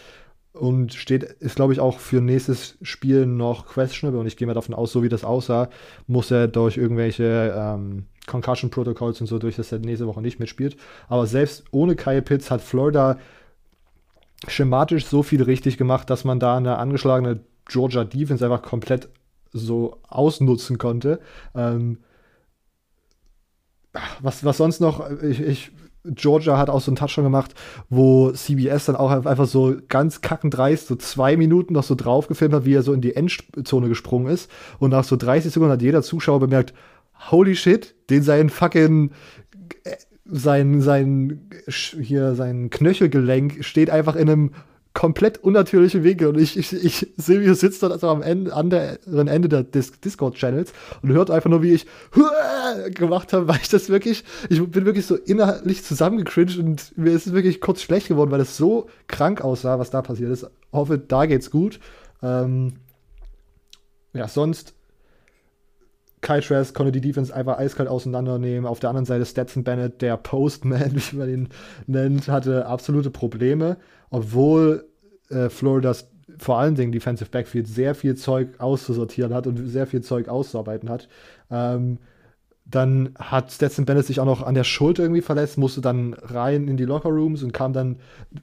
[0.56, 4.54] und steht, ist glaube ich auch für nächstes Spiel noch questionable und ich gehe mal
[4.54, 5.68] davon aus, so wie das aussah,
[6.06, 10.40] muss er durch irgendwelche ähm, Concussion Protocols und so durch, dass er nächste Woche nicht
[10.40, 10.76] mitspielt.
[11.08, 13.18] Aber selbst ohne Kyle Pitts hat Florida
[14.48, 19.08] schematisch so viel richtig gemacht, dass man da eine angeschlagene Georgia Defense einfach komplett
[19.52, 21.20] so ausnutzen konnte.
[21.54, 21.98] Ähm,
[24.20, 25.70] was, was sonst noch, ich, ich,
[26.14, 27.54] Georgia hat auch so einen Touchdown gemacht,
[27.88, 32.54] wo CBS dann auch einfach so ganz kackendreist so zwei Minuten noch so drauf gefilmt
[32.54, 34.50] hat, wie er so in die Endzone gesprungen ist.
[34.78, 36.74] Und nach so 30 Sekunden hat jeder Zuschauer bemerkt,
[37.30, 39.10] holy shit, den sein fucking
[40.28, 44.50] sein, sein, hier, sein Knöchelgelenk steht einfach in einem
[44.96, 49.46] komplett unnatürlichen Winkel und ich, ich, ich Silvio sitzt dort also am Ende, anderen Ende
[49.46, 50.72] der Dis Discord-Channels
[51.02, 51.86] und hört einfach nur, wie ich
[52.94, 57.26] gemacht habe, weil ich das wirklich, ich bin wirklich so innerlich zusammengecringed und mir ist
[57.26, 60.46] es wirklich kurz schlecht geworden, weil es so krank aussah, was da passiert ist.
[60.72, 61.78] Hoffe, da geht's gut.
[62.22, 62.72] Ähm,
[64.14, 64.72] ja, sonst
[66.22, 68.66] Kai Trask konnte die Defense einfach eiskalt auseinandernehmen.
[68.66, 71.48] Auf der anderen Seite Stetson Bennett, der Postman, wie man ihn
[71.86, 73.76] nennt, hatte absolute Probleme,
[74.10, 74.88] obwohl
[75.30, 80.02] äh, Floridas vor allen Dingen Defensive Backfield sehr viel Zeug auszusortieren hat und sehr viel
[80.02, 81.08] Zeug auszuarbeiten hat.
[81.50, 81.98] Ähm,
[82.68, 86.66] dann hat Stetson Bennett sich auch noch an der Schulter irgendwie verletzt, musste dann rein
[86.66, 87.96] in die Lockerrooms und kam dann,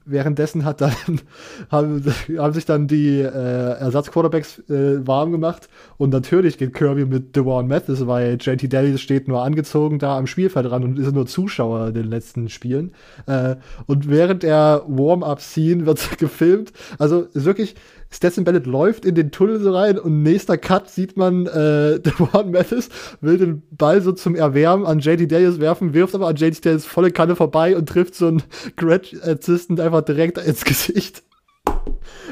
[0.06, 0.94] währenddessen hat dann,
[1.70, 2.02] haben,
[2.38, 5.68] haben sich dann die äh, Ersatzquarterbacks äh, warm gemacht
[5.98, 10.26] und natürlich geht Kirby mit DeWan Mathis, weil JT Daly steht nur angezogen da am
[10.26, 12.92] Spielfeld dran und ist nur Zuschauer in den letzten Spielen.
[13.26, 13.56] Äh,
[13.86, 17.74] und während der Warm-Up-Scene wird gefilmt, also ist wirklich,
[18.14, 22.52] Stetson Bennett läuft in den Tunnel so rein und nächster Cut sieht man äh, Dewan
[22.52, 22.88] Mathis
[23.20, 26.84] will den Ball so zum Erwärmen an JD Darius werfen, wirft aber an JD Darius
[26.84, 28.42] volle Kanne vorbei und trifft so einen
[28.76, 31.24] Grad Assistant einfach direkt ins Gesicht.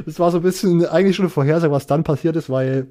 [0.07, 2.87] Das war so ein bisschen eigentlich schon eine Vorhersage, was dann passiert ist, weil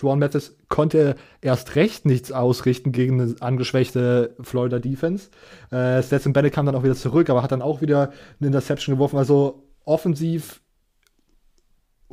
[0.00, 5.28] Juan Mathis konnte erst recht nichts ausrichten gegen eine angeschwächte Florida Defense.
[5.70, 8.10] Äh, Stetson Bennett kam dann auch wieder zurück, aber hat dann auch wieder
[8.40, 9.18] eine Interception geworfen.
[9.18, 10.62] Also offensiv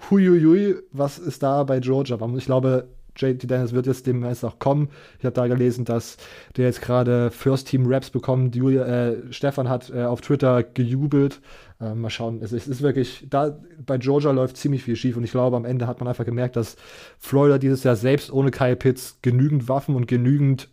[0.09, 2.17] huiuiui, was ist da bei Georgia?
[2.37, 4.89] Ich glaube, JT Dennis wird jetzt demnächst auch kommen.
[5.19, 6.17] Ich habe da gelesen, dass
[6.57, 8.55] der jetzt gerade First Team Raps bekommt.
[8.55, 11.39] Julia, äh, Stefan hat äh, auf Twitter gejubelt.
[11.79, 12.41] Äh, mal schauen.
[12.41, 15.65] Es, es, ist wirklich, da bei Georgia läuft ziemlich viel schief und ich glaube, am
[15.65, 16.75] Ende hat man einfach gemerkt, dass
[17.19, 20.69] Florida dieses Jahr selbst ohne Kyle Pitts genügend Waffen und genügend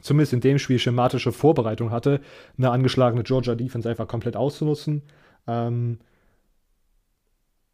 [0.00, 2.20] zumindest in dem Spiel schematische Vorbereitung hatte,
[2.56, 5.02] eine angeschlagene Georgia Defense einfach komplett auszunutzen.
[5.46, 5.98] Ähm,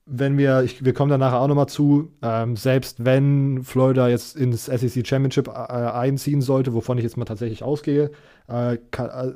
[0.06, 4.36] wenn wir, ich, wir kommen da nachher auch nochmal zu, ähm, selbst wenn Florida jetzt
[4.36, 8.12] ins SEC Championship äh, einziehen sollte, wovon ich jetzt mal tatsächlich ausgehe,
[8.46, 9.34] äh, kann, äh,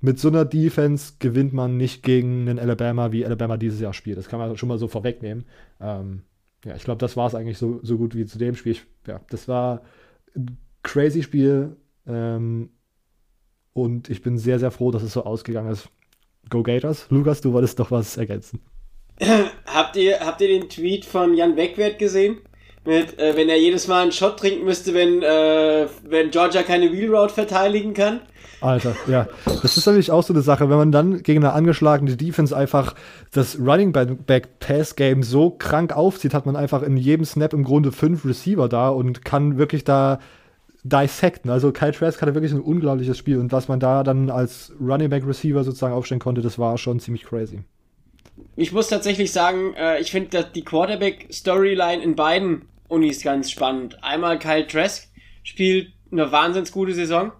[0.00, 4.16] mit so einer Defense gewinnt man nicht gegen einen Alabama, wie Alabama dieses Jahr spielt.
[4.16, 5.44] Das kann man schon mal so vorwegnehmen.
[5.80, 6.22] Ähm,
[6.64, 8.72] ja, ich glaube, das war es eigentlich so, so gut wie zu dem Spiel.
[8.72, 9.82] Ich, ja, das war
[10.36, 12.70] ein crazy Spiel ähm,
[13.72, 15.88] und ich bin sehr, sehr froh, dass es so ausgegangen ist.
[16.48, 17.06] Go Gators.
[17.10, 18.60] Lukas, du wolltest doch was ergänzen.
[19.66, 22.38] habt, ihr, habt ihr den Tweet von Jan Wegwert gesehen?
[22.84, 26.92] Mit, äh, wenn er jedes Mal einen Shot trinken müsste, wenn, äh, wenn Georgia keine
[26.92, 28.20] Wheel Route verteidigen kann.
[28.60, 29.26] Alter, ja.
[29.44, 32.94] Das ist natürlich auch so eine Sache, wenn man dann gegen eine angeschlagene Defense einfach
[33.32, 37.64] das Running Back Pass Game so krank aufzieht, hat man einfach in jedem Snap im
[37.64, 40.20] Grunde fünf Receiver da und kann wirklich da
[40.84, 41.50] dissecten.
[41.50, 45.10] Also Kyle Trask hatte wirklich ein unglaubliches Spiel und was man da dann als Running
[45.10, 47.60] Back Receiver sozusagen aufstellen konnte, das war schon ziemlich crazy.
[48.56, 54.02] Ich muss tatsächlich sagen, äh, ich finde die Quarterback Storyline in beiden Unis ganz spannend.
[54.02, 55.08] Einmal Kyle Trask
[55.42, 57.32] spielt eine wahnsinns gute Saison.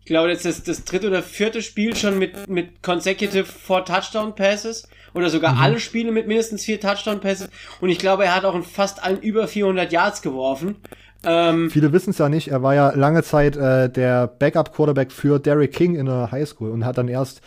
[0.00, 4.34] Ich glaube, jetzt ist das dritte oder vierte Spiel schon mit, mit consecutive four Touchdown
[4.34, 5.60] Passes oder sogar mhm.
[5.60, 7.50] alle Spiele mit mindestens vier Touchdown Passes.
[7.80, 10.76] Und ich glaube, er hat auch in fast allen über 400 Yards geworfen.
[11.24, 15.38] Ähm, Viele wissen es ja nicht, er war ja lange Zeit äh, der Backup-Quarterback für
[15.38, 17.40] Derrick King in der Highschool und hat dann erst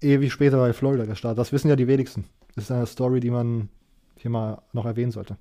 [0.00, 1.38] ewig später bei Florida gestartet.
[1.38, 2.24] Das wissen ja die wenigsten.
[2.58, 3.68] Das ist eine Story, die man
[4.16, 5.36] hier mal noch erwähnen sollte.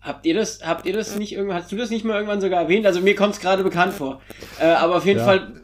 [0.00, 2.62] Habt ihr das, habt ihr das nicht irgendwann, hast du das nicht mal irgendwann sogar
[2.62, 2.86] erwähnt?
[2.86, 4.20] Also mir kommt es gerade bekannt vor.
[4.58, 5.24] Äh, aber auf jeden ja.
[5.24, 5.62] Fall.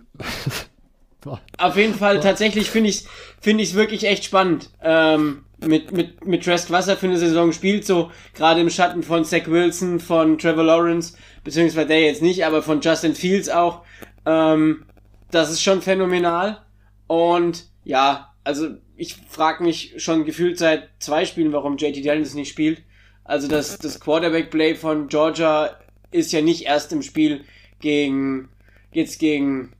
[1.58, 3.08] auf jeden Fall tatsächlich finde ich es
[3.40, 4.70] find ich's wirklich echt spannend.
[4.80, 9.24] Ähm, mit, mit, mit Trask Wasser für eine Saison spielt, so gerade im Schatten von
[9.24, 13.82] Zach Wilson, von Trevor Lawrence, beziehungsweise der jetzt nicht, aber von Justin Fields auch.
[14.24, 14.84] Ähm,
[15.32, 16.58] das ist schon phänomenal.
[17.08, 22.50] Und ja, also ich frage mich schon gefühlt seit zwei Spielen, warum JT Daniels nicht
[22.50, 22.82] spielt.
[23.24, 25.76] Also das, das Quarterback-Play von Georgia
[26.12, 27.44] ist ja nicht erst im Spiel
[27.80, 28.48] gegen
[28.92, 29.72] jetzt gegen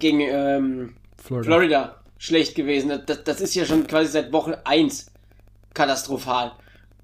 [0.00, 1.44] gegen ähm, Florida.
[1.44, 3.02] Florida schlecht gewesen.
[3.06, 5.12] Das, das ist ja schon quasi seit Woche 1
[5.72, 6.52] katastrophal.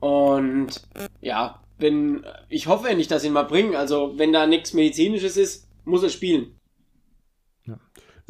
[0.00, 0.82] Und
[1.20, 3.76] ja, wenn ich hoffe nicht, dass sie ihn mal bringen.
[3.76, 6.56] Also wenn da nichts Medizinisches ist, muss er spielen.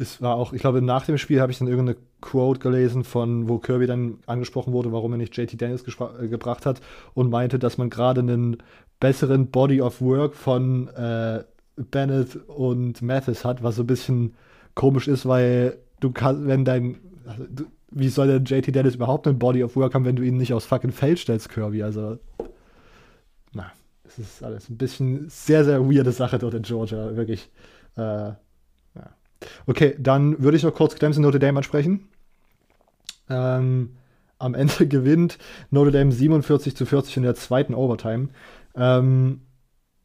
[0.01, 3.47] Es war auch, ich glaube, nach dem Spiel habe ich dann irgendeine Quote gelesen, von
[3.47, 6.81] wo Kirby dann angesprochen wurde, warum er nicht JT Dennis äh, gebracht hat
[7.13, 8.57] und meinte, dass man gerade einen
[8.99, 11.43] besseren Body of Work von äh,
[11.75, 14.33] Bennett und Mathis hat, was so ein bisschen
[14.73, 16.97] komisch ist, weil du kannst, wenn dein,
[17.27, 20.23] also, du, wie soll denn JT Dennis überhaupt einen Body of Work haben, wenn du
[20.23, 21.83] ihn nicht aufs fucking Feld stellst, Kirby?
[21.83, 22.17] Also,
[23.53, 23.71] na,
[24.03, 27.51] es ist alles ein bisschen sehr, sehr weirde Sache dort in Georgia, wirklich.
[27.95, 28.31] Äh.
[29.65, 32.07] Okay, dann würde ich noch kurz Clemson Notre Dame ansprechen.
[33.29, 33.97] Ähm,
[34.39, 35.37] am Ende gewinnt
[35.69, 38.29] Notre Dame 47 zu 40 in der zweiten Overtime.
[38.75, 39.41] Ähm,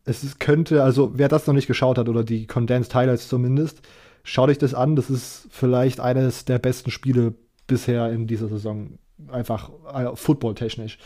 [0.05, 3.82] es könnte, also wer das noch nicht geschaut hat oder die Condensed Highlights zumindest,
[4.28, 7.34] Schaut euch das an, das ist vielleicht eines der besten Spiele
[7.68, 8.99] bisher in dieser Saison.
[9.30, 10.99] Einfach äh, footballtechnisch.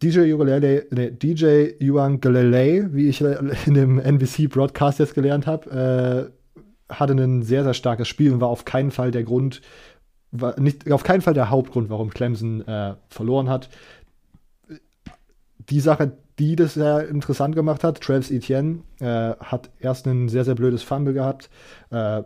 [0.00, 6.43] DJ Ugalele, nee, DJ Uangalele, wie ich in dem NBC Broadcast jetzt gelernt habe, äh,
[6.88, 9.62] hatte ein sehr, sehr starkes Spiel und war auf keinen Fall der Grund,
[10.30, 13.68] war nicht, auf keinen Fall der Hauptgrund, warum Clemson äh, verloren hat.
[15.70, 18.00] Die Sache, die das sehr interessant gemacht hat.
[18.00, 21.48] Travis Etienne äh, hat erst ein sehr, sehr blödes Fumble gehabt.
[21.90, 22.22] Äh,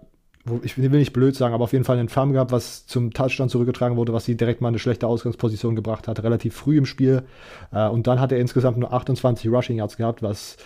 [0.63, 3.51] ich will nicht blöd sagen, aber auf jeden Fall einen Fumble gehabt, was zum Touchdown
[3.51, 7.25] zurückgetragen wurde, was sie direkt mal eine schlechte Ausgangsposition gebracht hat, relativ früh im Spiel.
[7.71, 10.57] Äh, und dann hat er insgesamt nur 28 Rushing Yards gehabt, was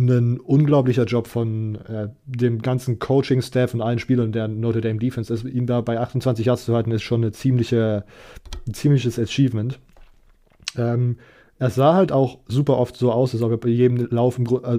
[0.00, 5.32] ein unglaublicher Job von äh, dem ganzen Coaching-Staff und allen Spielern der Notre Dame Defense
[5.32, 5.44] ist.
[5.44, 8.04] Ihn da bei 28 Yards zu halten, ist schon eine ziemliche,
[8.66, 9.78] ein ziemliches Achievement.
[10.76, 11.18] Ähm,
[11.58, 14.78] es sah halt auch super oft so aus, als ob er bei jedem Lauf äh,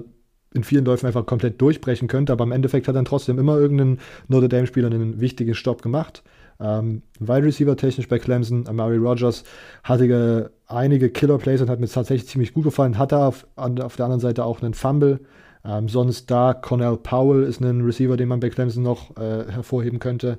[0.54, 3.98] in vielen Läufen einfach komplett durchbrechen könnte, aber im Endeffekt hat dann trotzdem immer irgendein
[4.28, 6.22] Notre Dame-Spieler einen wichtigen Stopp gemacht.
[6.60, 9.44] Ähm, Wide Receiver technisch bei Clemson, Amari Rogers
[9.82, 12.98] hatte einige Killer-Plays und hat mir tatsächlich ziemlich gut gefallen.
[12.98, 15.20] Hatte auf, auf der anderen Seite auch einen Fumble.
[15.64, 19.98] Ähm, sonst da Cornell Powell ist ein Receiver, den man bei Clemson noch äh, hervorheben
[19.98, 20.38] könnte.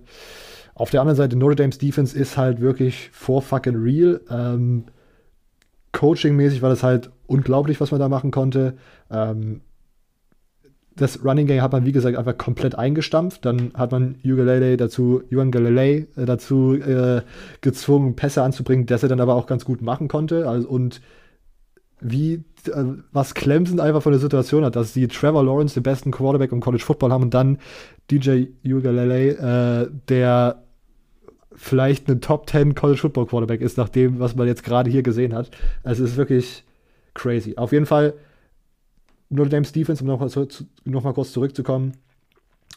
[0.75, 4.21] Auf der anderen Seite Notre Dame's Defense ist halt wirklich for fucking real.
[4.29, 4.85] Ähm,
[5.93, 8.75] Coaching-mäßig war das halt unglaublich, was man da machen konnte.
[9.11, 9.61] Ähm,
[10.95, 13.45] das Running Game hat man, wie gesagt, einfach komplett eingestampft.
[13.45, 17.21] Dann hat man Ugalele dazu, Juan Galilei äh, dazu äh,
[17.61, 20.47] gezwungen, Pässe anzubringen, das er dann aber auch ganz gut machen konnte.
[20.47, 21.01] Also, und
[21.99, 26.11] wie, äh, was Clemson einfach von der Situation hat, dass sie Trevor Lawrence, den besten
[26.11, 27.57] Quarterback im College Football haben und dann
[28.11, 30.63] DJ Ugalele, äh, der
[31.55, 35.03] vielleicht ein Top 10 College Football Quarterback ist, nach dem, was man jetzt gerade hier
[35.03, 35.51] gesehen hat.
[35.83, 36.63] Also es ist wirklich
[37.13, 37.55] crazy.
[37.57, 38.13] Auf jeden Fall
[39.33, 40.29] Notre Dame's Defense, um nochmal
[40.85, 41.93] noch kurz zurückzukommen.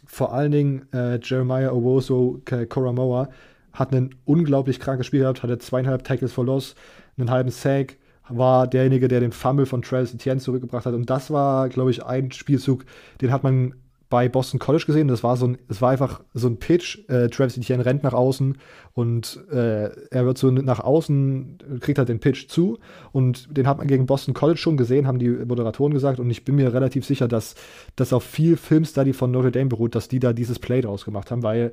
[0.06, 3.28] Vor allen Dingen äh, Jeremiah Owoso Koramoa
[3.72, 6.74] hat ein unglaublich krankes Spiel gehabt, hatte zweieinhalb Tackles for Loss,
[7.18, 7.96] einen halben Sack,
[8.28, 10.94] war derjenige, der den Fumble von Travis Etienne zurückgebracht hat.
[10.94, 12.84] Und das war, glaube ich, ein Spielzug,
[13.20, 13.74] den hat man
[14.08, 15.08] bei Boston College gesehen.
[15.08, 17.08] Das war so ein, es war einfach so ein Pitch.
[17.08, 18.58] Äh, Travis Etienne rennt nach außen
[18.92, 22.78] und äh, er wird so nach außen, kriegt halt den Pitch zu.
[23.12, 26.20] Und den hat man gegen Boston College schon gesehen, haben die Moderatoren gesagt.
[26.20, 27.54] Und ich bin mir relativ sicher, dass
[27.96, 31.30] das auf viel Filmstudy von Notre Dame beruht, dass die da dieses Play draus gemacht
[31.30, 31.72] haben, weil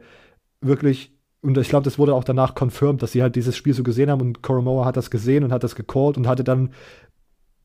[0.62, 1.12] wirklich
[1.44, 4.10] und ich glaube, das wurde auch danach confirmed, dass sie halt dieses Spiel so gesehen
[4.10, 6.70] haben und Koromoa hat das gesehen und hat das gecallt und hatte dann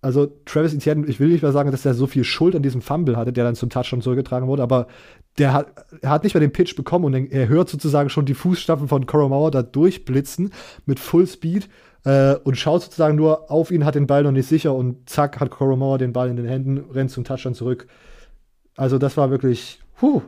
[0.00, 2.82] also Travis Etienne, ich will nicht mehr sagen, dass er so viel Schuld an diesem
[2.82, 4.86] Fumble hatte, der dann zum Touchdown zurückgetragen wurde, aber
[5.38, 8.34] der hat, er hat nicht mehr den Pitch bekommen und er hört sozusagen schon die
[8.34, 10.52] Fußstapfen von Coromauer da durchblitzen
[10.86, 11.68] mit Full Speed
[12.04, 15.40] äh, und schaut sozusagen nur auf ihn, hat den Ball noch nicht sicher und zack,
[15.40, 17.86] hat Coromauer den Ball in den Händen, rennt zum Touchdown zurück.
[18.76, 20.22] Also das war wirklich, huh,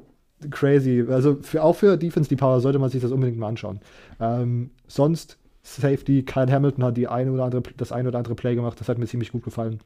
[0.51, 1.05] crazy.
[1.09, 3.81] Also für, auch für Defense Power sollte man sich das unbedingt mal anschauen.
[4.21, 8.55] Ähm, sonst Safety, Kyle Hamilton hat die eine oder andere, das eine oder andere Play
[8.55, 9.81] gemacht, das hat mir ziemlich gut gefallen.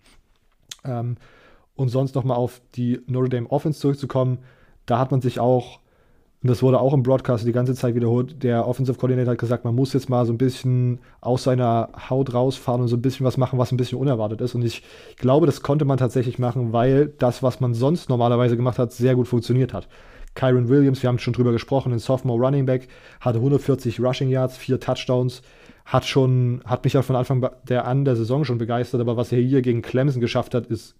[0.84, 1.16] Ähm,
[1.76, 4.38] und sonst nochmal auf die Notre Dame Offense zurückzukommen,
[4.86, 5.80] da hat man sich auch,
[6.42, 9.64] und das wurde auch im Broadcast die ganze Zeit wiederholt, der Offensive Coordinator hat gesagt,
[9.64, 13.26] man muss jetzt mal so ein bisschen aus seiner Haut rausfahren und so ein bisschen
[13.26, 14.54] was machen, was ein bisschen unerwartet ist.
[14.54, 14.82] Und ich
[15.16, 19.14] glaube, das konnte man tatsächlich machen, weil das, was man sonst normalerweise gemacht hat, sehr
[19.16, 19.88] gut funktioniert hat.
[20.34, 22.88] Kyron Williams, wir haben schon drüber gesprochen, ein Sophomore Running Back,
[23.20, 25.42] hatte 140 Rushing Yards, vier Touchdowns,
[25.84, 29.32] hat schon, hat mich ja von Anfang der an der Saison schon begeistert, aber was
[29.32, 30.96] er hier gegen Clemson geschafft hat, ist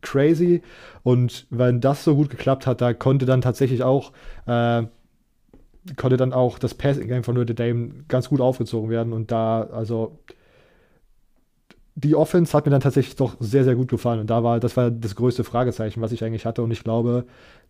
[0.00, 0.62] crazy.
[1.02, 4.12] Und wenn das so gut geklappt hat, da konnte dann tatsächlich auch,
[4.46, 4.84] äh,
[5.96, 9.12] konnte dann auch das Passing Game von Notre Dame ganz gut aufgezogen werden.
[9.12, 10.18] Und da, also
[11.94, 14.20] die Offense hat mir dann tatsächlich doch sehr, sehr gut gefallen.
[14.20, 16.62] Und da war, das war das größte Fragezeichen, was ich eigentlich hatte.
[16.62, 17.26] Und ich glaube,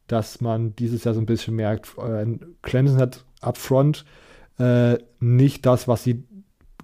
[0.06, 2.26] dass man dieses Jahr so ein bisschen merkt, äh,
[2.62, 4.04] Clemson hat up front
[4.58, 6.24] äh, nicht das, was sie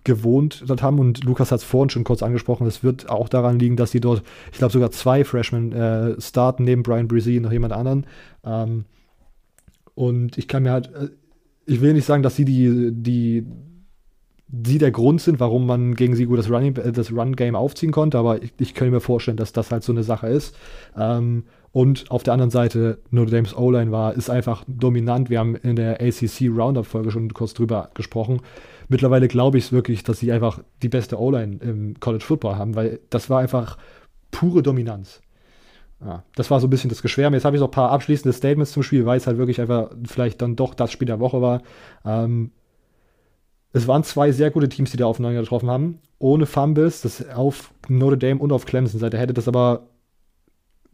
[0.05, 0.99] gewohnt dort haben.
[0.99, 2.67] Und Lukas hat es vorhin schon kurz angesprochen.
[2.67, 4.23] Es wird auch daran liegen, dass sie dort,
[4.53, 8.07] ich glaube, sogar zwei Freshmen äh, starten, neben Brian Brzee noch jemand anderen.
[8.45, 8.85] Ähm,
[9.95, 11.09] und ich kann mir halt, äh,
[11.67, 13.47] ich will nicht sagen, dass sie die, die,
[14.67, 17.93] sie der Grund sind, warum man gegen sie gut das, Running, äh, das Run-Game aufziehen
[17.93, 20.55] konnte, aber ich, ich könnte mir vorstellen, dass das halt so eine Sache ist.
[20.97, 21.45] Ähm,
[21.75, 25.29] und auf der anderen Seite, Notre Dame's O-Line war, ist einfach dominant.
[25.29, 28.43] Wir haben in der ACC Roundup-Folge schon kurz drüber gesprochen.
[28.87, 32.77] Mittlerweile glaube ich es wirklich, dass sie einfach die beste O-Line im College Football haben,
[32.77, 33.77] weil das war einfach
[34.31, 35.21] pure Dominanz.
[36.01, 37.37] Ja, das war so ein bisschen das Geschwärme.
[37.37, 39.91] Jetzt habe ich noch ein paar abschließende Statements zum Spiel, weil es halt wirklich einfach
[40.07, 41.61] vielleicht dann doch das Spiel der Woche war.
[42.05, 42.53] Ähm,
[43.73, 45.99] es waren zwei sehr gute Teams, die da aufeinander getroffen haben.
[46.21, 49.89] Ohne Fumbles, das auf Notre Dame und auf Clemson-Seite hätte das aber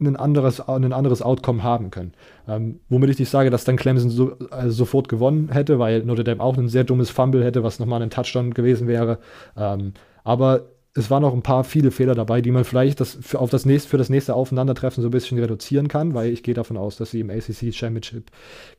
[0.01, 2.13] ein anderes, ein anderes Outcome haben können.
[2.47, 6.23] Ähm, womit ich nicht sage, dass dann Clemson so, also sofort gewonnen hätte, weil Notre
[6.23, 9.19] Dame auch ein sehr dummes Fumble hätte, was nochmal ein Touchdown gewesen wäre.
[9.55, 13.39] Ähm, aber es waren noch ein paar viele Fehler dabei, die man vielleicht das für,
[13.39, 16.53] auf das nächste, für das nächste Aufeinandertreffen so ein bisschen reduzieren kann, weil ich gehe
[16.53, 18.29] davon aus, dass sie im ACC Championship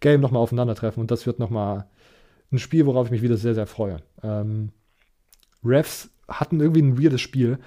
[0.01, 1.87] Game nochmal aufeinandertreffen und das wird nochmal
[2.51, 3.99] ein Spiel, worauf ich mich wieder sehr, sehr freue.
[4.23, 4.73] Ähm,
[5.65, 7.59] Refs hatten irgendwie ein weirdes Spiel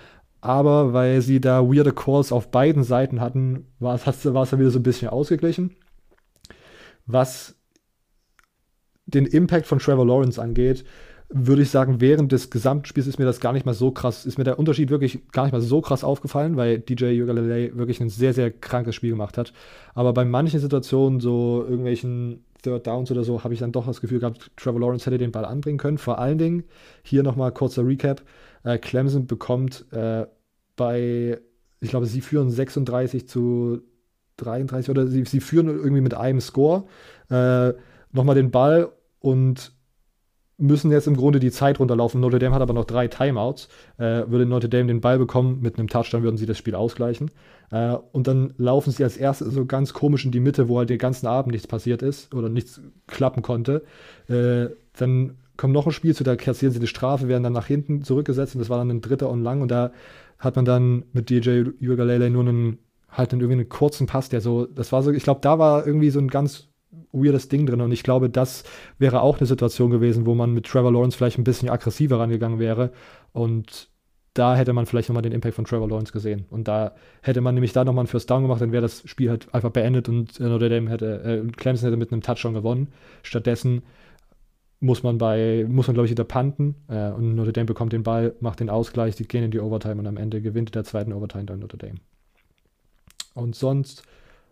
[0.46, 4.80] aber weil sie da weirde Calls auf beiden Seiten hatten, war es, dann wieder so
[4.80, 5.76] ein bisschen ausgeglichen.
[7.08, 7.56] Was
[9.08, 10.86] den Impact von Trevor Lawrence angeht,
[11.30, 14.38] würde ich sagen, während des Gesamtspiels ist mir das gar nicht mal so krass, ist
[14.38, 18.10] mir der Unterschied wirklich gar nicht mal so krass aufgefallen, weil DJ Ugalele wirklich ein
[18.10, 19.52] sehr, sehr krankes Spiel gemacht hat.
[19.96, 24.02] Aber bei manchen Situationen, so irgendwelchen Third Downs oder so, habe ich dann doch das
[24.02, 25.98] Gefühl gehabt, Trevor Lawrence hätte den Ball anbringen können.
[25.98, 26.64] Vor allen Dingen,
[27.02, 28.22] hier nochmal kurzer Recap,
[28.64, 30.26] äh, Clemson bekommt äh,
[30.76, 31.40] bei,
[31.80, 33.82] ich glaube, sie führen 36 zu
[34.38, 36.86] 33 oder sie, sie führen irgendwie mit einem Score
[37.30, 37.74] äh,
[38.12, 38.90] nochmal den Ball
[39.20, 39.74] und
[40.58, 42.22] müssen jetzt im Grunde die Zeit runterlaufen.
[42.22, 43.68] Notre Dame hat aber noch drei Timeouts.
[43.98, 47.32] Äh, würde Notre Dame den Ball bekommen, mit einem Touchdown würden sie das Spiel ausgleichen.
[47.72, 50.90] Äh, und dann laufen sie als erstes so ganz komisch in die Mitte, wo halt
[50.90, 53.84] den ganzen Abend nichts passiert ist oder nichts klappen konnte.
[54.30, 57.68] Äh, dann kommt noch ein Spiel zu, da kassieren sie die Strafe, werden dann nach
[57.68, 59.92] hinten zurückgesetzt und das war dann ein dritter und lang und da
[60.40, 62.80] hat man dann mit DJ Ugalele nur einen,
[63.10, 65.86] halt einen, irgendwie einen kurzen Pass, der so, das war so, ich glaube, da war
[65.86, 66.70] irgendwie so ein ganz
[67.12, 68.64] weirdes Ding drin und ich glaube, das
[69.00, 72.60] wäre auch eine Situation gewesen, wo man mit Trevor Lawrence vielleicht ein bisschen aggressiver rangegangen
[72.60, 72.92] wäre
[73.32, 73.90] und
[74.36, 76.46] da hätte man vielleicht nochmal den Impact von Trevor Lawrence gesehen.
[76.50, 79.30] Und da hätte man nämlich da nochmal ein First Down gemacht, dann wäre das Spiel
[79.30, 82.90] halt einfach beendet und Notre Dame hätte, äh, Clemson hätte mit einem Touchdown gewonnen.
[83.24, 83.84] Stattdessen
[84.80, 88.04] muss man bei, muss man glaube ich wieder panten äh, und Notre Dame bekommt den
[88.04, 91.14] Ball, macht den Ausgleich, die gehen in die Overtime und am Ende gewinnt der zweiten
[91.14, 92.00] Overtime dann Notre Dame.
[93.34, 94.04] Und sonst,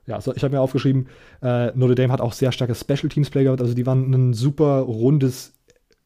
[0.07, 1.07] ja, so, ich habe mir aufgeschrieben,
[1.41, 4.33] äh, Notre Dame hat auch sehr starke Special Teams Play gehabt, also die waren ein
[4.33, 5.53] super rundes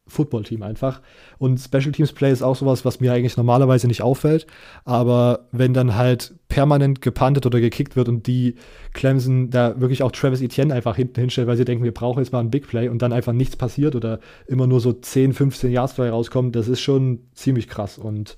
[0.08, 1.00] Football-Team einfach.
[1.38, 4.46] Und Special Teams Play ist auch sowas, was mir eigentlich normalerweise nicht auffällt.
[4.84, 8.56] Aber wenn dann halt permanent gepantet oder gekickt wird und die
[8.94, 12.32] Clemson da wirklich auch Travis Etienne einfach hinten hinstellt, weil sie denken, wir brauchen jetzt
[12.32, 15.70] mal einen Big Play und dann einfach nichts passiert oder immer nur so 10, 15
[15.70, 17.98] Yards frei rauskommen, das ist schon ziemlich krass.
[17.98, 18.36] Und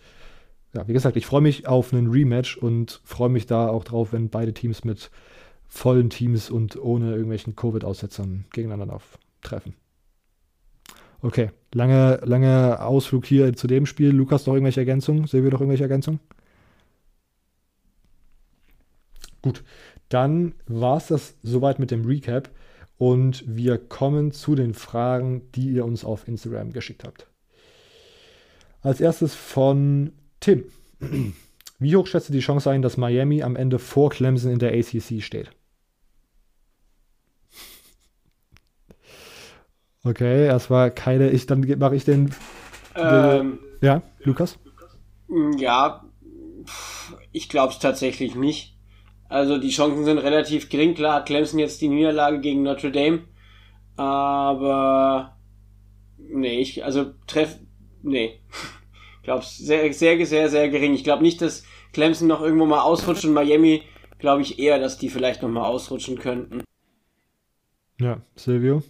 [0.75, 4.13] ja, wie gesagt, ich freue mich auf einen Rematch und freue mich da auch drauf,
[4.13, 5.11] wenn beide Teams mit
[5.67, 9.75] vollen Teams und ohne irgendwelchen Covid-Aussetzern gegeneinander auftreffen.
[11.23, 14.11] Okay, lange, lange Ausflug hier zu dem Spiel.
[14.11, 15.27] Lukas, noch irgendwelche Ergänzungen?
[15.27, 16.21] Sehen wir doch irgendwelche Ergänzungen?
[19.43, 19.63] Gut,
[20.09, 22.51] dann war es das soweit mit dem Recap
[22.99, 27.27] und wir kommen zu den Fragen, die ihr uns auf Instagram geschickt habt.
[28.83, 30.65] Als erstes von Tim.
[31.79, 34.73] Wie hoch schätzt du die Chance ein, dass Miami am Ende vor Clemson in der
[34.75, 35.51] ACC steht?
[40.05, 41.31] Okay, erstmal keine.
[41.31, 42.35] Ich, dann mache ich den.
[42.97, 44.59] Ähm, ja, Lukas?
[45.49, 46.05] Ja,
[47.33, 48.77] ich glaube es tatsächlich nicht.
[49.29, 50.95] Also die Chancen sind relativ gering.
[50.95, 53.25] Klar hat Clemson jetzt die Niederlage gegen Notre Dame.
[53.97, 55.37] Aber
[56.19, 57.59] nee, ich, also treff.
[58.03, 58.41] Nee.
[59.21, 60.95] Ich glaube sehr, sehr, sehr, sehr gering.
[60.95, 61.63] Ich glaube nicht, dass
[61.93, 63.83] Clemson noch irgendwo mal ausrutscht und Miami
[64.19, 66.65] glaube ich eher, dass die vielleicht noch mal ausrutschen könnten.
[68.01, 68.83] Ja, Silvio?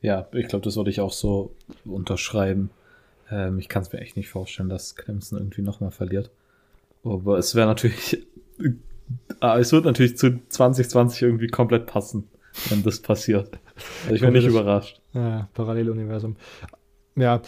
[0.00, 1.54] Ja, ich glaube, das würde ich auch so
[1.84, 2.70] unterschreiben.
[3.30, 6.30] Ähm, ich kann es mir echt nicht vorstellen, dass Clemson irgendwie nochmal verliert.
[7.04, 8.24] Aber es wäre natürlich,
[9.40, 12.28] äh, es wird natürlich zu 2020 irgendwie komplett passen,
[12.68, 13.58] wenn das passiert.
[14.04, 15.00] Also ich bin nicht überrascht.
[15.14, 16.36] Ja, Paralleluniversum.
[17.16, 17.42] Ja,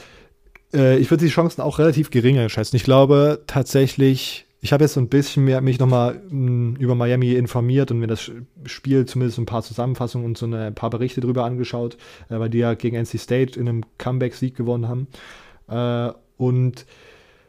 [0.73, 2.77] äh, ich würde die Chancen auch relativ gering einschätzen.
[2.77, 7.33] Ich glaube tatsächlich, ich habe jetzt so ein bisschen mehr mich nochmal hm, über Miami
[7.33, 8.31] informiert und mir das
[8.67, 11.97] Spiel zumindest ein paar Zusammenfassungen und so eine, ein paar Berichte drüber angeschaut,
[12.29, 15.09] äh, weil die ja gegen NC State in einem Comeback-Sieg gewonnen haben.
[15.69, 16.85] Äh, und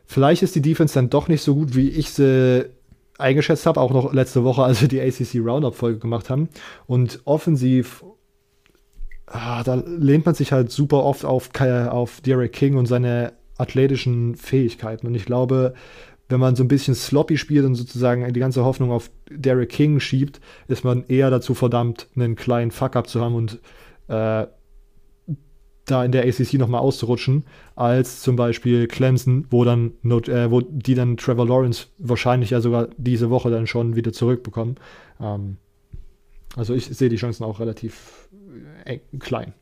[0.06, 2.70] vielleicht ist die Defense dann doch nicht so gut, wie ich sie
[3.18, 6.50] eingeschätzt habe, auch noch letzte Woche, als wir die ACC Roundup-Folge gemacht haben.
[6.88, 8.04] Und offensiv,
[9.28, 14.36] ah, da lehnt man sich halt super oft auf, auf Derek King und seine athletischen
[14.36, 15.08] Fähigkeiten.
[15.08, 15.74] Und ich glaube,
[16.32, 20.00] wenn man so ein bisschen sloppy spielt und sozusagen die ganze Hoffnung auf Derek King
[20.00, 23.60] schiebt, ist man eher dazu verdammt, einen kleinen Fuck-up zu haben und
[24.08, 24.48] äh,
[25.86, 27.44] da in der ACC nochmal auszurutschen,
[27.76, 32.90] als zum Beispiel Clemson, wo dann äh, wo die dann Trevor Lawrence wahrscheinlich ja sogar
[32.98, 34.76] diese Woche dann schon wieder zurückbekommen.
[35.20, 35.58] Ähm,
[36.56, 38.30] also ich sehe die Chancen auch relativ
[38.86, 39.54] äh, klein.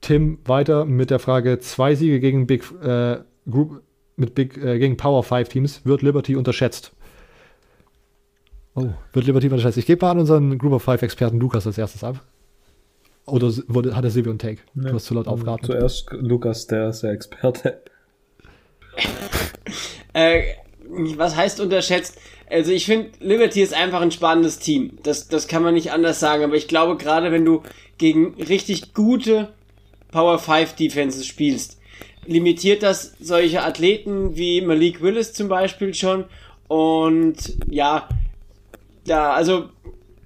[0.00, 3.18] Tim weiter mit der Frage: Zwei Siege gegen Big äh,
[3.48, 3.82] Group
[4.16, 6.92] mit Big, äh, gegen Power 5 Teams wird Liberty unterschätzt.
[8.74, 9.78] Oh, wird Liberty unterschätzt.
[9.78, 12.22] Ich gebe mal an unseren Group of Five Experten Lukas als erstes ab.
[13.26, 14.60] Oder wurde, hat er Silvio einen Take?
[14.74, 15.66] Nee, du hast zu laut aufgeatmet.
[15.66, 17.82] Zuerst Lukas, der ist der Experte.
[20.12, 20.42] äh,
[21.16, 22.18] was heißt unterschätzt?
[22.48, 24.98] Also ich finde, Liberty ist einfach ein spannendes Team.
[25.02, 26.44] Das, das kann man nicht anders sagen.
[26.44, 27.62] Aber ich glaube, gerade wenn du
[27.98, 29.48] gegen richtig gute
[30.12, 31.80] Power 5 Defenses spielst,
[32.26, 36.24] limitiert das solche Athleten wie Malik Willis zum Beispiel schon.
[36.68, 37.36] Und
[37.68, 38.08] ja,
[39.04, 39.68] da, also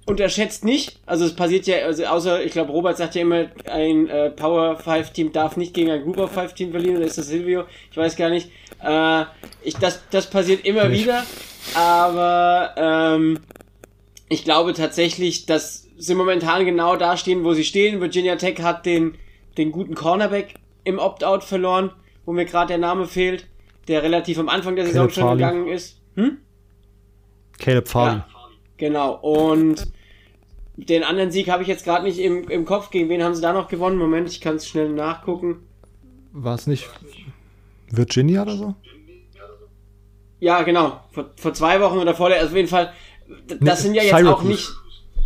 [0.07, 0.99] unterschätzt nicht.
[1.07, 4.77] Also es passiert ja, also außer, ich glaube, Robert sagt ja immer, ein äh, Power
[4.77, 7.65] 5 Team darf nicht gegen ein Group of 5 Team verlieren, oder ist das Silvio?
[7.91, 8.51] Ich weiß gar nicht.
[8.83, 9.25] Äh,
[9.63, 11.05] ich, das, das passiert immer nicht.
[11.05, 11.25] wieder,
[11.75, 13.41] aber ähm,
[14.29, 18.01] ich glaube tatsächlich, dass sie momentan genau da stehen, wo sie stehen.
[18.01, 19.15] Virginia Tech hat den,
[19.59, 20.55] den guten Cornerback
[20.85, 21.91] im Opt-out verloren,
[22.25, 23.47] wo mir gerade der Name fehlt,
[23.89, 25.39] der relativ am Anfang der Saison Caleb schon Farley.
[25.39, 26.01] gegangen ist.
[26.17, 26.39] Hm?
[27.59, 28.19] Caleb Farley.
[28.19, 28.27] Ja,
[28.77, 29.15] genau.
[29.15, 29.87] Und
[30.77, 32.91] den anderen Sieg habe ich jetzt gerade nicht im, im Kopf.
[32.91, 33.99] Gegen wen haben sie da noch gewonnen?
[33.99, 35.67] Moment, ich kann es schnell nachgucken.
[36.33, 36.89] War es nicht
[37.91, 38.75] Virginia oder so?
[40.39, 41.01] Ja, genau.
[41.11, 42.93] Vor, vor zwei Wochen oder vor der, also auf jeden Fall.
[43.49, 44.35] Das nee, sind ja jetzt Syracuse.
[44.35, 44.71] auch nicht.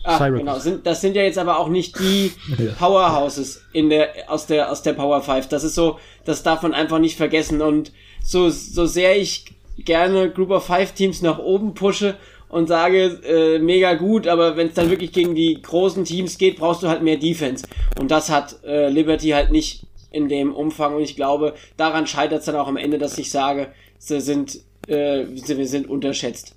[0.05, 0.59] Ah, genau.
[0.59, 2.33] Sind, das sind ja jetzt aber auch nicht die
[2.79, 5.49] Powerhouses in der, aus der, aus der Power 5.
[5.49, 7.63] Das ist so, das darf man einfach nicht vergessen.
[7.63, 7.91] Und
[8.23, 9.47] so, so sehr ich
[9.79, 12.17] gerne Group of Five Teams nach oben pushe
[12.49, 16.59] und sage, äh, mega gut, aber wenn es dann wirklich gegen die großen Teams geht,
[16.59, 17.67] brauchst du halt mehr Defense.
[17.99, 20.95] Und das hat äh, Liberty halt nicht in dem Umfang.
[20.95, 23.69] Und ich glaube, daran scheitert es dann auch am Ende, dass ich sage,
[23.99, 26.55] sie sind, äh, sie sind unterschätzt.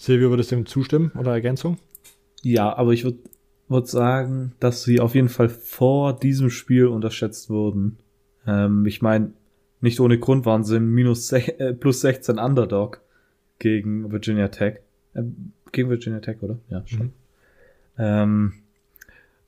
[0.00, 1.76] Silvio, würdest du dem zustimmen oder Ergänzung?
[2.40, 3.18] Ja, aber ich würde
[3.68, 7.98] würd sagen, dass sie auf jeden Fall vor diesem Spiel unterschätzt wurden.
[8.46, 9.32] Ähm, ich meine,
[9.82, 13.02] nicht ohne Grund waren sie minus äh, plus 16 Underdog
[13.58, 14.78] gegen Virginia Tech.
[15.12, 15.24] Äh,
[15.70, 16.56] gegen Virginia Tech, oder?
[16.70, 17.06] Ja, schon.
[17.06, 17.12] Mhm.
[17.98, 18.52] Ähm,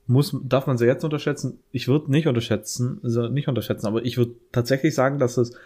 [0.05, 1.57] muss, darf man sie jetzt unterschätzen?
[1.71, 5.57] Ich würde nicht unterschätzen, also nicht unterschätzen, aber ich würde tatsächlich sagen, dass es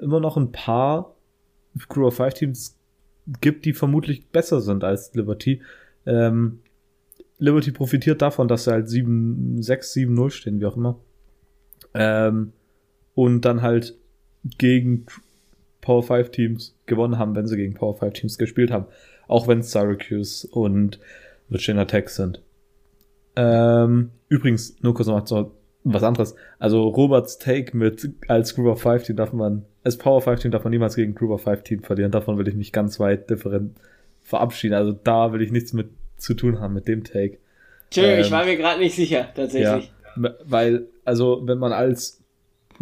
[0.00, 1.14] immer noch ein paar
[1.90, 2.76] Crew of Five Teams
[3.40, 5.62] gibt, die vermutlich besser sind als Liberty.
[6.06, 6.60] Ähm,
[7.38, 10.98] Liberty profitiert davon, dass sie halt 7, 6, 7, 0 stehen, wie auch immer.
[11.94, 12.52] Ähm,
[13.14, 13.96] und dann halt
[14.58, 15.06] gegen
[15.80, 18.86] Power 5 Teams gewonnen haben, wenn sie gegen Power 5 Teams gespielt haben.
[19.28, 21.00] Auch wenn Syracuse und
[21.48, 22.42] Virginia Tech sind.
[23.36, 25.50] Ähm, übrigens, nur kurz noch
[25.84, 26.34] was anderes.
[26.58, 30.50] Also Roberts Take mit als Group of Five Team darf man, als Power 5 Team
[30.50, 32.12] darf man niemals gegen Group of Five Team verlieren.
[32.12, 33.76] Davon will ich mich ganz weit different
[34.22, 34.74] verabschieden.
[34.74, 37.38] Also da will ich nichts mit zu tun haben mit dem Take.
[37.90, 39.92] Tschö, ähm, ich war mir gerade nicht sicher, tatsächlich.
[40.16, 42.22] Ja, weil, also wenn man als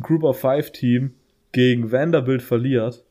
[0.00, 1.14] Group of Five Team
[1.52, 3.02] gegen Vanderbilt verliert,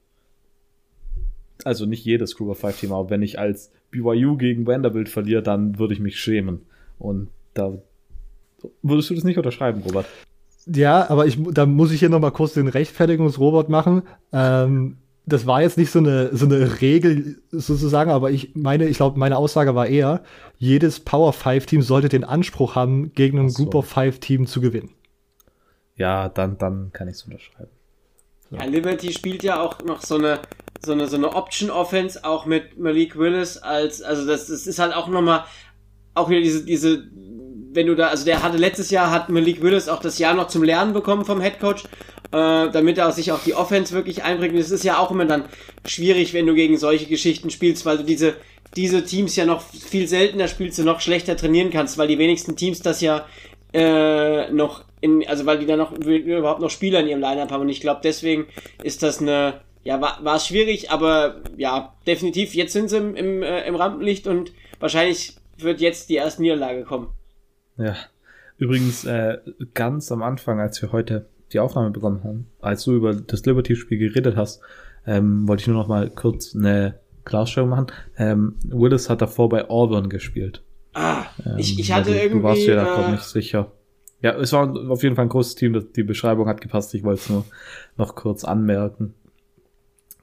[1.64, 5.42] also nicht jedes Group of Five Team, aber wenn ich als BYU gegen Vanderbilt verliere,
[5.42, 6.62] dann würde ich mich schämen.
[7.00, 7.78] Und da
[8.82, 10.06] würdest du das nicht unterschreiben, Robert?
[10.74, 14.04] Ja, aber ich, da muss ich hier noch mal kurz den Rechtfertigungsrobot machen.
[14.32, 18.98] Ähm, das war jetzt nicht so eine, so eine Regel sozusagen, aber ich meine, ich
[18.98, 20.24] glaube, meine Aussage war eher,
[20.58, 23.64] jedes Power 5 Team sollte den Anspruch haben, gegen ein so.
[23.64, 24.90] Group of 5 Team zu gewinnen.
[25.96, 27.70] Ja, dann, dann kann ich es unterschreiben.
[28.52, 30.40] Ja, Liberty spielt ja auch noch so eine,
[30.84, 34.80] so eine, so eine Option Offense, auch mit Malik Willis als, also das, das ist
[34.80, 35.44] halt auch nochmal,
[36.16, 37.08] auch wieder diese, diese,
[37.72, 40.48] wenn du da, also der hatte letztes Jahr, hat Malik Willis auch das Jahr noch
[40.48, 41.84] zum Lernen bekommen vom Head Coach,
[42.32, 44.54] äh, damit er sich auch die Offense wirklich einbringt.
[44.54, 45.46] Und es ist ja auch immer dann
[45.86, 48.36] schwierig, wenn du gegen solche Geschichten spielst, weil du diese,
[48.76, 52.56] diese Teams ja noch viel seltener spielst und noch schlechter trainieren kannst, weil die wenigsten
[52.56, 53.26] Teams das ja
[53.74, 57.62] äh, noch in, also weil die da noch überhaupt noch Spieler in ihrem Lineup haben
[57.62, 58.48] und ich glaube deswegen
[58.84, 63.16] ist das eine, ja war, war es schwierig, aber ja definitiv jetzt sind sie im,
[63.16, 67.10] im, äh, im Rampenlicht und wahrscheinlich wird jetzt die erste Niederlage kommen.
[67.80, 67.96] Ja,
[68.58, 69.40] übrigens äh,
[69.74, 73.98] ganz am Anfang, als wir heute die Aufnahme begonnen haben, als du über das Liberty-Spiel
[73.98, 74.62] geredet hast,
[75.08, 77.88] ähm, wollte ich nur noch mal kurz eine Klarstellung machen.
[78.18, 80.62] Ähm, Willis hat davor bei Auburn gespielt.
[80.94, 82.42] Ah, ähm, ich, ich hatte also, irgendwie.
[82.42, 83.72] Du warst dir da äh, nicht sicher.
[84.22, 86.94] Ja, es war auf jeden Fall ein großes Team, die Beschreibung hat gepasst.
[86.94, 87.46] Ich wollte es nur
[87.96, 89.14] noch kurz anmerken.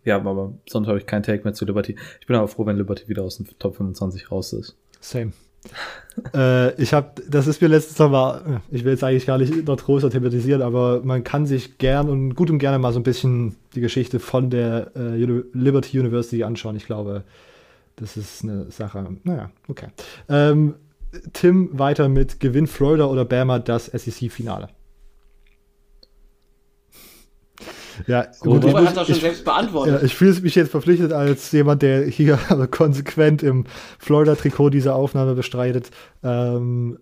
[0.05, 1.97] Ja, aber sonst habe ich keinen Take mehr zu Liberty.
[2.21, 4.77] Ich bin aber froh, wenn Liberty wieder aus dem Top 25 raus ist.
[5.01, 5.33] Same.
[6.35, 9.77] Äh, ich habe, das ist mir letztes Mal, ich will jetzt eigentlich gar nicht noch
[9.77, 13.57] größer thematisieren, aber man kann sich gern und gut und gerne mal so ein bisschen
[13.75, 15.17] die Geschichte von der äh,
[15.53, 16.77] Liberty University anschauen.
[16.77, 17.25] Ich glaube,
[17.97, 19.07] das ist eine Sache.
[19.25, 19.89] Naja, okay.
[20.29, 20.75] Ähm,
[21.33, 24.69] Tim weiter mit Gewinn Florida oder Bama das SEC-Finale.
[28.07, 29.95] Ja, gut, ich, hat das schon ich, selbst beantwortet.
[29.95, 32.37] Ja, ich fühle mich jetzt verpflichtet als jemand, der hier
[32.71, 33.65] konsequent im
[33.99, 35.91] Florida-Trikot diese Aufnahme bestreitet.
[36.23, 36.99] Ähm,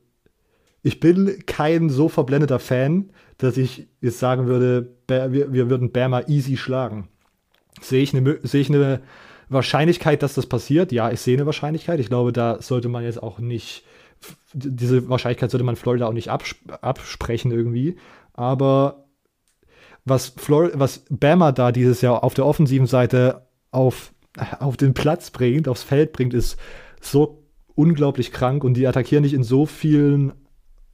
[0.83, 6.23] ich bin kein so verblendeter Fan, dass ich jetzt sagen würde, wir, wir würden Bama
[6.29, 7.09] easy schlagen.
[7.81, 9.01] Sehe ich, eine, sehe ich eine
[9.49, 10.93] Wahrscheinlichkeit, dass das passiert?
[10.93, 12.01] Ja, ich sehe eine Wahrscheinlichkeit.
[12.01, 13.85] Ich glaube, da sollte man jetzt auch nicht,
[14.53, 17.97] diese Wahrscheinlichkeit sollte man Florida auch nicht absp absprechen irgendwie.
[18.35, 19.04] Aber
[20.05, 24.13] was, Flor was Bama da dieses Jahr auf der offensiven Seite auf,
[24.59, 26.59] auf den Platz bringt, aufs Feld bringt, ist
[27.01, 27.45] so
[27.75, 30.33] unglaublich krank und die attackieren dich in so vielen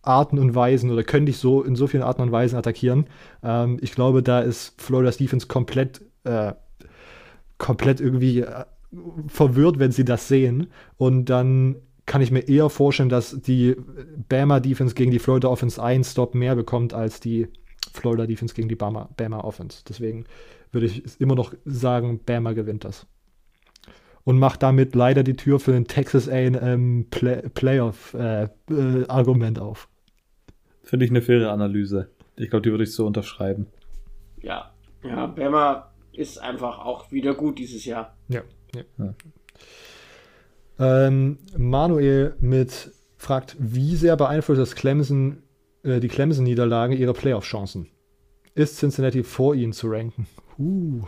[0.02, 3.06] Arten und Weisen oder können dich so in so vielen Arten und Weisen attackieren.
[3.42, 6.52] Ähm, ich glaube, da ist Florida Stevens komplett, äh,
[7.58, 8.64] komplett irgendwie äh,
[9.28, 10.68] verwirrt, wenn sie das sehen.
[10.96, 11.76] Und dann
[12.06, 13.76] kann ich mir eher vorstellen, dass die
[14.28, 17.48] Bama Defense gegen die Florida Offense einen Stop mehr bekommt als die
[17.92, 19.82] Florida Defense gegen die Bama, Bama Offense.
[19.88, 20.26] Deswegen
[20.72, 23.06] würde ich immer noch sagen, Bama gewinnt das.
[24.24, 29.88] Und macht damit leider die Tür für den Texas AM Play Playoff-Argument äh, äh, auf.
[30.82, 32.10] Finde ich eine faire Analyse.
[32.36, 33.66] Ich glaube, die würde ich so unterschreiben.
[34.42, 34.72] Ja,
[35.02, 38.16] ja, Bama ist einfach auch wieder gut dieses Jahr.
[38.28, 38.42] Ja.
[38.74, 38.82] ja.
[38.98, 39.14] ja.
[40.80, 45.42] Ähm, Manuel mit fragt, wie sehr beeinflusst das Clemson
[45.82, 47.88] äh, die Clemson-Niederlage ihre Playoff-Chancen.
[48.54, 50.26] Ist Cincinnati vor ihnen zu ranken?
[50.58, 51.02] Uh.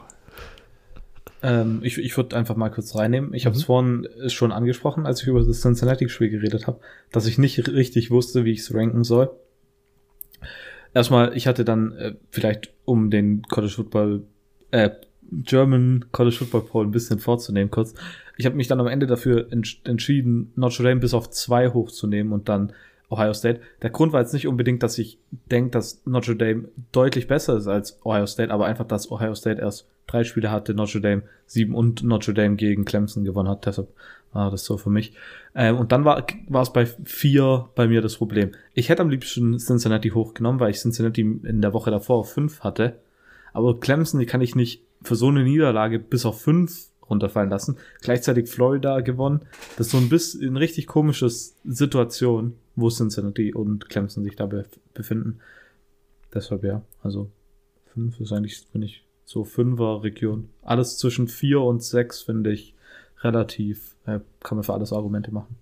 [1.43, 3.35] Ähm, ich ich würde einfach mal kurz reinnehmen.
[3.35, 3.49] Ich mhm.
[3.49, 6.81] habe es vorhin schon angesprochen, als ich über das Cincinnati-Spiel geredet habe,
[7.11, 9.31] dass ich nicht richtig wusste, wie ich es ranken soll.
[10.95, 14.25] Erstmal, ich hatte dann äh, vielleicht, um den College Football,
[14.71, 14.91] äh,
[15.31, 17.95] German College Football Poll ein bisschen vorzunehmen, kurz.
[18.37, 22.33] Ich habe mich dann am Ende dafür ents entschieden, Notre Dame bis auf zwei hochzunehmen
[22.33, 22.73] und dann
[23.13, 23.61] Ohio State.
[23.83, 25.19] Der Grund war jetzt nicht unbedingt, dass ich
[25.51, 29.61] denke, dass Notre Dame deutlich besser ist als Ohio State, aber einfach, dass Ohio State
[29.61, 33.67] erst drei Spiele hatte, Notre Dame sieben und Notre Dame gegen Clemson gewonnen hat.
[33.67, 33.89] Deshalb
[34.33, 35.13] war das so für mich.
[35.55, 38.53] Ähm, und dann war, war es bei vier bei mir das Problem.
[38.75, 42.61] Ich hätte am liebsten Cincinnati hochgenommen, weil ich Cincinnati in der Woche davor auf fünf
[42.61, 42.97] hatte.
[43.53, 47.77] Aber Clemson, die kann ich nicht für so eine Niederlage bis auf fünf runterfallen lassen.
[48.01, 49.43] Gleichzeitig Florida gewonnen.
[49.77, 54.49] Das ist so ein bisschen eine richtig komische Situation, wo Cincinnati und Clemson sich da
[54.95, 55.41] befinden.
[56.35, 57.31] Deshalb ja, also
[57.93, 60.49] fünf ist eigentlich, finde ich, so Fünfer-Region.
[60.63, 62.75] Alles zwischen vier und sechs finde ich
[63.21, 65.57] relativ, äh, kann man für alles Argumente machen.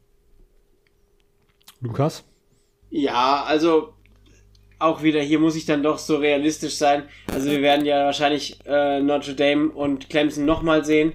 [1.81, 2.25] Lukas?
[2.91, 3.95] Ja, also
[4.79, 7.05] auch wieder hier muss ich dann doch so realistisch sein.
[7.33, 11.13] Also wir werden ja wahrscheinlich äh, Notre Dame und Clemson nochmal sehen.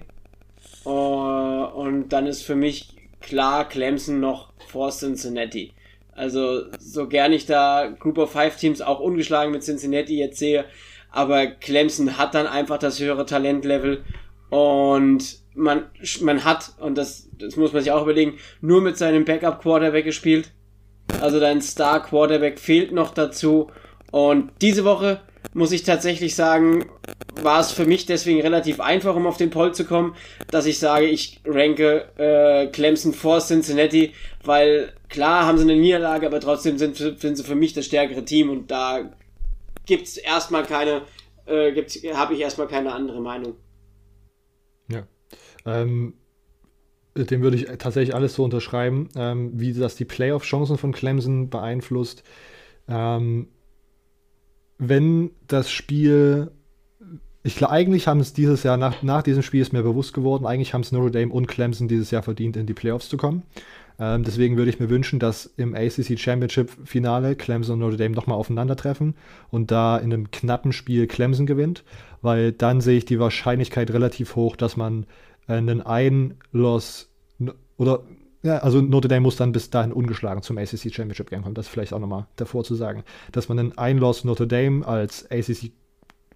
[0.85, 5.73] Uh, und dann ist für mich klar Clemson noch vor Cincinnati.
[6.11, 10.65] Also so gern ich da Group of Five Teams auch ungeschlagen mit Cincinnati jetzt sehe,
[11.11, 14.03] aber Clemson hat dann einfach das höhere Talentlevel
[14.49, 15.85] und man,
[16.21, 20.05] man hat, und das, das muss man sich auch überlegen, nur mit seinem Backup Quarterback
[20.05, 20.51] gespielt.
[21.21, 23.71] Also dein Star Quarterback fehlt noch dazu.
[24.11, 25.21] Und diese Woche
[25.55, 26.85] muss ich tatsächlich sagen,
[27.41, 30.13] war es für mich deswegen relativ einfach, um auf den Poll zu kommen,
[30.51, 34.11] dass ich sage, ich ranke äh, Clemson vor Cincinnati,
[34.43, 38.25] weil klar haben sie eine Niederlage, aber trotzdem sind, sind sie für mich das stärkere
[38.25, 39.09] Team und da
[39.85, 41.03] gibt's erstmal keine,
[41.45, 41.71] äh,
[42.13, 43.55] habe ich erstmal keine andere Meinung.
[44.89, 45.07] Ja.
[45.65, 46.15] Ähm,
[47.15, 52.23] dem würde ich tatsächlich alles so unterschreiben, ähm, wie das die Playoff-Chancen von Clemson beeinflusst.
[52.89, 53.47] Ähm,
[54.77, 56.51] wenn das Spiel,
[57.43, 60.45] ich glaube, eigentlich haben es dieses Jahr, nach, nach diesem Spiel ist mir bewusst geworden,
[60.45, 63.43] eigentlich haben es Notre Dame und Clemson dieses Jahr verdient, in die Playoffs zu kommen.
[63.97, 68.15] Ähm, deswegen würde ich mir wünschen, dass im ACC Championship Finale Clemson und Notre Dame
[68.15, 69.15] nochmal aufeinandertreffen
[69.51, 71.83] und da in einem knappen Spiel Clemson gewinnt,
[72.21, 75.05] weil dann sehe ich die Wahrscheinlichkeit relativ hoch, dass man
[75.47, 77.09] einen Ein-Loss
[77.77, 78.03] oder
[78.45, 81.55] ja, also Notre Dame muss dann bis dahin ungeschlagen zum ACC Championship Game kommen.
[81.55, 85.71] Das vielleicht auch nochmal davor zu sagen, dass man einen Ein-Loss Notre Dame als ACC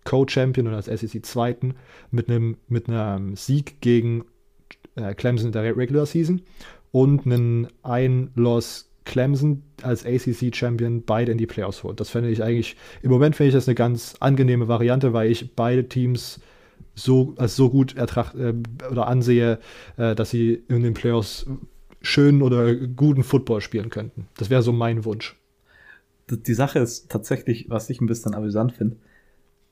[0.05, 1.75] Co-Champion und als ACC Zweiten
[2.09, 4.25] mit einem mit einem Sieg gegen
[4.95, 6.41] äh, Clemson in der Regular Season
[6.91, 11.99] und einen Ein-Loss Clemson als ACC Champion beide in die Playoffs holt.
[11.99, 15.55] Das fände ich eigentlich, im Moment finde ich das eine ganz angenehme Variante, weil ich
[15.55, 16.39] beide Teams
[16.95, 18.53] so, als so gut ertracht, äh,
[18.89, 19.59] oder ansehe,
[19.97, 21.45] äh, dass sie in den Playoffs
[22.01, 24.27] schönen oder guten Football spielen könnten.
[24.37, 25.35] Das wäre so mein Wunsch.
[26.29, 28.95] Die Sache ist tatsächlich, was ich ein bisschen amüsant finde,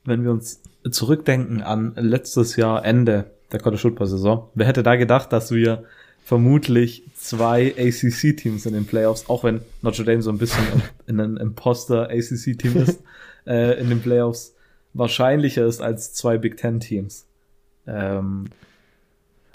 [0.04, 0.60] wenn wir uns
[0.90, 4.48] zurückdenken an letztes Jahr Ende der College Football Saison.
[4.54, 5.84] Wer hätte da gedacht, dass wir
[6.24, 10.64] vermutlich zwei ACC-Teams in den Playoffs, auch wenn Notre Dame so ein bisschen
[11.06, 13.02] in ein Imposter-ACC-Team ist,
[13.46, 14.54] äh, in den Playoffs
[14.92, 17.24] wahrscheinlicher ist als zwei Big Ten-Teams.
[17.86, 18.46] Ähm,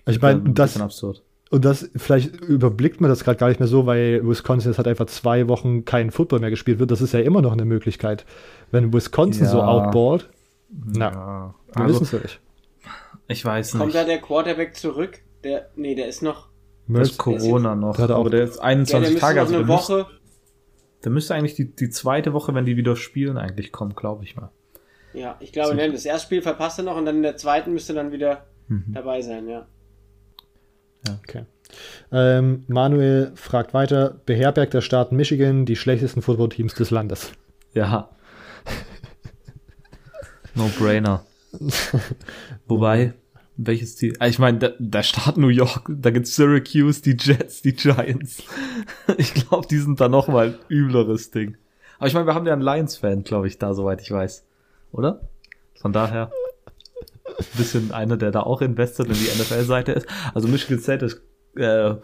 [0.06, 1.22] ich meine, das, absurd.
[1.54, 4.88] Und das, vielleicht überblickt man das gerade gar nicht mehr so, weil Wisconsin jetzt hat
[4.88, 6.90] einfach zwei Wochen kein Football mehr gespielt wird.
[6.90, 8.26] Das ist ja immer noch eine Möglichkeit.
[8.72, 9.52] Wenn Wisconsin ja.
[9.52, 10.32] so outballt,
[10.72, 11.56] na, ja.
[11.76, 12.40] wir also, wissen es ja nicht.
[13.28, 13.82] Ich weiß nicht.
[13.82, 15.20] Kommt da der Quarterback zurück?
[15.44, 16.48] Der, nee, der ist noch.
[16.88, 17.98] Ist Corona noch.
[17.98, 19.42] Der aber der ist 21 ja, der Tage.
[19.42, 19.98] Also eine Woche.
[19.98, 20.20] Müsste,
[21.04, 24.36] der müsste eigentlich die, die zweite Woche, wenn die wieder spielen, eigentlich kommen, glaube ich
[24.36, 24.50] mal.
[25.14, 25.92] Ja, ich glaube, so.
[25.92, 28.86] das erste Spiel verpasst er noch und dann in der zweiten müsste dann wieder mhm.
[28.88, 29.68] dabei sein, ja.
[31.08, 31.46] Ja, okay.
[32.12, 37.32] Ähm, Manuel fragt weiter: Beherbergt der Staat Michigan die schlechtesten Footballteams des Landes?
[37.74, 38.10] Ja.
[40.56, 41.26] no brainer.
[42.68, 43.14] Wobei,
[43.58, 44.14] welches Team?
[44.20, 48.44] Ah, ich meine, der, der Staat New York, da gibt's Syracuse, die Jets, die Giants.
[49.18, 51.58] ich glaube, die sind da noch mal ein übleres Ding.
[51.98, 54.46] Aber ich meine, wir haben ja einen Lions-Fan, glaube ich, da, soweit ich weiß.
[54.92, 55.22] Oder?
[55.76, 56.32] Von daher
[57.26, 60.08] ein bisschen einer, der da auch investet in die NFL-Seite ist.
[60.34, 61.22] Also Michigan State ist,
[61.56, 61.96] äh,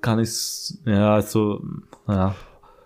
[0.00, 1.62] kann ich, ja, so,
[2.08, 2.34] ja.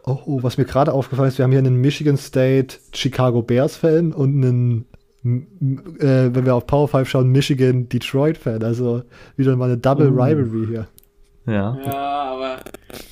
[0.04, 3.76] Oh, oh, was mir gerade aufgefallen ist, wir haben hier einen Michigan State Chicago Bears
[3.76, 4.86] Fan und einen
[5.26, 8.62] äh, wenn wir auf Power 5 schauen, Michigan, Detroit Fan.
[8.62, 9.02] Also
[9.36, 10.22] wieder mal eine Double uh.
[10.22, 10.88] Rivalry hier.
[11.46, 11.78] Ja.
[11.84, 12.58] Ja, aber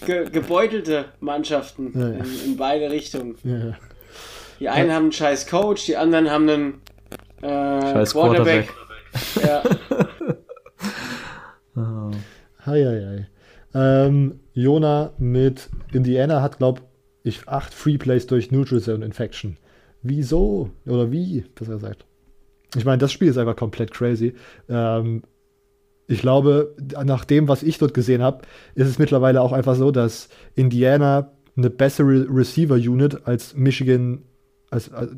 [0.07, 2.15] ge gebeutelte Mannschaften ja, ja.
[2.17, 3.37] In, in, beide Richtungen.
[3.45, 3.77] Ja.
[4.61, 6.75] Die einen haben einen scheiß Coach, die anderen haben einen
[7.45, 8.69] äh, scheiß Quarterback.
[8.69, 9.71] Quarterback.
[11.77, 11.81] Ja.
[11.83, 12.11] oh.
[12.67, 13.29] Hei, hei, hei.
[13.75, 16.81] Ähm, Jona mit Indiana hat, glaube
[17.23, 19.59] ich, acht Free Plays durch Neutral Zone Infection.
[20.03, 20.71] Wieso?
[20.87, 22.07] Oder wie, besser gesagt.
[22.75, 24.35] Ich meine, das Spiel ist einfach komplett crazy.
[24.69, 25.23] Ähm,
[26.07, 28.43] ich glaube, nach dem, was ich dort gesehen habe,
[28.75, 34.23] ist es mittlerweile auch einfach so, dass Indiana eine bessere Receiver-Unit als Michigan,
[34.71, 35.13] als, als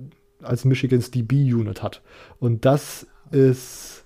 [0.65, 2.03] Michigans DB-Unit hat.
[2.39, 4.05] Und das ist,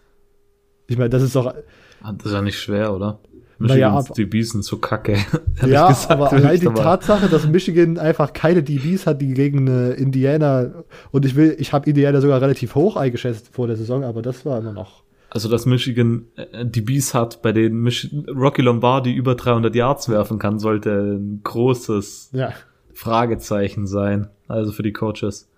[0.86, 1.54] ich meine, das ist doch,
[2.02, 3.18] Ah, Das ist ja nicht schwer, oder?
[3.58, 5.18] Naja, Michigans aber- DBs sind so kacke.
[5.66, 9.66] ja, gesagt, aber allein die aber- Tatsache, dass Michigan einfach keine DBs hat, die gegen
[9.66, 10.72] äh, Indiana,
[11.10, 14.46] und ich will, ich habe Indiana sogar relativ hoch eingeschätzt vor der Saison, aber das
[14.46, 15.02] war immer noch.
[15.28, 20.38] Also, dass Michigan äh, DBs hat, bei denen Mich Rocky Lombardi über 300 Yards werfen
[20.38, 22.54] kann, sollte ein großes Ja.
[22.94, 24.28] Fragezeichen sein.
[24.48, 25.49] Also für die Coaches.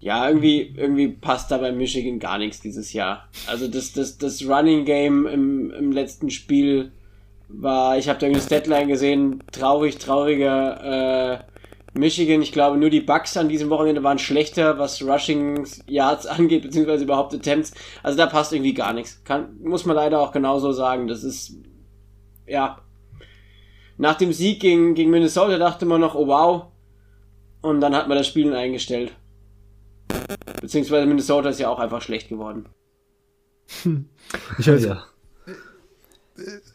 [0.00, 3.28] Ja, irgendwie, irgendwie passt da bei Michigan gar nichts dieses Jahr.
[3.48, 6.92] Also das, das, das Running Game im, im letzten Spiel
[7.48, 12.42] war, ich habe da irgendwie das Deadline gesehen, traurig, trauriger äh, Michigan.
[12.42, 17.04] Ich glaube, nur die Bucks an diesem Wochenende waren schlechter, was Rushing Yards angeht, beziehungsweise
[17.04, 17.72] überhaupt Attempts.
[18.02, 19.22] Also da passt irgendwie gar nichts.
[19.24, 21.08] Kann, muss man leider auch genauso sagen.
[21.08, 21.56] Das ist,
[22.46, 22.82] ja.
[23.96, 26.66] Nach dem Sieg gegen, gegen Minnesota dachte man noch, oh wow.
[27.62, 29.12] Und dann hat man das Spielen eingestellt.
[30.60, 32.66] Beziehungsweise Minnesota ist ja auch einfach schlecht geworden.
[34.58, 35.04] Ich jetzt, Ja.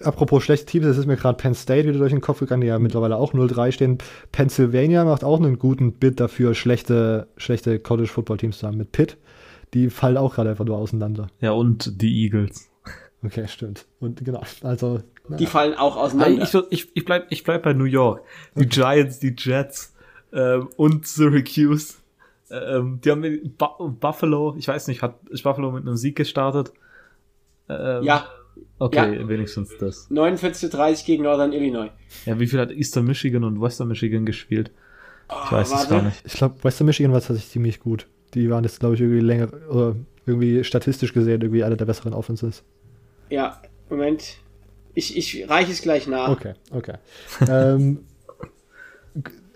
[0.04, 2.68] Apropos schlechte Teams, das ist mir gerade Penn State wieder durch den Kopf gegangen, die
[2.68, 3.98] ja mittlerweile auch 0-3 stehen.
[4.34, 8.76] Pennsylvania macht auch einen guten Bit dafür, schlechte, schlechte College-Football-Teams zu haben.
[8.78, 9.16] Mit Pitt,
[9.74, 11.28] die fallen auch gerade einfach nur auseinander.
[11.40, 12.70] ja, und die Eagles.
[13.24, 13.86] Okay, stimmt.
[14.02, 15.00] Und genau, also.
[15.30, 16.44] na, Die fallen auch Nein, auseinander.
[16.44, 18.22] ich, würd- ich, ich, bleib, ich bleib bei New York.
[18.56, 19.94] Die Giants, die Jets
[20.34, 21.94] ähm, und Syracuse.
[22.54, 26.16] Ähm, die haben mit Bu Buffalo, ich weiß nicht, hat ist Buffalo mit einem Sieg
[26.16, 26.72] gestartet?
[27.70, 28.28] Ähm, ja,
[28.80, 29.28] Okay, ja.
[29.28, 30.10] wenigstens das.
[30.10, 31.90] 49 zu 30 gegen Northern Illinois.
[32.26, 34.72] Ja, wie viel hat Eastern Michigan und Western Michigan gespielt?
[35.30, 35.90] Ich weiß es warte.
[35.90, 36.22] gar nicht.
[36.26, 38.08] ich glaube, Western Michigan war tatsächlich ziemlich gut.
[38.34, 42.14] Die waren jetzt, glaube ich, irgendwie länger, oder irgendwie statistisch gesehen, irgendwie eine der besseren
[42.14, 42.64] Offenses.
[43.30, 44.38] Ja, Moment.
[44.94, 46.30] Ich, ich reiche es gleich nach.
[46.30, 46.96] Okay, okay.
[47.48, 48.06] ähm,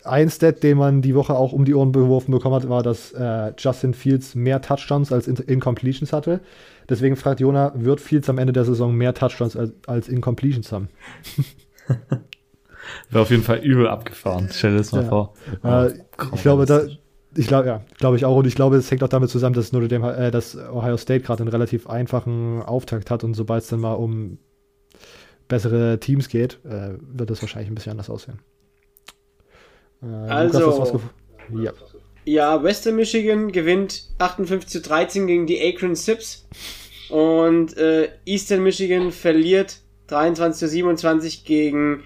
[0.08, 3.12] ein Stat, den man die Woche auch um die Ohren geworfen bekommen hat, war, dass
[3.14, 6.42] äh, Justin Fields mehr Touchdowns als In Incompletions hatte.
[6.90, 10.90] Deswegen fragt Jona, wird Fields am Ende der Saison mehr Touchdowns als, als Incompletions haben?
[13.10, 14.50] Wäre auf jeden Fall übel abgefahren.
[14.52, 15.10] Stell dir das mal Ja.
[15.10, 15.34] vor.
[15.64, 15.90] Äh,
[16.20, 16.82] Oh, ich glaube, da,
[17.36, 18.38] ich glaube, ja, glaube ich auch.
[18.38, 21.24] Und ich glaube, es hängt auch damit zusammen, dass Notre Dame, äh, dass Ohio State
[21.24, 24.40] gerade einen relativ einfachen Auftakt hat und sobald es dann mal um
[25.48, 28.40] bessere Teams geht, äh, wird das wahrscheinlich ein bisschen anders aussehen.
[30.04, 31.02] Äh, Also-
[31.54, 31.74] ja.
[32.26, 36.46] Ja, Western Michigan gewinnt 58 zu 13 gegen die Akron Sips.
[37.10, 42.04] Und äh, Eastern Michigan verliert 23 zu 27 gegen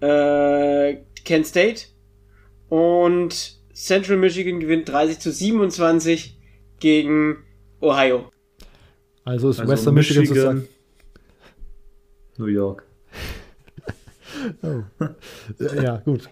[0.00, 1.86] äh, Kent State.
[2.68, 6.38] Und Central Michigan gewinnt 30 zu 27
[6.78, 7.38] gegen
[7.80, 8.30] Ohio.
[9.24, 10.68] Also ist Also Western Michigan, sozusagen.
[12.38, 12.85] New York.
[14.62, 16.28] Ja, ja, gut.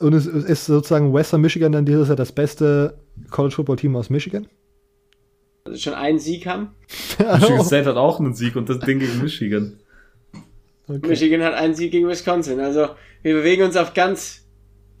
[0.00, 2.98] Und es ist sozusagen Western Michigan dann dieses Jahr das beste
[3.30, 4.46] College Football Team aus Michigan?
[5.64, 6.70] Also schon einen Sieg haben.
[7.18, 9.78] Michigan State hat auch einen Sieg und das Ding gegen Michigan.
[10.86, 11.06] Okay.
[11.06, 12.60] Michigan hat einen Sieg gegen Wisconsin.
[12.60, 12.88] Also
[13.22, 14.46] wir bewegen uns auf ganz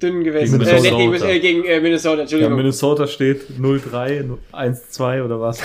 [0.02, 0.58] dünnen Gewässern.
[0.60, 1.30] Gegen Äh, nicht gegen, Minnesota.
[1.32, 2.56] äh, gegen äh, Minnesota, Ja, Entschuldigung.
[2.56, 5.60] Minnesota steht 0-3, 1-2 oder was?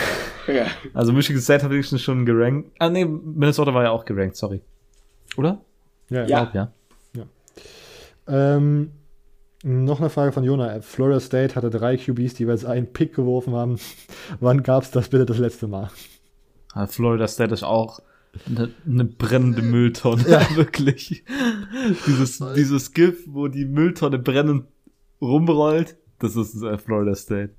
[0.47, 0.67] Ja.
[0.93, 2.71] Also Michigan State hat wenigstens schon gerankt.
[2.79, 4.61] Ah nee, Minnesota war ja auch gerankt, sorry.
[5.37, 5.61] Oder?
[6.09, 6.25] Ja.
[6.25, 6.51] Ja.
[6.53, 6.73] Ja.
[8.27, 8.91] Ähm,
[9.63, 10.81] noch eine Frage von Jona.
[10.81, 13.77] Florida State hatte drei QBs, die jeweils einen Pick geworfen haben.
[14.39, 15.89] Wann gab es das bitte das letzte Mal?
[16.73, 18.01] Ah, Florida State ist auch
[18.47, 20.23] eine, eine brennende Mülltonne,
[20.55, 21.23] wirklich.
[22.07, 24.65] dieses, dieses GIF, wo die Mülltonne brennend
[25.21, 27.53] rumrollt, das ist äh, Florida State.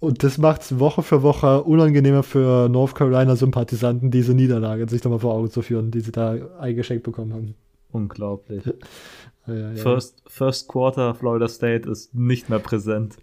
[0.00, 5.20] Und das macht es Woche für Woche unangenehmer für North Carolina-Sympathisanten, diese Niederlage sich nochmal
[5.20, 7.54] vor Augen zu führen, die sie da eingeschenkt bekommen haben.
[7.92, 8.62] Unglaublich.
[9.46, 9.74] Ja.
[9.74, 13.16] First, First Quarter Florida State ist nicht mehr präsent.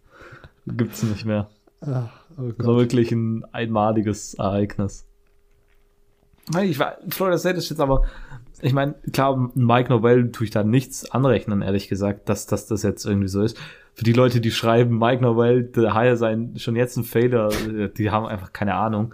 [0.65, 1.49] Gibt's nicht mehr.
[1.81, 5.05] Ach, oh Das war wirklich ein einmaliges Ereignis.
[6.51, 8.03] Nein, Ich war, Florida State ist jetzt aber,
[8.61, 12.83] ich meine, klar, Mike Novell tue ich da nichts anrechnen, ehrlich gesagt, dass, dass das
[12.83, 13.57] jetzt irgendwie so ist.
[13.93, 17.89] Für die Leute, die schreiben, Mike Novell, der Hire sein, schon jetzt ein Failure, äh,
[17.89, 19.13] die haben einfach keine Ahnung.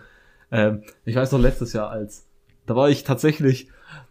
[0.52, 2.28] Ähm, ich weiß noch letztes Jahr als,
[2.66, 3.70] da war ich tatsächlich,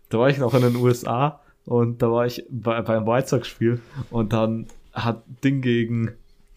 [0.09, 3.49] da war ich noch in den USA und da war ich bei, beim White Sox
[3.49, 3.81] Spiel
[4.11, 6.13] und dann hat Ding gegen,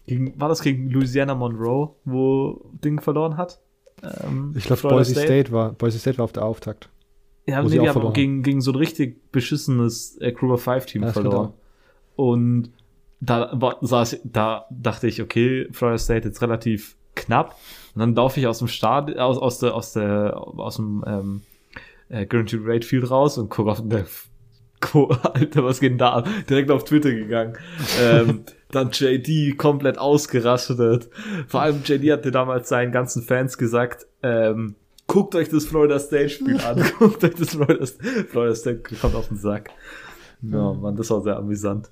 [0.06, 3.60] gegen, war das gegen Louisiana Monroe, wo Ding verloren hat?
[4.02, 5.52] Ähm, Ich glaube, Boise State.
[5.52, 6.88] war, Boise State war auf der Auftakt.
[7.46, 11.04] Ja, nee, die haben gegen, gegen so ein richtig beschissenes äh, Crew of Five Team
[11.04, 11.52] Ja, verloren.
[12.16, 12.70] Und
[13.20, 17.56] da, war, saß, da dachte ich, okay, Florida State jetzt relativ knapp.
[17.94, 21.42] Und dann laufe ich aus dem Start, aus, aus der, aus der, aus dem ähm,
[22.08, 23.82] äh, Guaranteed Rate Field raus und gucke auf
[24.94, 26.28] der Alter, was geht denn da ab?
[26.48, 27.56] Direkt auf Twitter gegangen.
[28.00, 31.08] ähm, dann JD komplett ausgerastet.
[31.48, 34.74] Vor allem JD hatte damals seinen ganzen Fans gesagt, ähm,
[35.06, 36.84] guckt euch das Florida State Spiel an.
[36.98, 37.86] guckt euch das Florida,
[38.28, 39.70] Florida State kommt auf den Sack.
[40.42, 41.90] Ja, Mann, das war sehr amüsant.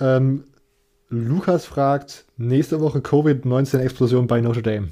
[0.00, 0.44] Ähm,
[1.08, 4.88] Lukas fragt, nächste Woche Covid-19-Explosion bei Notre Dame.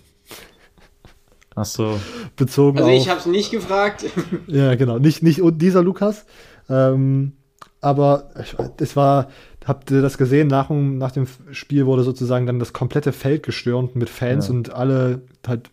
[1.56, 1.98] Ach so.
[2.36, 4.04] Bezogen Also ich habe es nicht gefragt.
[4.46, 4.98] Ja, genau.
[4.98, 6.24] Nicht, nicht dieser Lukas.
[6.68, 7.32] Ähm,
[7.80, 8.30] aber
[8.76, 9.28] das war,
[9.64, 10.48] habt ihr das gesehen?
[10.48, 14.54] Nach, dem- nach dem Spiel wurde sozusagen dann das komplette Feld gestürmt mit Fans Ja.
[14.54, 15.70] und alle halt.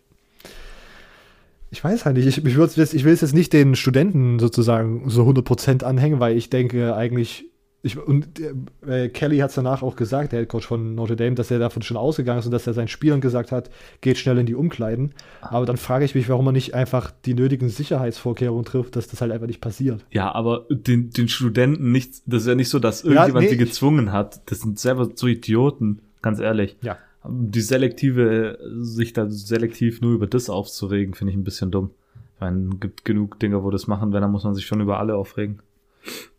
[1.69, 4.38] Ich weiß halt nicht, ich, ich, würd's jetzt- ich will es jetzt nicht den Studenten
[4.39, 7.45] sozusagen so 100% anhängen, weil ich denke eigentlich,
[7.85, 8.39] ich, und
[8.88, 11.81] äh, Kelly hat es danach auch gesagt, der Headcoach von Notre Dame, dass er davon
[11.81, 13.69] schon ausgegangen ist und dass er seinen Spielern gesagt hat,
[13.99, 15.14] geht schnell in die Umkleiden.
[15.41, 19.19] Aber dann frage ich mich, warum man nicht einfach die nötigen Sicherheitsvorkehrungen trifft, dass das
[19.19, 20.05] halt einfach nicht passiert.
[20.11, 23.49] Ja, aber den, den Studenten nicht, das ist ja nicht so, dass Ja, irgendjemand nee,
[23.49, 24.49] sie gezwungen hat.
[24.49, 26.77] Das sind selber so Idioten, ganz ehrlich.
[26.81, 26.97] Ja.
[27.27, 31.91] Die selektive, sich da selektiv nur über das aufzuregen, finde ich ein bisschen dumm.
[32.35, 34.99] Ich meine, gibt genug Dinge, wo das machen, wenn, dann muss man sich schon über
[34.99, 35.60] alle aufregen.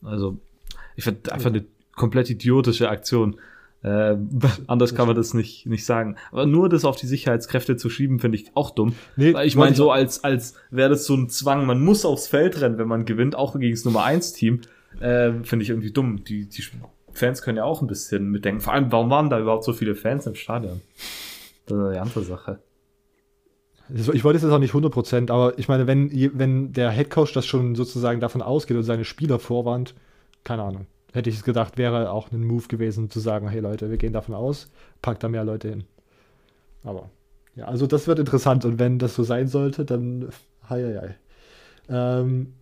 [0.02, 0.38] Also,
[0.96, 1.64] ich finde einfach eine
[1.94, 3.36] komplett idiotische Aktion.
[3.82, 4.16] Äh,
[4.66, 6.16] anders kann man das nicht, nicht sagen.
[6.32, 8.94] Aber nur das auf die Sicherheitskräfte zu schieben, finde ich auch dumm.
[9.16, 12.28] Nee, Weil ich meine, so als, als wäre das so ein Zwang, man muss aufs
[12.28, 14.62] Feld rennen, wenn man gewinnt, auch gegen das Nummer 1 Team,
[15.00, 16.24] äh, finde ich irgendwie dumm.
[16.24, 16.64] Die, die
[17.12, 18.60] Fans können ja auch ein bisschen mitdenken.
[18.60, 20.80] Vor allem, warum waren da überhaupt so viele Fans im Stadion?
[21.66, 22.58] Das ist eine andere Sache.
[23.92, 27.44] Ich wollte es jetzt auch nicht 100%, aber ich meine, wenn, wenn der Headcoach das
[27.44, 29.94] schon sozusagen davon ausgeht und seine Spieler vorwarnt,
[30.44, 33.90] keine Ahnung, hätte ich es gedacht, wäre auch ein Move gewesen, zu sagen, hey Leute,
[33.90, 34.70] wir gehen davon aus,
[35.02, 35.84] packt da mehr Leute hin.
[36.82, 37.10] Aber,
[37.56, 40.28] ja, also das wird interessant und wenn das so sein sollte, dann,
[40.68, 41.16] hei, hei.
[41.88, 42.54] Ähm,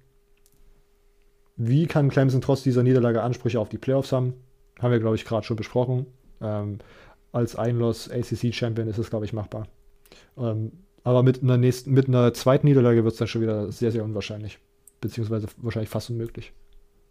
[1.57, 4.35] wie kann Clemson trotz dieser Niederlage Ansprüche auf die Playoffs haben?
[4.81, 6.07] Haben wir, glaube ich, gerade schon besprochen.
[6.41, 6.79] Ähm,
[7.31, 9.69] als Einloss ACC-Champion ist es, glaube ich, machbar.
[10.37, 10.73] Ähm,
[11.05, 14.05] aber mit einer, nächsten, mit einer zweiten Niederlage wird es dann schon wieder sehr, sehr
[14.05, 14.59] unwahrscheinlich.
[15.01, 16.53] Beziehungsweise wahrscheinlich fast unmöglich.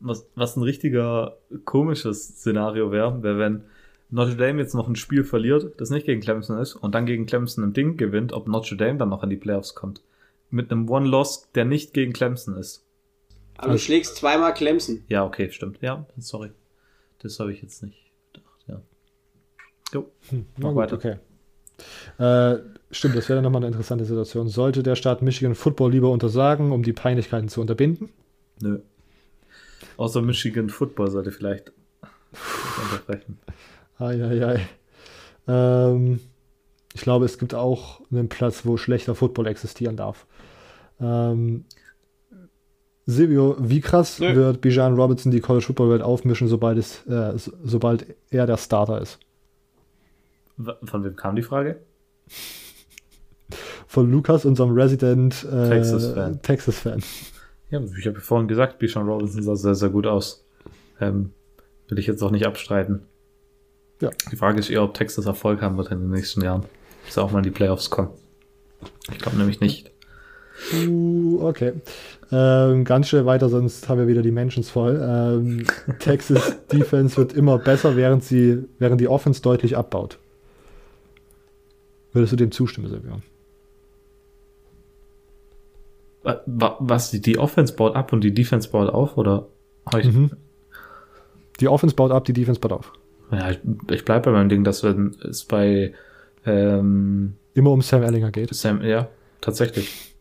[0.01, 3.63] Was, was ein richtiger komisches Szenario wäre, wäre, wenn
[4.09, 7.25] Notre Dame jetzt noch ein Spiel verliert, das nicht gegen Clemson ist, und dann gegen
[7.25, 10.01] Clemson im Ding gewinnt, ob Notre Dame dann noch in die Playoffs kommt.
[10.49, 12.85] Mit einem One-Loss, der nicht gegen Clemson ist.
[13.57, 15.03] Aber du schlägst zweimal Clemson.
[15.07, 15.77] Ja, okay, stimmt.
[15.81, 16.51] Ja, sorry.
[17.19, 18.81] Das habe ich jetzt nicht gedacht, ja.
[19.93, 20.11] Jo.
[20.29, 20.95] Hm, gut, weiter.
[20.95, 21.17] okay.
[22.17, 22.59] Äh,
[22.91, 24.49] stimmt, das wäre dann nochmal eine interessante Situation.
[24.49, 28.09] Sollte der Staat Michigan Football lieber untersagen, um die Peinlichkeiten zu unterbinden?
[28.61, 28.79] Nö.
[29.97, 31.71] Außer Michigan Football sollte vielleicht
[32.83, 33.39] unterbrechen.
[33.97, 34.67] Eieiei.
[35.47, 36.19] Ähm,
[36.93, 40.25] ich glaube, es gibt auch einen Platz, wo schlechter Football existieren darf.
[40.99, 41.65] Ähm,
[43.05, 44.35] Silvio, wie krass Nö.
[44.35, 48.57] wird Bijan Robinson die College Football Welt aufmischen, sobald, es, äh, so, sobald er der
[48.57, 49.19] Starter ist?
[50.83, 51.81] Von wem kam die Frage?
[53.87, 56.41] Von Lukas, unserem Resident äh, Texas-Fan.
[56.41, 57.03] Texas-Fan.
[57.71, 60.45] Ja, ich habe vorhin gesagt, Bichon Robinson sah sehr, sehr gut aus.
[60.99, 61.31] Ähm,
[61.87, 63.03] will ich jetzt auch nicht abstreiten.
[64.01, 64.09] Ja.
[64.31, 66.65] Die Frage ist eher, ob Texas Erfolg haben wird in den nächsten Jahren.
[67.09, 68.09] Sie auch mal in die Playoffs kommen.
[69.11, 69.91] Ich glaube nämlich nicht.
[70.73, 71.73] Uh, okay.
[72.31, 74.99] Ähm, ganz schnell weiter, sonst haben wir wieder die Mentions voll.
[75.01, 75.65] Ähm,
[75.99, 80.17] Texas Defense wird immer besser, während sie, während die Offense deutlich abbaut.
[82.13, 83.21] Würdest du dem zustimmen, Silvio?
[86.23, 89.17] Wa- wa- Was, die, Offense baut ab und die Defense baut auf?
[89.17, 89.47] Oder?
[89.93, 90.31] Mhm.
[91.59, 92.93] Die Offense baut ab, die Defense baut auf.
[93.31, 95.93] Ja, ich, ich bleibe bei meinem Ding, dass wenn es bei
[96.45, 98.53] ähm, Immer um Sam Ellinger geht.
[98.53, 99.07] Sam, ja,
[99.41, 100.15] tatsächlich.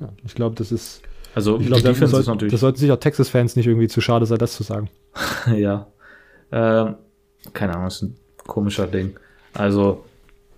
[0.00, 1.02] Ja, ich glaube, das ist.
[1.34, 2.52] Also Ich glaube, das, Defense soll, ist natürlich.
[2.52, 4.88] das sollten sich auch Texas-Fans nicht irgendwie zu schade sein, das zu sagen.
[5.54, 5.86] ja.
[6.50, 6.96] Ähm,
[7.52, 8.16] keine Ahnung, ist ein
[8.46, 9.16] komischer Ding.
[9.54, 10.04] Also,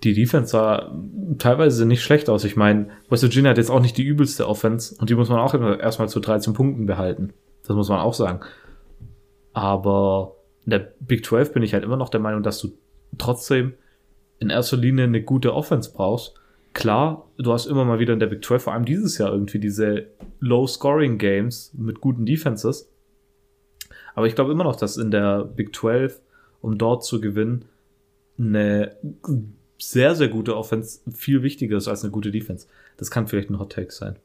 [0.04, 0.92] die Defense sah
[1.38, 2.44] teilweise nicht schlecht aus.
[2.44, 5.38] Ich meine, West Virginia hat jetzt auch nicht die übelste Offense und die muss man
[5.38, 7.32] auch erstmal zu 13 Punkten behalten.
[7.66, 8.40] Das muss man auch sagen.
[9.52, 12.72] Aber in der Big 12 bin ich halt immer noch der Meinung, dass du
[13.18, 13.74] trotzdem
[14.38, 16.34] in erster Linie eine gute Offense brauchst.
[16.72, 19.58] Klar, du hast immer mal wieder in der Big 12, vor allem dieses Jahr irgendwie
[19.58, 20.06] diese
[20.40, 22.90] Low-Scoring-Games mit guten Defenses.
[24.14, 26.20] Aber ich glaube immer noch, dass in der Big 12,
[26.60, 27.66] um dort zu gewinnen,
[28.38, 28.96] eine
[29.90, 32.66] sehr, sehr gute Offense viel wichtiger ist als eine gute Defense.
[32.96, 34.16] Das kann vielleicht ein Hot Take sein.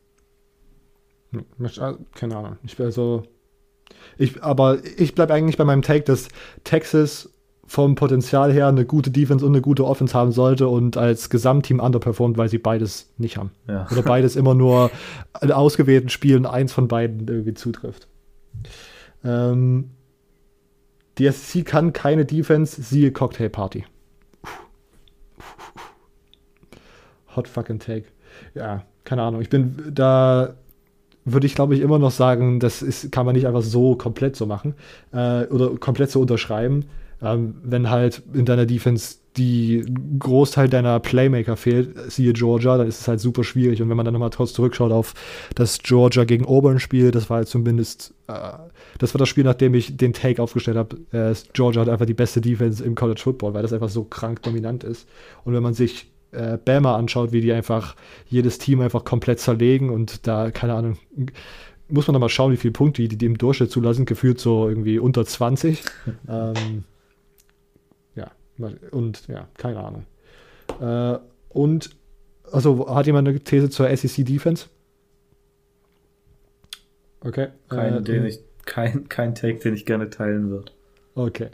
[1.79, 2.57] Ah, Keine Ahnung.
[2.63, 3.23] Ich wäre so.
[4.17, 6.27] Ich, aber ich bleibe eigentlich bei meinem Take, dass
[6.63, 7.29] Texas
[7.65, 11.79] vom Potenzial her eine gute Defense und eine gute Offense haben sollte und als Gesamtteam
[11.81, 13.51] underperformt, weil sie beides nicht haben.
[13.67, 13.87] Ja.
[13.91, 14.89] Oder beides immer nur
[15.41, 18.07] in ausgewählten Spielen eins von beiden irgendwie zutrifft.
[19.23, 19.89] Ähm,
[21.17, 23.85] Die SEC kann keine Defense, siehe Cocktail Party.
[27.37, 28.05] Hot fucking take.
[28.53, 29.41] Ja, keine Ahnung.
[29.41, 30.55] Ich bin da
[31.29, 34.35] würde ich, glaube ich, immer noch sagen, das ist, kann man nicht einfach so komplett
[34.35, 34.75] so machen
[35.11, 36.85] äh, oder komplett so unterschreiben.
[37.21, 39.85] Ähm, wenn halt in deiner Defense die
[40.19, 43.81] Großteil deiner Playmaker fehlt, siehe Georgia, dann ist es halt super schwierig.
[43.81, 45.13] Und wenn man dann nochmal kurz zurückschaut auf
[45.53, 48.33] das Georgia gegen Auburn Spiel, das war halt zumindest, äh,
[48.97, 50.97] das war das Spiel, nachdem ich den Take aufgestellt habe.
[51.11, 54.43] Äh, Georgia hat einfach die beste Defense im College Football, weil das einfach so krank
[54.43, 55.07] dominant ist.
[55.43, 57.95] Und wenn man sich äh, Bama anschaut, wie die einfach
[58.27, 60.97] jedes Team einfach komplett zerlegen und da, keine Ahnung,
[61.89, 64.67] muss man noch mal schauen, wie viele Punkte die, die im Durchschnitt zulassen, gefühlt so
[64.67, 65.83] irgendwie unter 20.
[66.29, 66.83] ähm,
[68.15, 68.31] ja,
[68.91, 70.05] und ja, keine Ahnung.
[70.81, 71.91] Äh, und,
[72.51, 74.67] also hat jemand eine These zur SEC Defense?
[77.21, 77.47] Okay.
[77.69, 80.71] Kein, äh, den ich, kein, kein Take, den ich gerne teilen würde.
[81.15, 81.49] Okay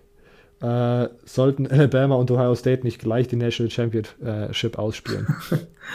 [0.63, 5.27] äh, sollten Alabama und Ohio State nicht gleich die National Championship ausspielen.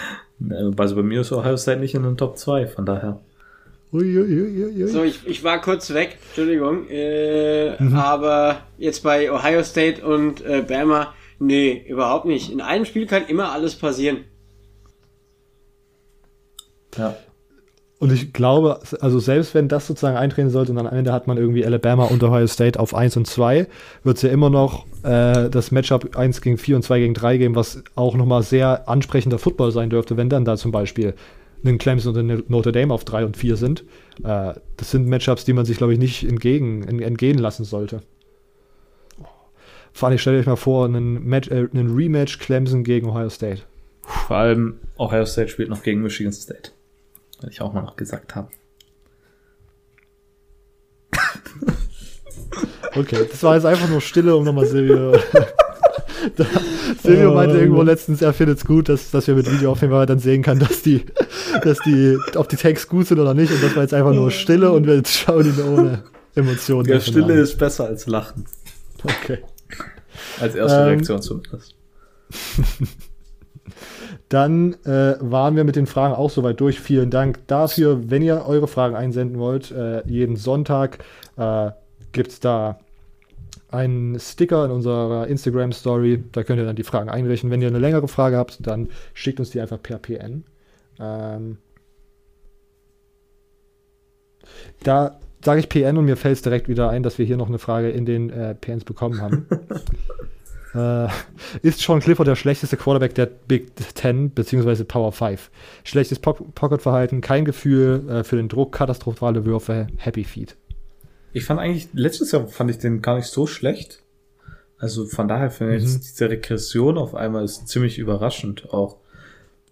[0.76, 3.20] also bei mir ist Ohio State nicht in den Top 2, von daher.
[3.90, 4.86] Uiuiuiui.
[4.88, 6.86] So, ich, ich war kurz weg, Entschuldigung.
[6.90, 7.94] Äh, mhm.
[7.94, 12.52] Aber jetzt bei Ohio State und äh, Bama, nee, überhaupt nicht.
[12.52, 14.24] In einem Spiel kann immer alles passieren.
[16.98, 17.16] Ja.
[17.98, 21.36] Und ich glaube, also selbst wenn das sozusagen eintreten sollte und am Ende hat man
[21.36, 23.66] irgendwie Alabama und Ohio State auf 1 und 2,
[24.04, 27.38] wird es ja immer noch äh, das Matchup 1 gegen 4 und 2 gegen 3
[27.38, 31.14] geben, was auch nochmal sehr ansprechender Football sein dürfte, wenn dann da zum Beispiel
[31.64, 33.84] ein Clemson und ein Notre Dame auf 3 und 4 sind.
[34.22, 38.02] Äh, das sind Matchups, die man sich, glaube ich, nicht entgegen, entgehen lassen sollte.
[39.92, 43.62] Vor allem, stell euch mal vor, einen, Match, äh, einen Rematch Clemson gegen Ohio State.
[44.02, 46.70] Vor allem Ohio State spielt noch gegen Michigan State.
[47.40, 48.48] Weil ich auch mal noch gesagt habe.
[52.94, 55.12] Okay, das war jetzt einfach nur Stille, um nochmal Silvio.
[57.02, 59.92] Silvio meinte oh, irgendwo letztens, er findet es gut, dass, dass wir mit Video aufnehmen,
[59.92, 61.04] weil er dann sehen kann, dass die,
[61.62, 63.52] dass die, ob die Tags gut sind oder nicht.
[63.52, 66.02] Und das war jetzt einfach nur Stille und wir schauen ihn ohne
[66.34, 66.88] Emotionen.
[66.88, 67.38] Ja, Stille an.
[67.38, 68.46] ist besser als Lachen.
[69.02, 69.38] Okay.
[70.40, 71.74] Als erste ähm, Reaktion zumindest.
[74.28, 76.80] Dann äh, waren wir mit den Fragen auch soweit durch.
[76.80, 78.10] Vielen Dank dafür.
[78.10, 80.98] Wenn ihr eure Fragen einsenden wollt, äh, jeden Sonntag
[81.36, 81.70] äh,
[82.12, 82.78] gibt es da
[83.70, 86.24] einen Sticker in unserer Instagram-Story.
[86.32, 87.50] Da könnt ihr dann die Fragen einrichten.
[87.50, 90.44] Wenn ihr eine längere Frage habt, dann schickt uns die einfach per PN.
[91.00, 91.58] Ähm,
[94.82, 97.48] da sage ich PN und mir fällt es direkt wieder ein, dass wir hier noch
[97.48, 99.46] eine Frage in den äh, PNs bekommen haben.
[100.78, 101.08] Äh,
[101.62, 104.84] ist Sean Clifford der schlechteste Quarterback der Big Ten bzw.
[104.84, 105.50] Power 5?
[105.84, 110.56] Schlechtes po Pocket-Verhalten, kein Gefühl äh, für den Druck, katastrophale Würfe, Happy Feet.
[111.32, 114.02] Ich fand eigentlich, letztes Jahr fand ich den gar nicht so schlecht.
[114.78, 116.00] Also von daher finde ich mhm.
[116.00, 118.72] diese Regression auf einmal ist ziemlich überraschend.
[118.72, 118.98] Auch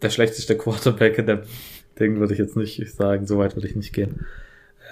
[0.03, 1.43] der schlechteste Quarterback in der
[2.01, 4.27] Ding würde ich jetzt nicht sagen, so weit würde ich nicht gehen.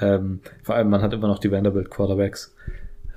[0.00, 2.54] Ähm, vor allem, man hat immer noch die Vanderbilt Quarterbacks.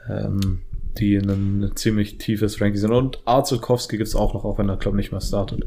[0.09, 0.61] Ähm,
[0.99, 2.91] die in ein ziemlich tiefes Ranking sind.
[2.91, 5.65] Und Arzukowski gibt es auch noch, auch wenn er, glaube nicht mehr startet.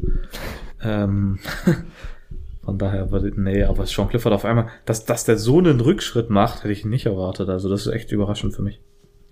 [0.82, 1.39] Ähm,
[2.65, 6.62] von daher nee, aber Sean Clifford auf einmal, dass, dass der so einen Rückschritt macht,
[6.62, 7.48] hätte ich nicht erwartet.
[7.48, 8.81] Also das ist echt überraschend für mich.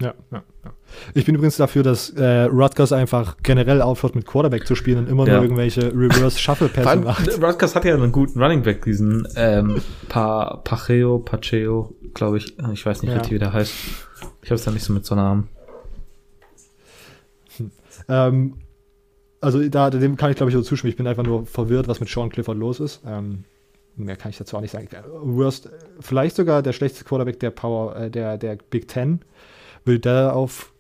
[0.01, 0.73] Ja, ja, ja.
[1.15, 5.09] Ich bin übrigens dafür, dass äh, Rutgers einfach generell aufhört, mit Quarterback zu spielen und
[5.09, 5.35] immer ja.
[5.35, 7.43] nur irgendwelche Reverse Shuffle Pässe macht.
[7.43, 12.57] Rutgers hat ja einen guten Running Back, diesen ähm, pa Pacheo, Pacheo, glaube ich.
[12.73, 13.31] Ich weiß nicht, ja.
[13.31, 13.73] wie der heißt.
[14.43, 15.49] Ich habe es da nicht so mit so Namen.
[18.09, 18.55] Ähm,
[19.41, 20.91] also da, dem kann ich glaube ich so zustimmen.
[20.91, 23.03] Ich bin einfach nur verwirrt, was mit Sean Clifford los ist.
[23.07, 23.45] Ähm,
[23.97, 24.89] mehr kann ich dazu auch nicht sagen.
[25.23, 25.69] Worst,
[26.01, 29.21] vielleicht sogar der schlechteste Quarterback der Power, äh, der, der Big Ten.
[29.85, 30.73] Will der auf,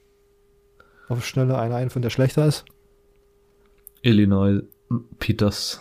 [1.09, 2.64] auf Schnelle einen einführen, der schlechter ist?
[4.02, 4.62] Illinois
[5.18, 5.80] Peters.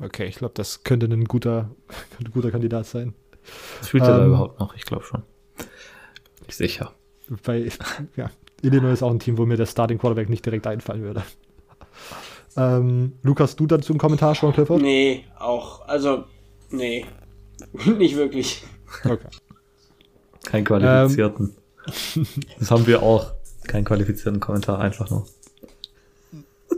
[0.00, 1.70] Okay, ich glaube, das könnte ein guter,
[2.18, 3.14] ein guter Kandidat sein.
[3.84, 4.74] Spielt er ähm, da überhaupt noch?
[4.74, 5.22] Ich glaube schon.
[6.48, 6.94] Sicher.
[7.44, 7.70] Bei,
[8.16, 8.30] ja,
[8.62, 11.22] Illinois ist auch ein Team, wo mir der Starting Quarterback nicht direkt einfallen würde.
[12.56, 14.82] Ähm, Lukas, du dazu einen Kommentar schon, Clifford?
[14.82, 15.86] Nee, auch.
[15.86, 16.24] Also,
[16.70, 17.06] nee.
[17.96, 18.64] nicht wirklich.
[19.04, 19.28] Okay.
[20.44, 21.54] Kein qualifizierten.
[22.16, 22.26] Ähm,
[22.58, 23.32] das haben wir auch.
[23.68, 25.26] Keinen qualifizierten Kommentar, einfach nur.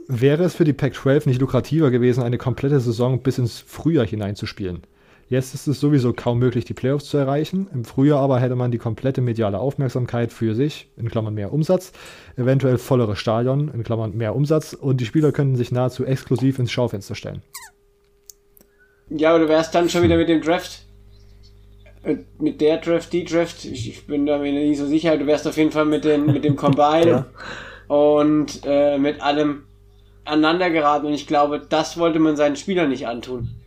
[0.09, 4.83] Wäre es für die Pac-12 nicht lukrativer gewesen, eine komplette Saison bis ins Frühjahr hineinzuspielen?
[5.33, 7.67] Jetzt ist es sowieso kaum möglich, die Playoffs zu erreichen.
[7.73, 11.93] Im Frühjahr aber hätte man die komplette mediale Aufmerksamkeit für sich, in Klammern mehr Umsatz,
[12.37, 16.71] eventuell vollere Stadion, in Klammern mehr Umsatz und die Spieler könnten sich nahezu exklusiv ins
[16.71, 17.41] Schaufenster stellen.
[19.09, 20.85] Ja, aber du wärst dann schon wieder mit dem Draft
[22.39, 25.49] mit der Draft, die Draft, ich, ich bin da mir nicht so sicher, du wärst
[25.49, 27.27] auf jeden Fall mit, den, mit dem Combine ja.
[27.89, 29.63] und äh, mit allem
[30.27, 33.62] aneinander geraten und ich glaube, das wollte man seinen Spielern nicht antun.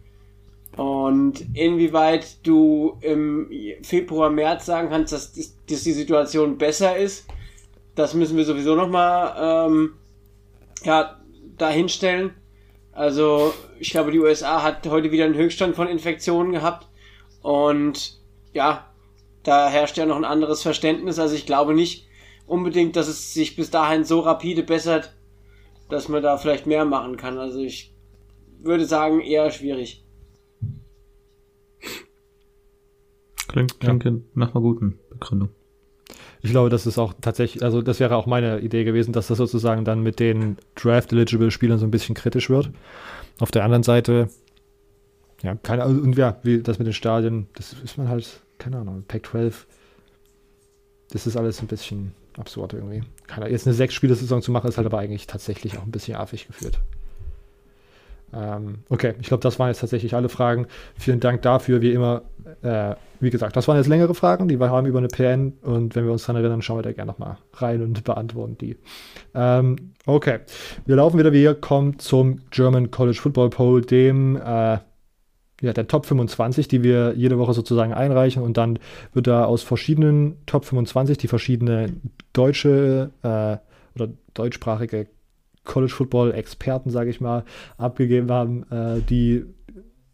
[0.77, 3.49] Und inwieweit du im
[3.81, 7.27] Februar, März sagen kannst, dass, dass die Situation besser ist,
[7.95, 9.93] das müssen wir sowieso nochmal ähm,
[10.83, 11.19] ja,
[11.57, 12.33] dahinstellen.
[12.91, 16.87] Also ich glaube, die USA hat heute wieder einen Höchststand von Infektionen gehabt
[17.41, 18.19] und
[18.53, 18.93] ja,
[19.43, 21.19] da herrscht ja noch ein anderes Verständnis.
[21.19, 22.07] Also ich glaube nicht
[22.47, 25.13] unbedingt, dass es sich bis dahin so rapide bessert,
[25.89, 27.37] dass man da vielleicht mehr machen kann.
[27.37, 27.93] Also ich
[28.59, 30.04] würde sagen, eher schwierig.
[33.47, 34.11] Klingt, klingt ja.
[34.33, 35.49] nach einer guten Begründung.
[36.41, 39.37] Ich glaube, das ist auch tatsächlich, also das wäre auch meine Idee gewesen, dass das
[39.37, 42.69] sozusagen dann mit den Draft-Eligible-Spielern so ein bisschen kritisch wird.
[43.39, 44.29] Auf der anderen Seite,
[45.41, 48.77] ja, keine Ahnung, und ja, wie das mit den Stadien, das ist man halt, keine
[48.77, 49.53] Ahnung, Pac-12,
[51.11, 53.03] das ist alles ein bisschen absurd irgendwie.
[53.27, 56.47] Keine, jetzt eine Sechs-Spiele-Saison zu machen, ist halt aber eigentlich tatsächlich auch ein bisschen affig
[56.47, 56.79] geführt.
[58.33, 60.67] Ähm, okay, ich glaube, das waren jetzt tatsächlich alle Fragen.
[60.97, 62.23] Vielen Dank dafür, wie immer.
[62.61, 65.95] Äh, wie gesagt, das waren jetzt längere Fragen, die wir haben über eine PN und
[65.95, 68.77] wenn wir uns daran erinnern, schauen wir da gerne nochmal rein und beantworten die.
[69.33, 70.39] Ähm, okay,
[70.85, 71.31] wir laufen wieder.
[71.31, 74.77] Wir kommen zum German College Football Poll, dem äh,
[75.61, 78.79] ja, der Top 25, die wir jede Woche sozusagen einreichen und dann
[79.13, 81.93] wird da aus verschiedenen Top 25, die verschiedene
[82.33, 83.57] deutsche äh,
[83.95, 85.07] oder deutschsprachige
[85.65, 87.43] College Football Experten, sage ich mal,
[87.77, 89.45] abgegeben haben, äh, die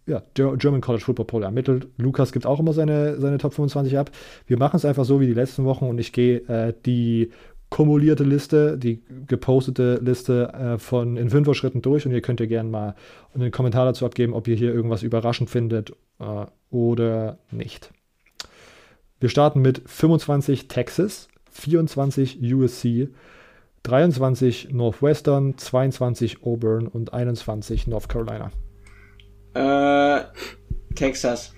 [0.08, 1.88] ja, German College Football Poll ermittelt.
[1.98, 4.12] Lukas gibt auch immer seine, seine Top 25 ab.
[4.48, 7.32] Wir machen es einfach so wie die letzten Wochen und ich gehe äh, die
[7.70, 12.46] kumulierte Liste, die gepostete Liste äh, von in fünfer Schritten durch und ihr könnt ja
[12.46, 12.96] gerne mal
[13.34, 17.92] einen Kommentar dazu abgeben, ob ihr hier irgendwas überraschend findet äh, oder nicht.
[19.22, 23.10] Wir starten mit 25 Texas, 24 USC,
[23.84, 28.52] 23 Northwestern, 22 Auburn und 21 North Carolina.
[29.54, 30.24] Äh,
[30.96, 31.54] Texas.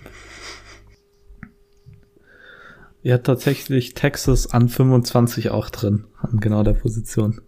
[3.02, 7.42] Ja, tatsächlich Texas an 25 auch drin, an genau der Position.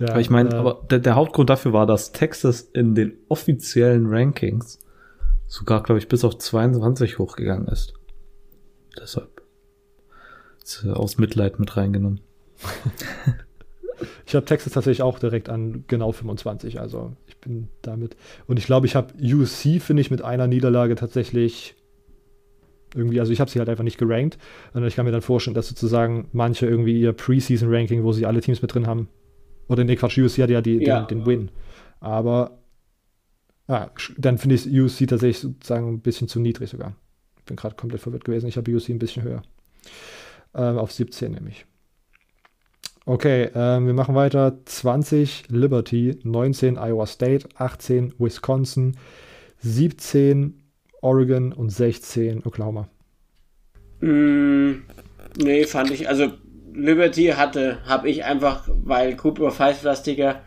[0.00, 3.16] ja, aber ich meine, äh, aber der, der, Hauptgrund dafür war, dass Texas in den
[3.28, 4.80] offiziellen Rankings
[5.46, 7.94] sogar, glaube ich, bis auf 22 hochgegangen ist.
[9.00, 9.37] Deshalb
[10.92, 12.20] aus Mitleid mit reingenommen.
[14.26, 18.16] ich habe Texas tatsächlich auch direkt an genau 25, also ich bin damit.
[18.46, 21.74] Und ich glaube, ich habe UC, finde ich, mit einer Niederlage tatsächlich
[22.94, 24.38] irgendwie, also ich habe sie halt einfach nicht gerankt.
[24.72, 28.40] Und ich kann mir dann vorstellen, dass sozusagen manche irgendwie ihr Preseason-Ranking, wo sie alle
[28.40, 29.08] Teams mit drin haben,
[29.68, 31.02] oder nee, Quatsch, UC hat ja, die, ja.
[31.02, 31.50] Den, den Win.
[32.00, 32.58] Aber
[33.66, 36.96] ah, dann finde ich UC tatsächlich sozusagen ein bisschen zu niedrig sogar.
[37.38, 38.48] Ich bin gerade komplett verwirrt gewesen.
[38.48, 39.42] Ich habe UC ein bisschen höher.
[40.54, 41.66] Ähm, auf 17 nämlich.
[43.06, 44.58] Okay, ähm, wir machen weiter.
[44.64, 48.98] 20 Liberty, 19 Iowa State, 18 Wisconsin,
[49.60, 50.62] 17
[51.00, 52.88] Oregon und 16 Oklahoma.
[54.00, 54.82] Mm,
[55.38, 56.08] nee, fand ich.
[56.08, 56.32] Also
[56.74, 60.42] Liberty hatte, habe ich einfach, weil Cooper 5 lastiger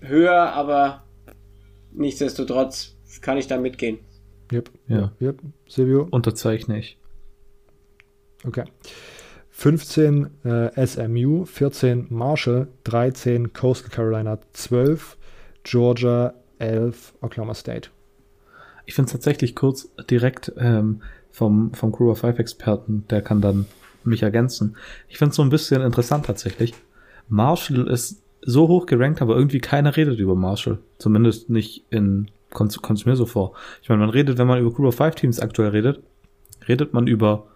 [0.00, 1.04] höher, aber
[1.92, 3.98] nichtsdestotrotz kann ich da mitgehen.
[4.52, 4.70] Yep.
[4.88, 5.12] Ja.
[5.20, 5.42] Yep.
[5.68, 6.06] Silvio?
[6.10, 6.98] Unterzeichne ich.
[8.44, 8.64] Okay.
[9.56, 15.16] 15 äh, SMU, 14 Marshall, 13 Coastal Carolina, 12
[15.62, 17.88] Georgia, 11 Oklahoma State.
[18.84, 23.40] Ich finde es tatsächlich kurz direkt ähm, vom, vom Crew of Five Experten, der kann
[23.40, 23.66] dann
[24.02, 24.76] mich ergänzen.
[25.08, 26.74] Ich finde es so ein bisschen interessant tatsächlich.
[27.28, 30.78] Marshall ist so hoch gerankt, aber irgendwie keiner redet über Marshall.
[30.98, 33.52] Zumindest nicht in, kommt es mir so vor.
[33.82, 36.02] Ich meine, man redet, wenn man über Crew of Five Teams aktuell redet,
[36.68, 37.46] redet man über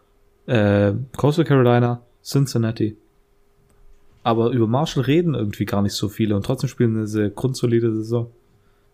[0.48, 2.96] äh, Coastal Carolina, Cincinnati.
[4.22, 7.94] Aber über Marshall reden irgendwie gar nicht so viele und trotzdem spielen eine sehr grundsolide
[7.94, 8.30] Saison.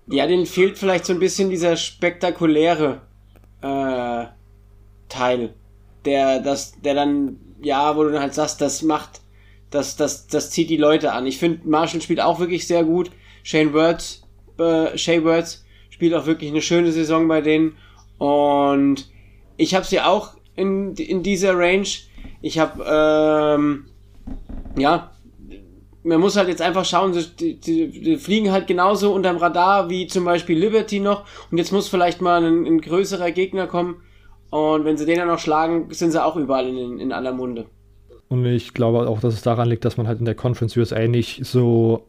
[0.06, 3.00] Ja, denen fehlt vielleicht so ein bisschen dieser spektakuläre
[3.62, 4.26] äh,
[5.08, 5.54] Teil,
[6.04, 9.22] der das, der dann, ja, wo du dann halt sagst, das macht,
[9.70, 11.26] das, das, das zieht die Leute an.
[11.26, 13.10] Ich finde, Marshall spielt auch wirklich sehr gut.
[13.42, 14.22] Shane Words,
[14.58, 17.76] äh, Shay Words spielt auch wirklich eine schöne Saison bei denen.
[18.18, 19.08] Und
[19.56, 21.88] ich habe sie auch in, in dieser Range.
[22.40, 23.86] Ich habe, ähm,
[24.76, 25.10] ja,
[26.02, 30.06] man muss halt jetzt einfach schauen, die, die, die, fliegen halt genauso unterm Radar wie
[30.06, 31.24] zum Beispiel Liberty noch.
[31.50, 34.02] Und jetzt muss vielleicht mal ein, ein größerer Gegner kommen.
[34.50, 37.66] Und wenn sie den dann noch schlagen, sind sie auch überall in, in aller Munde.
[38.28, 41.06] Und ich glaube auch, dass es daran liegt, dass man halt in der Conference USA
[41.08, 42.06] nicht so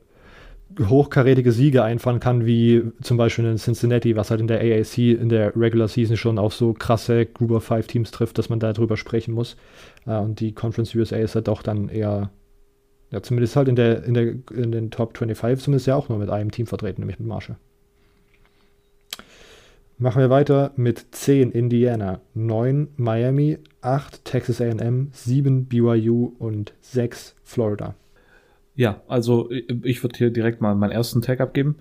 [0.80, 5.30] hochkarätige Siege einfahren kann, wie zum Beispiel in Cincinnati, was halt in der AAC in
[5.30, 9.34] der Regular Season schon auf so krasse of Five Teams trifft, dass man darüber sprechen
[9.34, 9.56] muss.
[10.06, 12.32] Äh, und die Conference USA ist halt doch dann eher,
[13.12, 16.18] ja, zumindest halt in der, in der, in den Top 25 zumindest ja auch nur
[16.18, 17.58] mit einem Team vertreten, nämlich mit Marshall.
[19.98, 27.36] Machen wir weiter mit 10 Indiana, 9 Miami, 8 Texas AM, 7 BYU und 6
[27.44, 27.96] Florida.
[28.76, 31.78] Ja, also ich würde hier direkt mal meinen ersten Tag abgeben.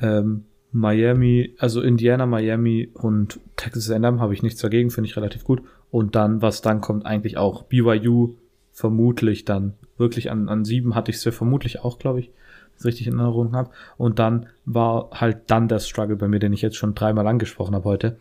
[0.00, 5.44] Ähm, Miami, also Indiana, Miami und Texas A&M habe ich nichts dagegen, finde ich relativ
[5.44, 5.62] gut.
[5.90, 8.34] Und dann, was dann kommt, eigentlich auch BYU
[8.72, 12.30] vermutlich dann wirklich an, an sieben hatte ich es ja vermutlich auch, glaube ich,
[12.76, 13.70] das richtig in Erinnerung habe.
[13.96, 17.74] Und dann war halt dann der Struggle bei mir, den ich jetzt schon dreimal angesprochen
[17.74, 18.18] habe heute.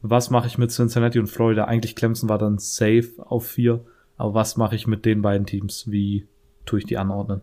[0.00, 1.64] Was mache ich mit Cincinnati und Florida?
[1.64, 3.80] Eigentlich Clemson war dann safe auf vier,
[4.16, 5.90] aber was mache ich mit den beiden Teams?
[5.90, 6.26] Wie
[6.64, 7.40] tue ich die anordnen?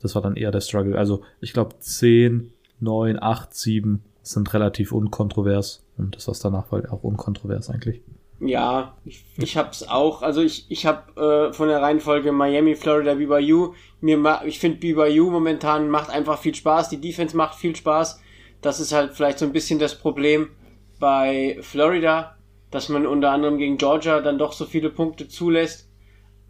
[0.00, 0.98] Das war dann eher der Struggle.
[0.98, 6.92] Also ich glaube 10, 9, 8, 7 sind relativ unkontrovers und das was danach war
[6.92, 8.00] auch unkontrovers eigentlich.
[8.40, 10.22] Ja, ich, ich hab's auch.
[10.22, 13.74] Also ich, ich hab äh, von der Reihenfolge Miami, Florida, BYU.
[14.00, 16.88] Mir ich finde BYU momentan macht einfach viel Spaß.
[16.88, 18.20] Die Defense macht viel Spaß.
[18.60, 20.50] Das ist halt vielleicht so ein bisschen das Problem
[20.98, 22.36] bei Florida,
[22.70, 25.88] dass man unter anderem gegen Georgia dann doch so viele Punkte zulässt.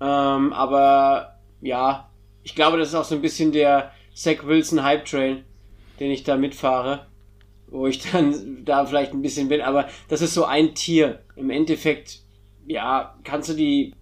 [0.01, 2.11] Ähm, aber ja,
[2.45, 5.45] ich glaube, das ist auch so ein bisschen der Zach Wilson Hype Trail,
[5.99, 7.07] den ich da mitfahre,
[7.67, 11.25] wo ich dann da vielleicht ein bisschen bin, aber das ist so ein Tier.
[11.35, 12.21] Im Endeffekt,
[12.67, 13.95] ja, kannst du die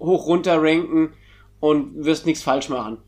[0.00, 1.12] hoch runter ranken
[1.60, 2.98] und wirst nichts falsch machen.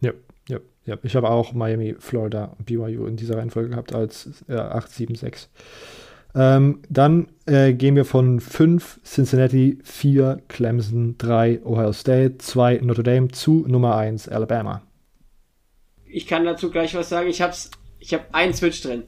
[0.00, 0.12] Ja,
[0.48, 0.98] ja, ja.
[1.02, 5.50] Ich habe auch Miami, Florida, BYU in dieser Reihenfolge gehabt als äh, 8, 7, 6.
[6.38, 13.02] Ähm, dann äh, gehen wir von 5 Cincinnati, 4 Clemson, 3 Ohio State, 2 Notre
[13.02, 14.82] Dame zu Nummer 1 Alabama.
[16.04, 17.28] Ich kann dazu gleich was sagen.
[17.28, 17.54] Ich habe
[18.00, 19.04] ich hab einen Switch drin.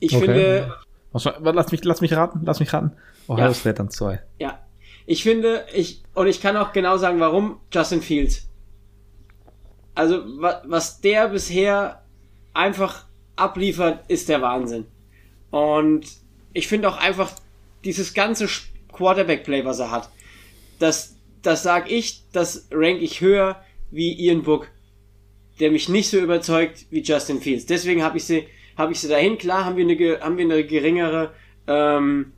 [0.00, 0.26] Ich okay.
[0.26, 0.74] finde.
[1.12, 2.92] Lass mich, lass mich raten, lass mich raten.
[3.26, 3.54] Ohio ja.
[3.54, 4.20] State dann 2.
[4.38, 4.58] Ja.
[5.06, 8.48] Ich finde, ich, und ich kann auch genau sagen, warum Justin Fields.
[9.94, 12.02] Also, was, was der bisher
[12.52, 14.86] einfach abliefert, ist der Wahnsinn.
[15.54, 16.08] Und
[16.52, 17.30] ich finde auch einfach
[17.84, 18.48] dieses ganze
[18.92, 20.10] Quarterback-Play, was er hat,
[20.80, 23.62] das, das sag ich, das rank ich höher
[23.92, 24.66] wie Ian Book,
[25.60, 27.66] der mich nicht so überzeugt wie Justin Fields.
[27.66, 28.48] Deswegen habe ich sie,
[28.90, 29.38] ich sie dahin.
[29.38, 31.32] Klar haben wir eine, haben wir eine geringere
[31.68, 32.32] ähm,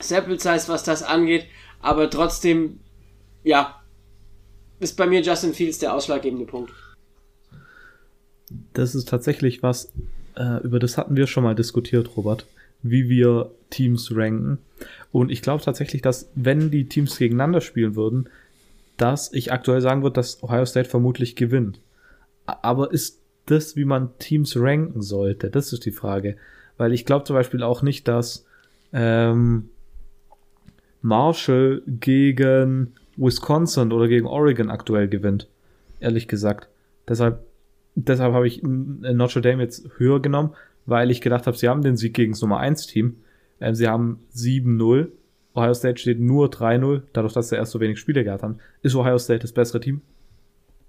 [0.00, 1.46] Sample Size, was das angeht,
[1.78, 2.80] aber trotzdem,
[3.44, 3.80] ja,
[4.80, 6.72] ist bei mir Justin Fields der ausschlaggebende Punkt.
[8.72, 9.92] Das ist tatsächlich was,
[10.36, 12.46] äh, über das hatten wir schon mal diskutiert, Robert,
[12.82, 14.58] wie wir Teams ranken.
[15.12, 18.28] Und ich glaube tatsächlich, dass wenn die Teams gegeneinander spielen würden,
[18.96, 21.80] dass ich aktuell sagen würde, dass Ohio State vermutlich gewinnt.
[22.46, 25.50] Aber ist das, wie man Teams ranken sollte?
[25.50, 26.36] Das ist die Frage.
[26.76, 28.46] Weil ich glaube zum Beispiel auch nicht, dass
[28.92, 29.70] ähm,
[31.02, 35.48] Marshall gegen Wisconsin oder gegen Oregon aktuell gewinnt.
[36.00, 36.68] Ehrlich gesagt.
[37.08, 37.44] Deshalb
[38.08, 40.54] deshalb habe ich Notre Dame jetzt höher genommen,
[40.86, 43.16] weil ich gedacht habe, sie haben den Sieg gegen das Nummer 1 Team.
[43.60, 45.08] Ähm, sie haben 7-0.
[45.54, 48.58] Ohio State steht nur 3-0, dadurch, dass sie erst so wenig Spiele gehabt haben.
[48.82, 50.00] Ist Ohio State das bessere Team?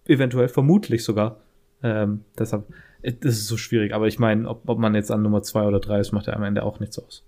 [0.05, 1.41] Eventuell, vermutlich sogar.
[1.83, 2.65] Ähm, deshalb,
[3.01, 3.93] äh, das ist so schwierig.
[3.93, 6.33] Aber ich meine, ob, ob man jetzt an Nummer 2 oder 3 ist, macht ja
[6.33, 7.25] am Ende auch nichts aus.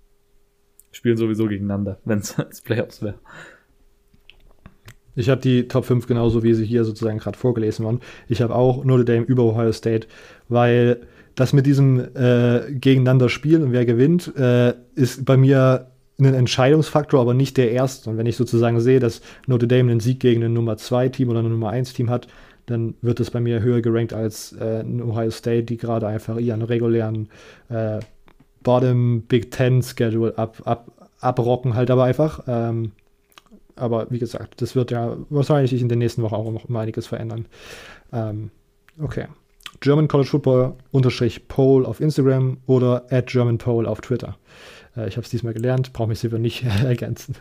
[0.92, 3.18] Spielen sowieso gegeneinander, wenn es Playoffs wäre.
[5.16, 8.00] Ich habe die Top 5 genauso, wie sie hier sozusagen gerade vorgelesen waren.
[8.28, 10.06] Ich habe auch Notre Dame über Ohio State,
[10.48, 11.02] weil
[11.34, 15.88] das mit diesem äh, Gegeneinander spielen und wer gewinnt, äh, ist bei mir
[16.18, 18.10] ein Entscheidungsfaktor, aber nicht der erste.
[18.10, 21.28] Und wenn ich sozusagen sehe, dass Notre Dame einen Sieg gegen ein Nummer 2 Team
[21.28, 22.28] oder ein Nummer 1 Team hat,
[22.66, 26.62] dann wird es bei mir höher gerankt als äh, Ohio State, die gerade einfach ihren
[26.62, 27.28] regulären
[27.68, 27.98] äh,
[28.62, 32.44] Bottom Big Ten Schedule ab, ab, abrocken halt aber einfach.
[32.46, 32.92] Ähm,
[33.76, 36.76] aber wie gesagt, das wird ja wahrscheinlich sich in den nächsten Wochen auch noch um
[36.76, 37.46] einiges verändern.
[38.12, 38.50] Ähm,
[39.00, 39.26] okay.
[39.80, 44.36] German College Football unterstrich Poll auf Instagram oder at German Poll auf Twitter.
[44.96, 47.36] Äh, ich habe es diesmal gelernt, brauche mich sicher nicht ergänzen.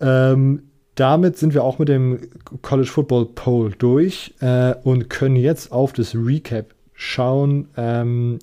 [0.00, 0.62] ähm,
[0.94, 2.20] damit sind wir auch mit dem
[2.62, 7.68] College Football Poll durch äh, und können jetzt auf das Recap schauen.
[7.76, 8.38] Ähm,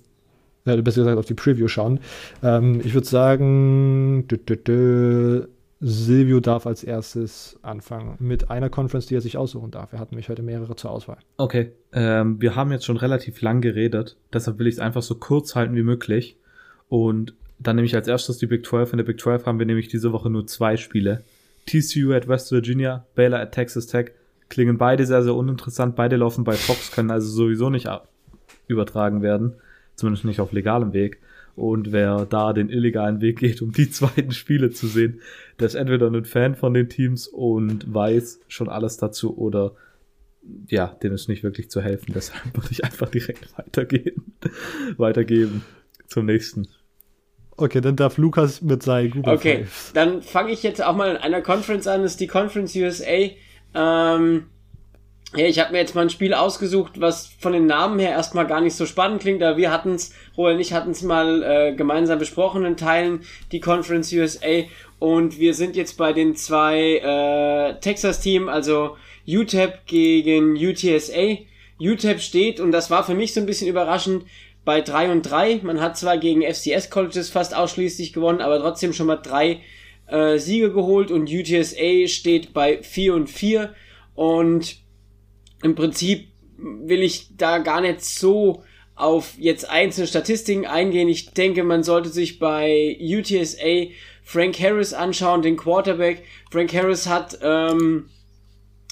[0.66, 2.00] äh, besser gesagt auf die Preview schauen.
[2.44, 5.48] Ähm, ich würde sagen, dü, dü, dü,
[5.80, 9.94] Silvio darf als erstes anfangen mit einer Conference, die er sich aussuchen darf.
[9.94, 11.18] Er hat nämlich heute mehrere zur Auswahl.
[11.38, 15.16] Okay, ähm, wir haben jetzt schon relativ lang geredet, deshalb will ich es einfach so
[15.16, 16.38] kurz halten wie möglich.
[16.90, 18.94] Und dann nehme ich als erstes die Big 12.
[18.94, 21.24] In der Big 12 haben wir nämlich diese Woche nur zwei Spiele.
[21.66, 24.12] TCU at West Virginia, Baylor at Texas Tech,
[24.50, 25.96] klingen beide sehr, sehr uninteressant.
[25.96, 27.90] Beide laufen bei Fox, können also sowieso nicht
[28.68, 29.54] übertragen werden.
[29.96, 31.20] Zumindest nicht auf legalem Weg.
[31.58, 35.22] Und wer da den illegalen Weg geht, um die zweiten Spiele zu sehen,
[35.60, 39.74] der ist entweder ein Fan von den Teams und weiß schon alles dazu oder
[40.70, 42.12] ja, dem ist nicht wirklich zu helfen.
[42.16, 44.24] Deshalb würde ich einfach direkt weitergehen.
[44.98, 45.64] weitergeben
[46.08, 46.68] zum nächsten.
[47.58, 49.92] Okay, dann darf Lukas mit seinen Google Okay, Fives.
[49.94, 52.04] dann fange ich jetzt auch mal in einer Conference an.
[52.04, 53.32] Das ist die Conference USA.
[53.74, 54.44] Ähm,
[55.38, 58.48] ja, ich habe mir jetzt mal ein Spiel ausgesucht, was von den Namen her erstmal
[58.48, 61.44] gar nicht so spannend klingt, aber wir hatten es, Roland und ich hatten es mal
[61.44, 64.64] äh, gemeinsam besprochen in Teilen, die Conference USA.
[65.00, 68.98] Und wir sind jetzt bei den zwei äh, Texas-Team, also
[69.28, 71.38] UTEP gegen UTSA.
[71.80, 74.24] UTEP steht, und das war für mich so ein bisschen überraschend,
[74.66, 75.62] bei 3 und 3.
[75.62, 79.62] Man hat zwar gegen FCS Colleges fast ausschließlich gewonnen, aber trotzdem schon mal drei
[80.08, 83.74] äh, Siege geholt und UTSA steht bei 4 und 4
[84.16, 84.87] und
[85.62, 86.28] im Prinzip
[86.58, 88.64] will ich da gar nicht so
[88.96, 91.08] auf jetzt einzelne Statistiken eingehen.
[91.08, 93.94] Ich denke, man sollte sich bei UTSA
[94.24, 96.24] Frank Harris anschauen, den Quarterback.
[96.52, 98.10] Frank Harris hat ähm,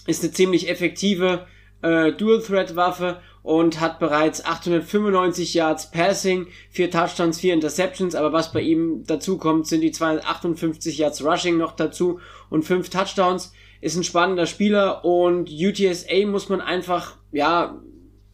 [0.05, 1.47] ist eine ziemlich effektive
[1.81, 8.61] äh, Dual-Threat-Waffe und hat bereits 895 Yards Passing, 4 Touchdowns, 4 Interceptions, aber was bei
[8.61, 12.19] ihm dazu kommt, sind die 258 Yards Rushing noch dazu
[12.49, 13.53] und 5 Touchdowns.
[13.85, 17.79] Ist ein spannender Spieler und UTSA muss man einfach, ja,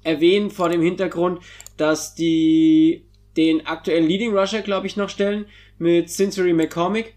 [0.01, 1.41] erwähnen vor dem Hintergrund,
[1.75, 3.03] dass die
[3.35, 5.47] den aktuellen Leading Rusher, glaube ich, noch stellen
[5.77, 7.15] mit Cincinnati McCormick.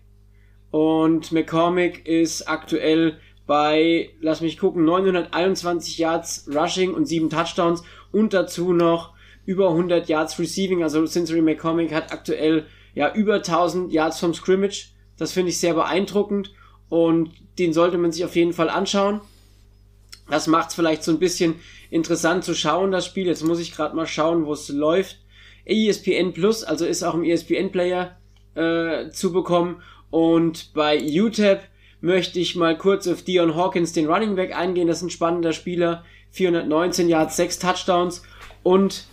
[0.72, 8.34] Und McCormick ist aktuell bei, lass mich gucken, 921 Yards Rushing und 7 Touchdowns und
[8.34, 9.12] dazu noch
[9.46, 10.82] über 100 Yards Receiving.
[10.82, 12.66] Also Cincinnati McCormick hat aktuell
[12.96, 14.88] ja über 1000 Yards vom Scrimmage.
[15.16, 16.52] Das finde ich sehr beeindruckend
[16.88, 19.20] und den sollte man sich auf jeden Fall anschauen.
[20.30, 21.56] Das macht es vielleicht so ein bisschen
[21.90, 23.26] interessant zu schauen, das Spiel.
[23.26, 25.18] Jetzt muss ich gerade mal schauen, wo es läuft.
[25.66, 28.16] ESPN Plus, also ist auch im ESPN Player
[28.54, 29.82] äh, zu bekommen.
[30.10, 31.62] Und bei UTEP
[32.00, 34.88] möchte ich mal kurz auf Dion Hawkins, den Running Back, eingehen.
[34.88, 36.04] Das ist ein spannender Spieler.
[36.32, 38.22] 419 Yards, 6 Touchdowns
[38.62, 39.06] und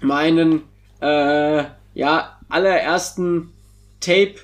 [0.00, 0.62] meinen
[1.00, 1.64] äh,
[1.94, 3.52] ja allerersten
[4.00, 4.34] Tape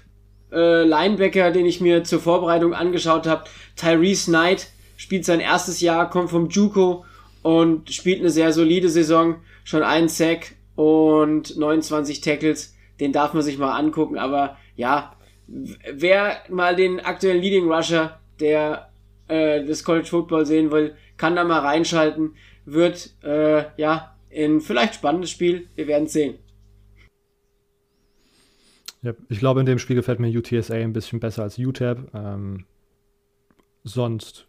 [0.52, 3.44] äh, Linebacker, den ich mir zur Vorbereitung angeschaut habe,
[3.76, 7.04] Tyrese Knight, spielt sein erstes Jahr, kommt vom JUCO
[7.42, 13.42] und spielt eine sehr solide Saison, schon einen Sack und 29 Tackles, den darf man
[13.42, 15.14] sich mal angucken, aber ja,
[15.46, 18.88] wer mal den aktuellen Leading Rusher der
[19.28, 22.34] äh, des College Football sehen will, kann da mal reinschalten.
[22.64, 25.68] Wird äh, ja ein vielleicht spannendes Spiel.
[25.74, 26.38] Wir werden sehen.
[29.02, 32.10] Ja, ich glaube, in dem Spiel gefällt mir UTSA ein bisschen besser als UTEP.
[32.14, 32.64] Ähm,
[33.84, 34.46] sonst,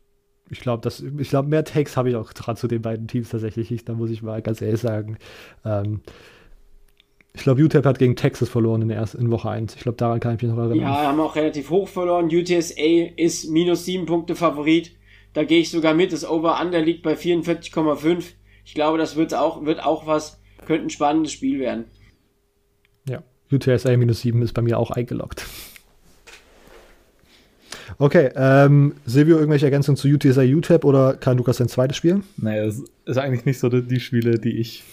[0.50, 3.30] ich glaube, dass ich glaube, mehr Takes habe ich auch gerade zu den beiden Teams
[3.30, 3.88] tatsächlich nicht.
[3.88, 5.18] Da muss ich mal ganz ehrlich sagen.
[5.64, 6.02] Ähm,
[7.34, 9.76] ich glaube, UTEP hat gegen Texas verloren in, der ersten, in Woche 1.
[9.76, 10.80] Ich glaube, daran kann ich mich noch erinnern.
[10.80, 12.26] Ja, haben auch relativ hoch verloren.
[12.26, 14.92] UTSA ist minus 7 Punkte Favorit.
[15.34, 16.12] Da gehe ich sogar mit.
[16.12, 18.34] Das Over-Under liegt bei 44,5.
[18.66, 20.42] Ich glaube, das wird auch, wird auch was.
[20.66, 21.86] Könnte ein spannendes Spiel werden.
[23.08, 25.46] Ja, UTSA minus 7 ist bei mir auch eingeloggt.
[27.98, 32.22] Okay, ähm, Silvio, irgendwelche Ergänzungen zu UTSA UTEP oder kann Lukas sein zweites Spiel?
[32.38, 34.84] Naja, das ist eigentlich nicht so die, die Spiele, die ich,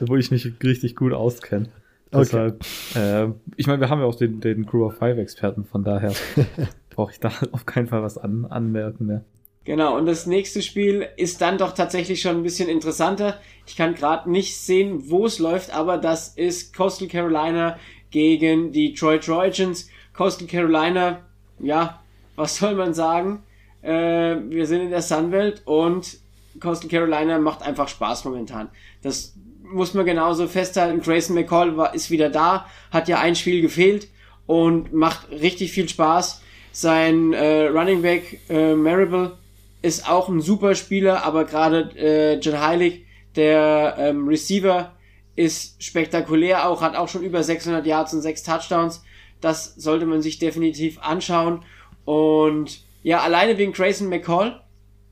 [0.00, 1.68] wo ich mich richtig gut auskenne.
[2.10, 2.24] Okay.
[2.24, 2.64] Deshalb,
[2.94, 6.12] äh, ich meine, wir haben ja auch den, den Crew of Five Experten, von daher
[6.90, 9.24] brauche ich da auf keinen Fall was an, anmerken mehr.
[9.64, 13.40] Genau, und das nächste Spiel ist dann doch tatsächlich schon ein bisschen interessanter.
[13.66, 17.78] Ich kann gerade nicht sehen, wo es läuft, aber das ist Coastal Carolina
[18.10, 19.88] gegen die Detroit Trojans.
[20.14, 21.20] Coastal Carolina,
[21.60, 22.02] ja,
[22.34, 23.44] was soll man sagen?
[23.82, 26.18] Äh, wir sind in der Sunwelt und
[26.60, 28.68] Coastal Carolina macht einfach Spaß momentan.
[29.02, 31.00] Das muss man genauso festhalten.
[31.00, 34.08] Grayson McCall war, ist wieder da, hat ja ein Spiel gefehlt
[34.46, 36.42] und macht richtig viel Spaß.
[36.72, 39.38] Sein äh, Running Back äh, Marable
[39.82, 43.04] ist auch ein super Spieler, aber gerade äh, John Heilig,
[43.34, 44.92] der ähm, Receiver,
[45.34, 49.02] ist spektakulär auch, hat auch schon über 600 Yards und 6 Touchdowns.
[49.40, 51.64] Das sollte man sich definitiv anschauen.
[52.04, 54.62] Und ja, alleine wegen Grayson McCall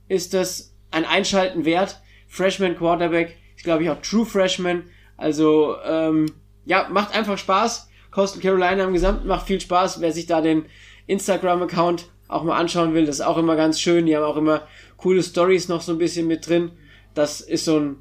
[0.08, 2.00] ist das ein Einschalten wert.
[2.28, 4.84] Freshman Quarterback, ist glaube ich auch True Freshman.
[5.16, 6.26] Also ähm,
[6.64, 7.88] ja, macht einfach Spaß.
[8.10, 10.00] Coastal Carolina im Gesamten macht viel Spaß.
[10.00, 10.66] Wer sich da den
[11.06, 14.06] Instagram-Account auch mal anschauen will, das ist auch immer ganz schön.
[14.06, 14.66] Die haben auch immer
[14.96, 16.72] coole Stories noch so ein bisschen mit drin.
[17.14, 17.96] Das ist so ein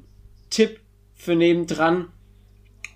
[0.50, 0.80] Tipp
[1.14, 2.08] für nebendran.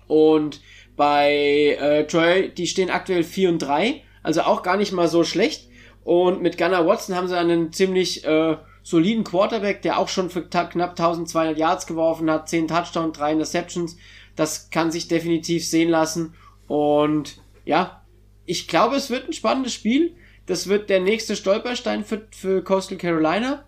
[0.07, 0.61] Und
[0.95, 5.23] bei äh, Troy, die stehen aktuell 4 und 3, also auch gar nicht mal so
[5.23, 5.67] schlecht.
[6.03, 10.43] Und mit Gunnar Watson haben sie einen ziemlich äh, soliden Quarterback, der auch schon für
[10.43, 13.97] knapp 1200 Yards geworfen hat, 10 Touchdowns, 3 Interceptions.
[14.35, 16.35] Das kann sich definitiv sehen lassen.
[16.67, 18.03] Und ja,
[18.45, 20.15] ich glaube, es wird ein spannendes Spiel.
[20.45, 23.63] Das wird der nächste Stolperstein für, für Coastal Carolina.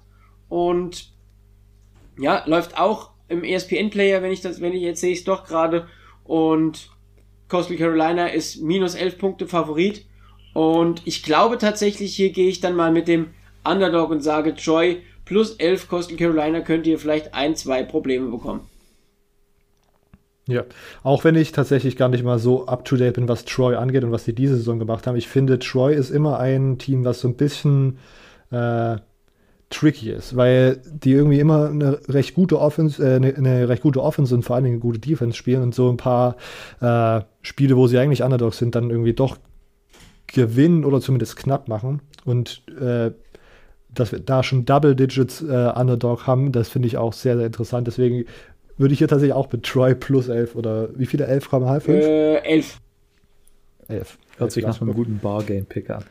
[0.50, 1.12] Und
[2.20, 5.46] ja, läuft auch im ESPN-Player, wenn ich das, wenn ich jetzt sehe ich es doch
[5.46, 5.88] gerade.
[6.24, 6.90] Und
[7.50, 10.06] Coastal Carolina ist minus 11 Punkte Favorit.
[10.54, 13.28] Und ich glaube tatsächlich, hier gehe ich dann mal mit dem
[13.64, 18.68] Underdog und sage, Troy plus 11 Coastal Carolina könnt ihr vielleicht ein, zwei Probleme bekommen.
[20.48, 20.64] Ja,
[21.04, 24.24] auch wenn ich tatsächlich gar nicht mal so up-to-date bin, was Troy angeht und was
[24.24, 25.18] sie diese Saison gemacht haben.
[25.18, 27.98] Ich finde, Troy ist immer ein Team, was so ein bisschen
[28.52, 28.96] äh,
[29.70, 34.02] tricky ist, weil die irgendwie immer eine recht gute Offense, äh, eine, eine, recht gute
[34.02, 36.38] Offense und vor allen Dingen eine gute Defense spielen und so ein paar
[36.80, 39.38] äh, Spiele, wo sie eigentlich Underdogs sind, dann irgendwie doch
[40.28, 42.02] gewinnen oder zumindest knapp machen.
[42.24, 43.12] Und äh,
[43.90, 47.48] dass wir da schon Double Digits äh, Underdog haben, das finde ich auch sehr, sehr
[47.48, 47.88] interessant.
[47.88, 48.26] Deswegen
[48.78, 51.90] würde ich hier tatsächlich auch mit Troy plus 11 oder wie viele 11,5?
[51.90, 52.78] Äh, 11.
[53.88, 54.18] 11.
[54.38, 56.04] Hört sich nach einem guten Bargain-Pick an.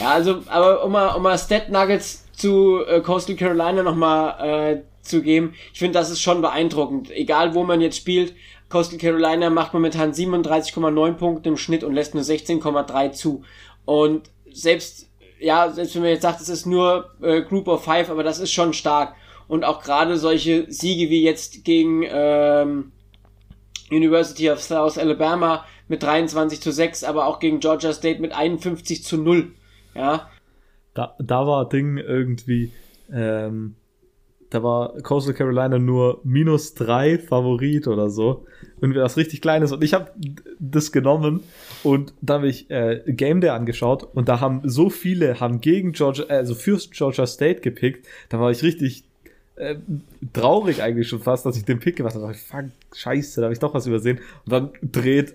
[0.00, 4.82] Ja, also, aber um mal, um mal Stat Nuggets zu äh, Coastal Carolina nochmal äh,
[5.02, 7.10] zu geben, ich finde, das ist schon beeindruckend.
[7.12, 8.34] Egal, wo man jetzt spielt,
[8.68, 13.42] Coastal Carolina macht momentan 37,9 Punkte im Schnitt und lässt nur 16,3 zu.
[13.84, 15.08] Und selbst,
[15.38, 18.40] ja, selbst wenn man jetzt sagt, es ist nur äh, Group of Five, aber das
[18.40, 19.14] ist schon stark
[19.48, 22.92] und auch gerade solche Siege wie jetzt gegen ähm,
[23.90, 29.04] University of South Alabama mit 23 zu 6, aber auch gegen Georgia State mit 51
[29.04, 29.52] zu 0.
[29.94, 30.28] Ja.
[30.94, 32.72] Da, da war Ding irgendwie,
[33.12, 33.76] ähm,
[34.50, 38.46] da war Coastal Carolina nur minus drei Favorit oder so.
[38.80, 39.72] Irgendwie was richtig Kleines.
[39.72, 40.12] Und ich habe
[40.58, 41.40] das genommen
[41.82, 45.92] und da habe ich äh, Game Day angeschaut und da haben so viele haben gegen
[45.92, 48.06] Georgia, also für Georgia State gepickt.
[48.28, 49.04] Da war ich richtig
[49.56, 49.76] äh,
[50.32, 52.32] traurig eigentlich schon fast, dass ich den Pick gemacht habe.
[52.34, 54.20] Fuck, scheiße, da habe ich doch was übersehen.
[54.44, 55.34] Und dann dreht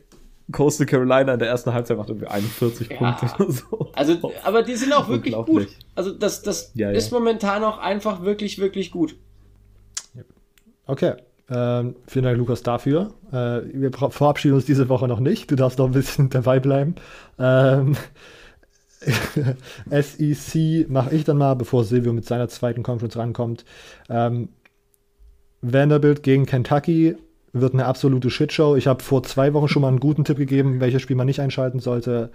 [0.51, 2.97] Coastal Carolina in der ersten Halbzeit macht irgendwie 41 ja.
[2.97, 3.91] Punkte oder so.
[3.93, 5.67] Also, aber die sind auch wirklich gut.
[5.95, 7.19] Also das, das ja, ist ja.
[7.19, 9.15] momentan auch einfach wirklich, wirklich gut.
[10.85, 11.13] Okay.
[11.49, 13.13] Ähm, vielen Dank, Lukas, dafür.
[13.31, 15.51] Äh, wir verabschieden uns diese Woche noch nicht.
[15.51, 16.95] Du darfst noch ein bisschen dabei bleiben.
[17.37, 17.97] Ähm,
[19.89, 23.65] SEC mache ich dann mal, bevor Silvio mit seiner zweiten Conference rankommt.
[24.09, 24.49] Ähm,
[25.61, 27.15] Vanderbilt gegen Kentucky
[27.53, 28.75] wird eine absolute Shitshow.
[28.75, 31.41] Ich habe vor zwei Wochen schon mal einen guten Tipp gegeben, welches Spiel man nicht
[31.41, 32.31] einschalten sollte.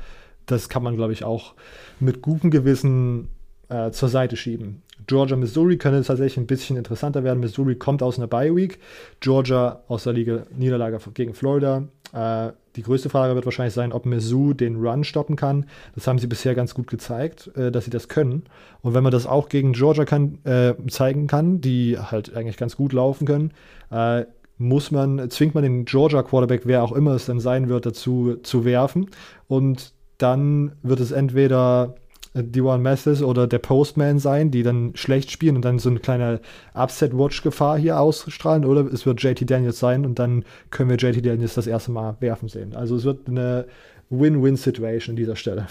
[0.46, 1.54] Das kann man, glaube ich, auch
[1.98, 3.28] mit gutem Gewissen
[3.68, 4.82] äh, zur Seite schieben.
[5.06, 7.40] Georgia, Missouri könnte tatsächlich ein bisschen interessanter werden.
[7.40, 8.78] Missouri kommt aus einer Bye Week.
[9.20, 11.84] Georgia aus der Liga Niederlage gegen Florida.
[12.12, 15.66] Äh, die größte Frage wird wahrscheinlich sein, ob Mizzou den Run stoppen kann.
[15.94, 18.44] Das haben sie bisher ganz gut gezeigt, äh, dass sie das können.
[18.82, 22.76] Und wenn man das auch gegen Georgia kann, äh, zeigen kann, die halt eigentlich ganz
[22.76, 23.52] gut laufen können,
[23.90, 24.24] äh,
[24.58, 28.36] muss man, zwingt man den Georgia Quarterback, wer auch immer es dann sein wird, dazu
[28.42, 29.10] zu werfen.
[29.48, 31.96] Und dann wird es entweder
[32.42, 36.40] Diwan Mathis oder der Postman sein, die dann schlecht spielen und dann so eine kleine
[36.74, 41.54] Upset-Watch-Gefahr hier ausstrahlen, oder es wird JT Daniels sein und dann können wir JT Daniels
[41.54, 42.74] das erste Mal werfen sehen.
[42.74, 43.66] Also es wird eine
[44.10, 45.66] Win-Win-Situation an dieser Stelle.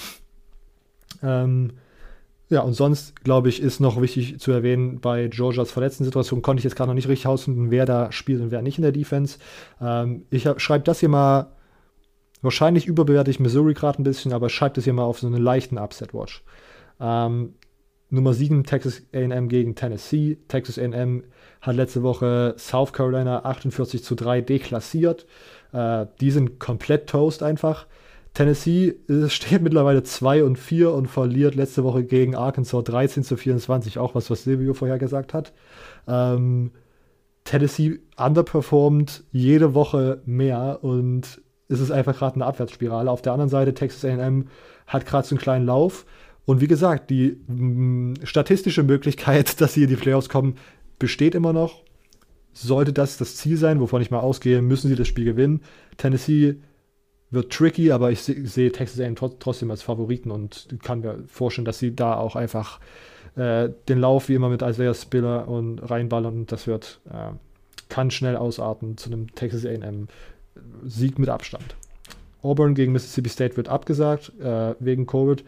[1.23, 1.71] Ähm,
[2.49, 6.59] ja, und sonst, glaube ich, ist noch wichtig zu erwähnen, bei Georgias verletzten Situation konnte
[6.59, 8.91] ich jetzt gerade noch nicht richtig herausfinden, wer da spielt und wer nicht in der
[8.91, 9.39] Defense.
[9.81, 11.47] Ähm, ich schreibe das hier mal
[12.45, 15.41] Wahrscheinlich überbewerte ich Missouri gerade ein bisschen, aber schreibt es hier mal auf so einen
[15.41, 16.43] leichten Upset-Watch.
[16.99, 17.55] Ähm,
[18.09, 20.37] Nummer 7 Texas AM gegen Tennessee.
[20.47, 21.23] Texas AM
[21.61, 25.25] hat letzte Woche South Carolina 48 zu 3 deklassiert.
[25.73, 27.87] Äh, die sind komplett toast einfach.
[28.35, 28.95] Tennessee
[29.27, 34.13] steht mittlerweile 2 und 4 und verliert letzte Woche gegen Arkansas 13 zu 24, auch
[34.13, 35.51] was, was Silvio vorher gesagt hat.
[36.07, 36.71] Ähm,
[37.43, 43.09] Tennessee underperformt jede Woche mehr und ist es einfach gerade eine Abwärtsspirale.
[43.09, 44.47] Auf der anderen Seite, Texas AM
[44.87, 46.05] hat gerade so einen kleinen Lauf.
[46.45, 50.57] Und wie gesagt, die mh, mm, statistische Möglichkeit, dass sie in die Playoffs kommen,
[50.99, 51.83] besteht immer noch.
[52.53, 55.61] Sollte das das Ziel sein, wovon ich mal ausgehe, müssen sie das Spiel gewinnen.
[55.97, 56.55] Tennessee
[57.31, 61.65] wird tricky, aber ich sehe seh Texas AM trotzdem als Favoriten und kann mir vorstellen,
[61.65, 62.79] dass sie da auch einfach
[63.35, 67.33] äh, den Lauf wie immer mit Isaiah Spiller und reinballern und das wird, äh,
[67.89, 70.07] kann schnell ausarten zu einem Texas AM
[70.83, 71.75] Sieg mit Abstand.
[72.41, 75.43] Auburn gegen Mississippi State wird abgesagt äh, wegen Covid.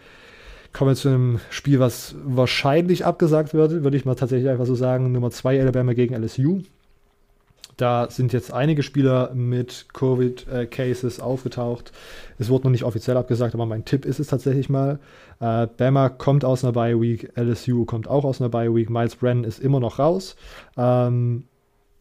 [0.73, 4.75] Kommen wir zu einem Spiel, was wahrscheinlich abgesagt wird, würde ich mal tatsächlich einfach so
[4.75, 5.11] sagen.
[5.11, 6.61] Nummer 2 Alabama gegen LSU.
[7.77, 11.91] Da sind jetzt einige Spieler mit Covid-Cases aufgetaucht.
[12.39, 14.99] Es wurde noch nicht offiziell abgesagt, aber mein Tipp ist es tatsächlich mal.
[15.39, 19.15] Äh, Bama kommt aus einer Bye Week, LSU kommt auch aus einer Bye Week, Miles
[19.15, 20.35] Brennan ist immer noch raus.
[20.75, 21.43] Ähm,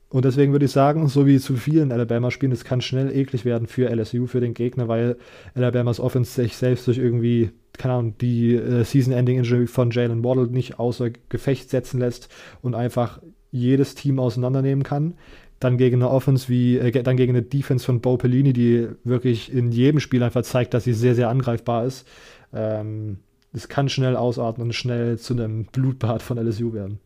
[0.08, 3.66] und deswegen würde ich sagen, so wie zu vielen Alabama-Spielen, es kann schnell eklig werden
[3.66, 5.16] für LSU, für den Gegner, weil
[5.54, 10.78] Alabamas Offense sich selbst durch irgendwie, keine Ahnung, die äh, Season-Ending-Injury von Jalen Waddle nicht
[10.78, 12.28] außer Gefecht setzen lässt
[12.62, 13.20] und einfach
[13.50, 15.14] jedes Team auseinandernehmen kann.
[15.58, 19.52] Dann gegen eine Offense wie, äh, dann gegen eine Defense von Bo Pellini, die wirklich
[19.52, 22.06] in jedem Spiel einfach zeigt, dass sie sehr, sehr angreifbar ist.
[22.52, 23.18] Ähm,
[23.52, 27.00] es kann schnell ausarten und schnell zu einem Blutbad von LSU werden.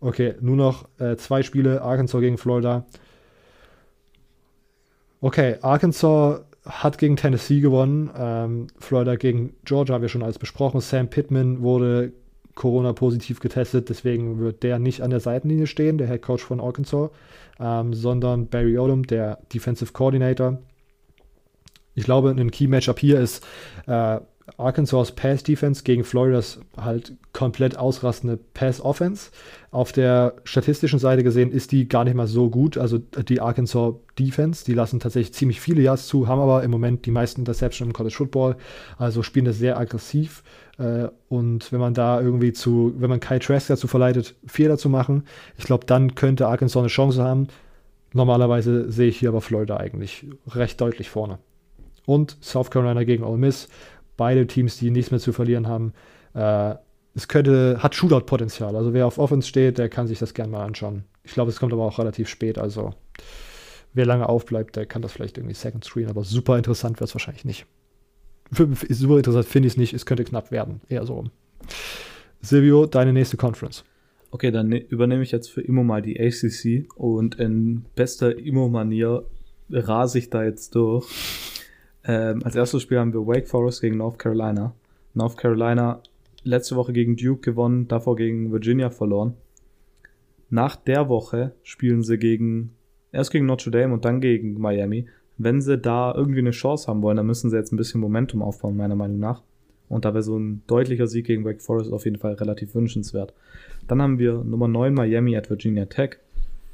[0.00, 2.86] Okay, nur noch äh, zwei Spiele, Arkansas gegen Florida.
[5.20, 10.80] Okay, Arkansas hat gegen Tennessee gewonnen, ähm, Florida gegen Georgia haben wir schon alles besprochen.
[10.80, 12.12] Sam Pittman wurde
[12.54, 17.10] Corona-positiv getestet, deswegen wird der nicht an der Seitenlinie stehen, der Head Coach von Arkansas,
[17.58, 20.58] ähm, sondern Barry Odom, der Defensive Coordinator.
[21.94, 23.46] Ich glaube, ein Key-Matchup hier ist
[23.86, 24.20] äh,
[24.56, 29.30] Arkansas Pass Defense gegen Floridas halt komplett ausrastende Pass Offense.
[29.70, 32.76] Auf der statistischen Seite gesehen ist die gar nicht mal so gut.
[32.76, 37.06] Also die Arkansas Defense, die lassen tatsächlich ziemlich viele Yards zu, haben aber im Moment
[37.06, 38.56] die meisten Interceptions im College Football.
[38.98, 40.42] Also spielen das sehr aggressiv.
[40.78, 44.88] Äh, und wenn man da irgendwie zu, wenn man Kai Trask dazu verleitet, Fehler zu
[44.88, 45.24] machen,
[45.56, 47.48] ich glaube, dann könnte Arkansas eine Chance haben.
[48.12, 51.38] Normalerweise sehe ich hier aber Florida eigentlich recht deutlich vorne.
[52.06, 53.68] Und South Carolina gegen Ole Miss
[54.20, 55.94] beide Teams, die nichts mehr zu verlieren haben.
[56.34, 56.74] Äh,
[57.14, 58.76] es könnte, hat Shootout-Potenzial.
[58.76, 61.04] Also wer auf Offense steht, der kann sich das gerne mal anschauen.
[61.24, 62.58] Ich glaube, es kommt aber auch relativ spät.
[62.58, 62.92] Also
[63.94, 67.14] wer lange aufbleibt, der kann das vielleicht irgendwie Second Screen, aber super interessant wird es
[67.14, 67.64] wahrscheinlich nicht.
[68.90, 69.94] Super interessant finde ich es nicht.
[69.94, 70.82] Es könnte knapp werden.
[70.90, 71.24] Eher so.
[72.42, 73.84] Silvio, deine nächste Conference.
[74.32, 79.24] Okay, dann ne übernehme ich jetzt für Immo mal die ACC und in bester Immo-Manier
[79.70, 81.06] rase ich da jetzt durch.
[82.10, 84.74] Ähm, als erstes Spiel haben wir Wake Forest gegen North Carolina.
[85.14, 86.02] North Carolina
[86.42, 89.34] letzte Woche gegen Duke gewonnen, davor gegen Virginia verloren.
[90.48, 92.72] Nach der Woche spielen sie gegen,
[93.12, 95.06] erst gegen Notre Dame und dann gegen Miami.
[95.38, 98.42] Wenn sie da irgendwie eine Chance haben wollen, dann müssen sie jetzt ein bisschen Momentum
[98.42, 99.42] aufbauen, meiner Meinung nach.
[99.88, 103.34] Und da wäre so ein deutlicher Sieg gegen Wake Forest auf jeden Fall relativ wünschenswert.
[103.86, 106.16] Dann haben wir Nummer 9 Miami at Virginia Tech.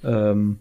[0.03, 0.61] Ähm,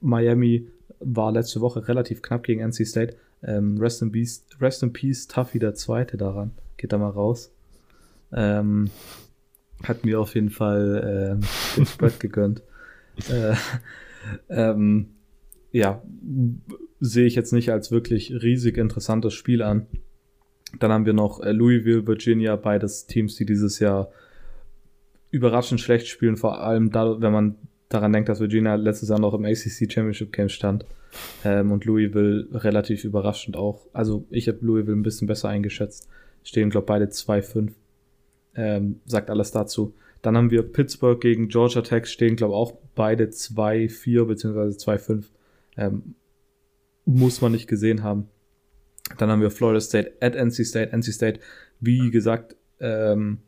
[0.00, 0.66] Miami
[0.98, 3.14] war letzte Woche relativ knapp gegen NC State.
[3.42, 6.52] Ähm, Rest, in Peace, Rest in Peace, Tuffy der Zweite daran.
[6.76, 7.52] Geht da mal raus.
[8.32, 8.90] Ähm,
[9.84, 12.62] hat mir auf jeden Fall äh, den Spread gegönnt.
[13.30, 13.54] Äh,
[14.48, 15.10] ähm,
[15.70, 16.02] ja,
[17.00, 19.86] sehe ich jetzt nicht als wirklich riesig interessantes Spiel an.
[20.80, 24.10] Dann haben wir noch äh, Louisville, Virginia, beides Teams, die dieses Jahr
[25.30, 27.54] überraschend schlecht spielen, vor allem da, wenn man
[27.88, 30.84] daran denkt, dass Virginia letztes Jahr noch im ACC Championship Game stand.
[31.44, 33.86] Ähm, und Louisville relativ überraschend auch.
[33.92, 36.08] Also ich habe Louisville ein bisschen besser eingeschätzt.
[36.42, 37.72] Stehen, glaube beide 2-5.
[38.54, 39.94] Ähm, sagt alles dazu.
[40.22, 44.76] Dann haben wir Pittsburgh gegen Georgia Tech, stehen, glaube auch beide 2-4 bzw.
[44.76, 45.24] 2-5.
[45.76, 46.14] Ähm,
[47.04, 48.28] muss man nicht gesehen haben.
[49.16, 50.92] Dann haben wir Florida State at NC State.
[50.92, 51.40] NC State,
[51.80, 53.38] wie gesagt, ähm,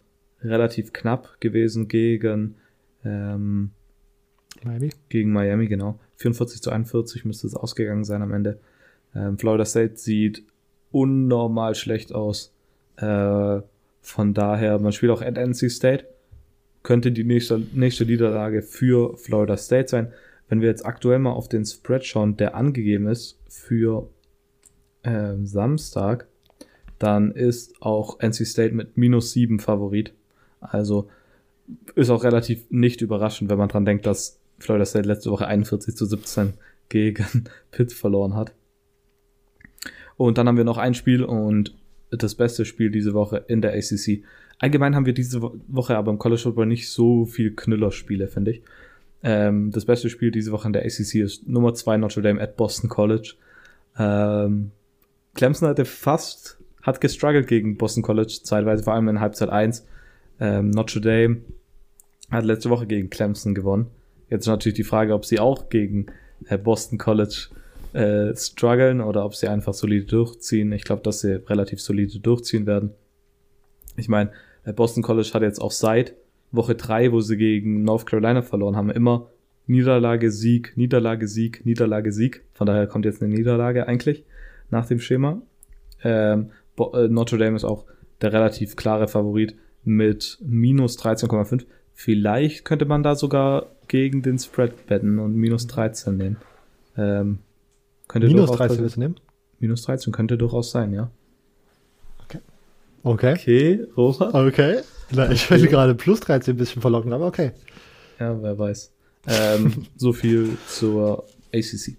[0.43, 2.55] relativ knapp gewesen gegen
[3.05, 3.73] ähm,
[4.63, 4.91] Miami.
[5.09, 5.99] Gegen Miami, genau.
[6.21, 8.59] 44 zu 41 müsste es ausgegangen sein am Ende.
[9.15, 10.45] Ähm, Florida State sieht
[10.93, 12.53] unnormal schlecht aus.
[12.97, 13.61] Äh,
[14.03, 16.05] von daher, man spielt auch at NC State.
[16.83, 20.13] Könnte die nächste, nächste Niederlage für Florida State sein.
[20.49, 24.09] Wenn wir jetzt aktuell mal auf den Spread schauen, der angegeben ist für
[25.03, 26.27] äh, Samstag,
[26.99, 30.13] dann ist auch NC State mit minus 7 Favorit.
[30.61, 31.09] Also
[31.95, 35.97] ist auch relativ nicht überraschend, wenn man dran denkt, dass Florida State letzte Woche 41
[35.97, 36.55] zu 17
[36.89, 38.53] gegen Pitt verloren hat.
[40.17, 41.75] Und dann haben wir noch ein Spiel und
[42.11, 44.23] das beste Spiel diese Woche in der ACC.
[44.59, 48.63] Allgemein haben wir diese Woche aber im College Football nicht so viel Knüllerspiele, finde ich.
[49.23, 52.57] Ähm, das beste Spiel diese Woche in der ACC ist Nummer 2 Notre Dame at
[52.57, 53.35] Boston College.
[53.99, 54.73] Ähm,
[55.35, 59.87] Clemson hatte fast, hat gestruggelt gegen Boston College, zeitweise vor allem in Halbzeit 1.
[60.41, 61.39] Ähm, Notre Dame
[62.31, 63.87] hat letzte Woche gegen Clemson gewonnen.
[64.31, 66.07] Jetzt natürlich die Frage, ob sie auch gegen
[66.49, 67.49] äh, Boston College
[67.93, 70.73] äh, strugglen oder ob sie einfach solide durchziehen.
[70.73, 72.91] Ich glaube, dass sie relativ solide durchziehen werden.
[73.97, 74.31] Ich meine,
[74.65, 76.15] äh, Boston College hat jetzt auch seit
[76.53, 79.29] Woche drei, wo sie gegen North Carolina verloren haben, immer
[79.67, 82.45] Niederlage, Sieg, Niederlage, Sieg, Niederlage, Sieg.
[82.55, 84.25] Von daher kommt jetzt eine Niederlage eigentlich
[84.71, 85.43] nach dem Schema.
[86.03, 87.85] Ähm, äh, Notre Dame ist auch
[88.21, 91.65] der relativ klare Favorit mit minus 13,5.
[91.93, 96.37] Vielleicht könnte man da sogar gegen den Spread wetten und minus 13 nehmen.
[96.97, 97.41] Ähm,
[98.07, 98.85] könnte Minus durchaus 13 passieren.
[98.85, 99.15] willst du nehmen?
[99.59, 101.11] Minus 13 könnte durchaus sein, ja.
[102.25, 102.39] Okay.
[103.03, 104.33] Okay, Robert?
[104.33, 104.79] Okay.
[105.11, 107.51] Na, ich will gerade plus 13 ein bisschen verlocken, aber okay.
[108.21, 108.93] Ja, wer weiß.
[109.27, 111.97] Ähm, so viel zur ACC.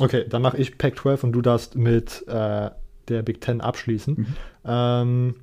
[0.00, 2.70] Okay, dann mache ich Pac 12 und du darfst mit äh,
[3.08, 4.34] der Big Ten abschließen.
[4.64, 5.34] Ähm,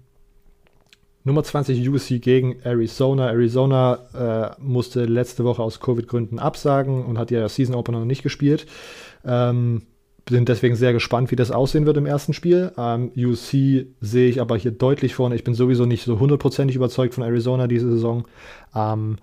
[1.23, 3.29] Nummer 20 USC gegen Arizona.
[3.29, 8.23] Arizona äh, musste letzte Woche aus Covid-Gründen absagen und hat ihr Season Opener noch nicht
[8.23, 8.65] gespielt.
[9.25, 9.83] Ähm,
[10.25, 12.71] bin deswegen sehr gespannt, wie das aussehen wird im ersten Spiel.
[12.77, 15.35] Ähm, USC sehe ich aber hier deutlich vorne.
[15.35, 18.25] Ich bin sowieso nicht so hundertprozentig überzeugt von Arizona diese Saison.
[18.75, 19.17] Ähm,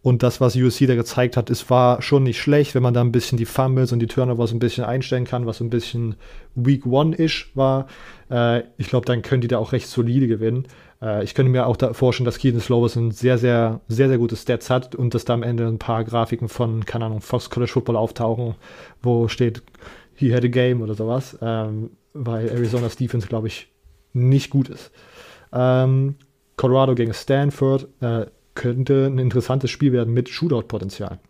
[0.00, 3.00] und das, was USC da gezeigt hat, es war schon nicht schlecht, wenn man da
[3.00, 6.14] ein bisschen die Fumbles und die Turnovers ein bisschen einstellen kann, was so ein bisschen
[6.54, 7.88] Week One-ish war.
[8.30, 10.66] Äh, ich glaube, dann können die da auch recht solide gewinnen.
[11.02, 14.36] Äh, ich könnte mir auch da vorstellen, dass Keaton Slovis sehr, sehr, sehr, sehr gute
[14.36, 17.72] Stats hat und dass da am Ende ein paar Grafiken von, keine Ahnung, Fox College
[17.72, 18.54] Football auftauchen,
[19.02, 19.62] wo steht,
[20.14, 23.68] he had a game oder sowas, ähm, weil Arizona's Defense, glaube ich,
[24.12, 24.90] nicht gut ist.
[25.52, 26.16] Ähm,
[26.56, 31.20] Colorado gegen Stanford äh, könnte ein interessantes Spiel werden mit Shootout-Potenzial.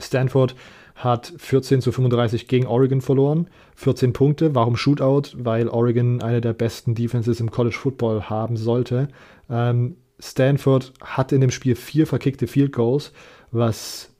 [0.00, 0.54] Stanford
[0.94, 3.48] hat 14 zu 35 gegen Oregon verloren.
[3.76, 4.54] 14 Punkte.
[4.54, 5.36] Warum Shootout?
[5.36, 9.08] Weil Oregon eine der besten Defenses im College Football haben sollte.
[9.50, 13.12] Ähm, Stanford hat in dem Spiel vier verkickte Field Goals,
[13.50, 14.10] was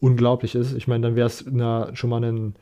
[0.00, 0.72] unglaublich ist.
[0.74, 1.44] Ich meine, dann wäre es
[1.98, 2.54] schon mal ein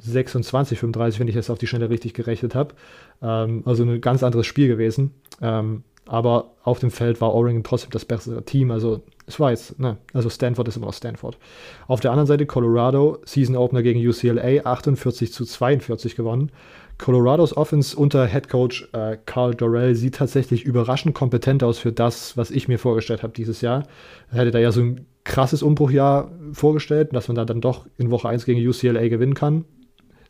[0.00, 2.74] 26, 35, wenn ich jetzt auf die Schnelle richtig gerechnet habe.
[3.20, 5.12] Ähm, also ein ganz anderes Spiel gewesen.
[5.42, 8.70] Ähm, aber auf dem Feld war Oregon trotzdem das bessere Team.
[8.70, 11.38] Also es war jetzt, ne, also Stanford ist immer noch Stanford.
[11.86, 16.50] Auf der anderen Seite Colorado, Season Opener gegen UCLA, 48 zu 42 gewonnen.
[16.96, 22.36] Colorados Offense unter Head Coach äh, Carl Dorrell sieht tatsächlich überraschend kompetent aus für das,
[22.36, 23.84] was ich mir vorgestellt habe dieses Jahr.
[24.32, 28.10] Er hätte da ja so ein krasses Umbruchjahr vorgestellt, dass man da dann doch in
[28.10, 29.66] Woche 1 gegen UCLA gewinnen kann.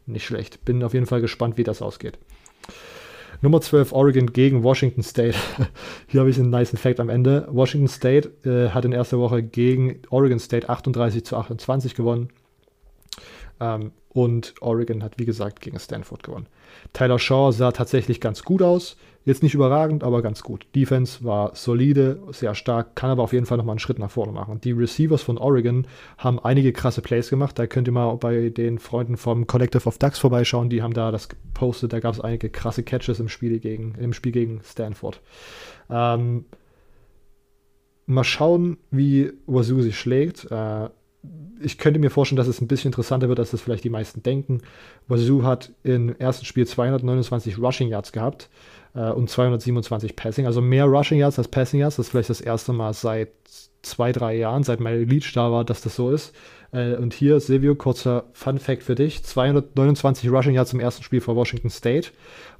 [0.07, 0.65] Nicht schlecht.
[0.65, 2.19] Bin auf jeden Fall gespannt, wie das ausgeht.
[3.41, 5.37] Nummer 12 Oregon gegen Washington State.
[6.09, 7.47] Hier habe ich einen nice Fact am Ende.
[7.51, 12.31] Washington State äh, hat in erster Woche gegen Oregon State 38 zu 28 gewonnen.
[13.61, 16.47] Ähm, und Oregon hat, wie gesagt, gegen Stanford gewonnen.
[16.93, 18.97] Tyler Shaw sah tatsächlich ganz gut aus.
[19.29, 20.67] Jetzt nicht überragend, aber ganz gut.
[20.75, 24.33] Defense war solide, sehr stark, kann aber auf jeden Fall nochmal einen Schritt nach vorne
[24.33, 24.59] machen.
[24.63, 25.87] Die Receivers von Oregon
[26.17, 27.59] haben einige krasse Plays gemacht.
[27.59, 30.71] Da könnt ihr mal bei den Freunden vom Collective of Ducks vorbeischauen.
[30.71, 31.93] Die haben da das gepostet.
[31.93, 35.21] Da gab es einige krasse Catches im Spiel gegen, im Spiel gegen Stanford.
[35.91, 36.47] Ähm,
[38.07, 40.51] mal schauen, wie Wazoo sich schlägt.
[40.51, 40.89] Äh,
[41.61, 44.23] ich könnte mir vorstellen, dass es ein bisschen interessanter wird, als das vielleicht die meisten
[44.23, 44.63] denken.
[45.07, 48.49] Wazoo hat im ersten Spiel 229 Rushing Yards gehabt
[48.99, 51.97] äh, und 227 Passing, also mehr Rushing Yards als Passing Yards.
[51.97, 53.31] Das ist vielleicht das erste Mal seit
[53.83, 56.35] zwei, drei Jahren, seit Mike Leach da war, dass das so ist.
[56.73, 61.21] Äh, und hier, Silvio, kurzer Fun Fact für dich: 229 Rushing Yards im ersten Spiel
[61.21, 62.11] vor Washington State.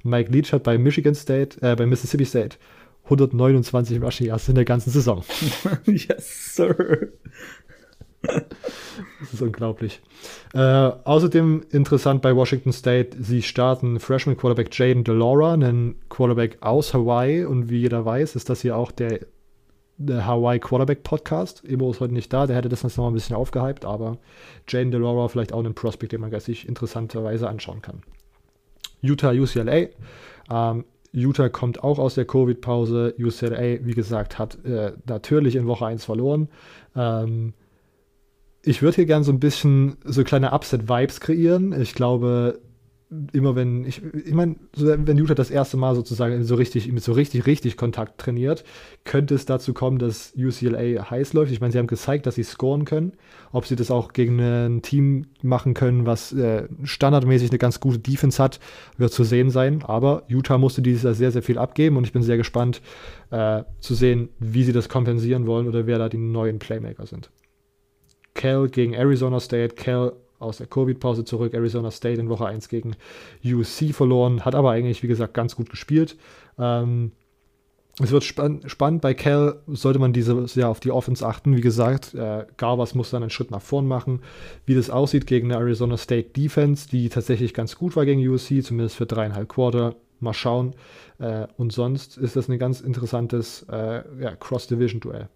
[0.03, 2.57] Mike Leach hat bei Michigan State, äh, bei Mississippi State
[3.03, 5.23] 129 Rushing Yards in der ganzen Saison.
[5.85, 7.09] yes, sir.
[8.21, 10.01] Das ist unglaublich.
[10.53, 16.93] Äh, außerdem interessant bei Washington State, sie starten Freshman Quarterback Jaden DeLaura, einen Quarterback aus
[16.93, 17.45] Hawaii.
[17.45, 19.19] Und wie jeder weiß, ist das hier auch der,
[19.97, 21.63] der Hawaii Quarterback Podcast.
[21.67, 24.17] Emo ist heute nicht da, der hätte das noch ein bisschen aufgehypt, aber
[24.67, 28.01] Jaden DeLaura vielleicht auch ein Prospect, den man sich interessanterweise anschauen kann.
[29.01, 29.87] Utah, UCLA.
[30.51, 33.15] Ähm, Utah kommt auch aus der Covid-Pause.
[33.17, 36.49] UCLA, wie gesagt, hat äh, natürlich in Woche 1 verloren.
[36.95, 37.53] Ähm,
[38.63, 41.79] ich würde hier gerne so ein bisschen so kleine Upset-Vibes kreieren.
[41.79, 42.59] Ich glaube,
[43.33, 47.03] immer wenn ich, ich meine, so wenn Utah das erste Mal sozusagen so richtig, mit
[47.03, 48.63] so richtig, richtig Kontakt trainiert,
[49.03, 51.51] könnte es dazu kommen, dass UCLA heiß läuft.
[51.51, 53.13] Ich meine, sie haben gezeigt, dass sie scoren können.
[53.51, 57.97] Ob sie das auch gegen ein Team machen können, was äh, standardmäßig eine ganz gute
[57.97, 58.59] Defense hat,
[58.97, 59.83] wird zu sehen sein.
[59.83, 62.81] Aber Utah musste dieses Jahr sehr, sehr viel abgeben und ich bin sehr gespannt
[63.31, 67.31] äh, zu sehen, wie sie das kompensieren wollen oder wer da die neuen Playmaker sind.
[68.39, 69.75] Cal gegen Arizona State.
[69.75, 71.53] Cal aus der Covid-Pause zurück.
[71.53, 72.95] Arizona State in Woche 1 gegen
[73.43, 74.45] USC verloren.
[74.45, 76.15] Hat aber eigentlich, wie gesagt, ganz gut gespielt.
[76.57, 77.11] Ähm,
[78.01, 79.01] es wird spann spannend.
[79.01, 81.57] Bei Cal sollte man dieses Jahr auf die Offense achten.
[81.57, 84.21] Wie gesagt, äh, Garvas muss dann einen Schritt nach vorn machen.
[84.65, 88.63] Wie das aussieht gegen eine Arizona State Defense, die tatsächlich ganz gut war gegen USC,
[88.63, 89.95] zumindest für dreieinhalb Quarter.
[90.21, 90.75] Mal schauen.
[91.17, 95.27] Äh, und sonst ist das ein ganz interessantes äh, ja, Cross-Division-Duell.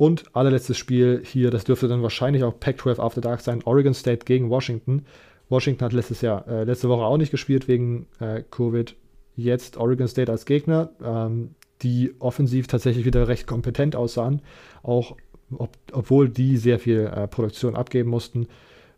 [0.00, 4.24] Und allerletztes Spiel hier, das dürfte dann wahrscheinlich auch Pac-12 After Dark sein, Oregon State
[4.24, 5.04] gegen Washington.
[5.50, 8.96] Washington hat letztes Jahr, äh, letzte Woche auch nicht gespielt wegen äh, Covid.
[9.36, 11.50] Jetzt Oregon State als Gegner, ähm,
[11.82, 14.40] die offensiv tatsächlich wieder recht kompetent aussahen.
[14.82, 15.16] Auch
[15.54, 18.46] ob, obwohl die sehr viel äh, Produktion abgeben mussten.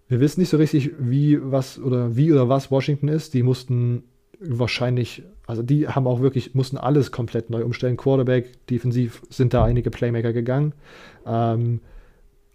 [0.06, 3.34] Wir wissen nicht so richtig, wie was oder wie oder was Washington ist.
[3.34, 4.04] Die mussten
[4.38, 7.97] wahrscheinlich, also die haben auch wirklich, mussten alles komplett neu umstellen.
[7.97, 10.73] Quarterback, defensiv sind da einige Playmaker gegangen.
[11.27, 11.81] Ähm,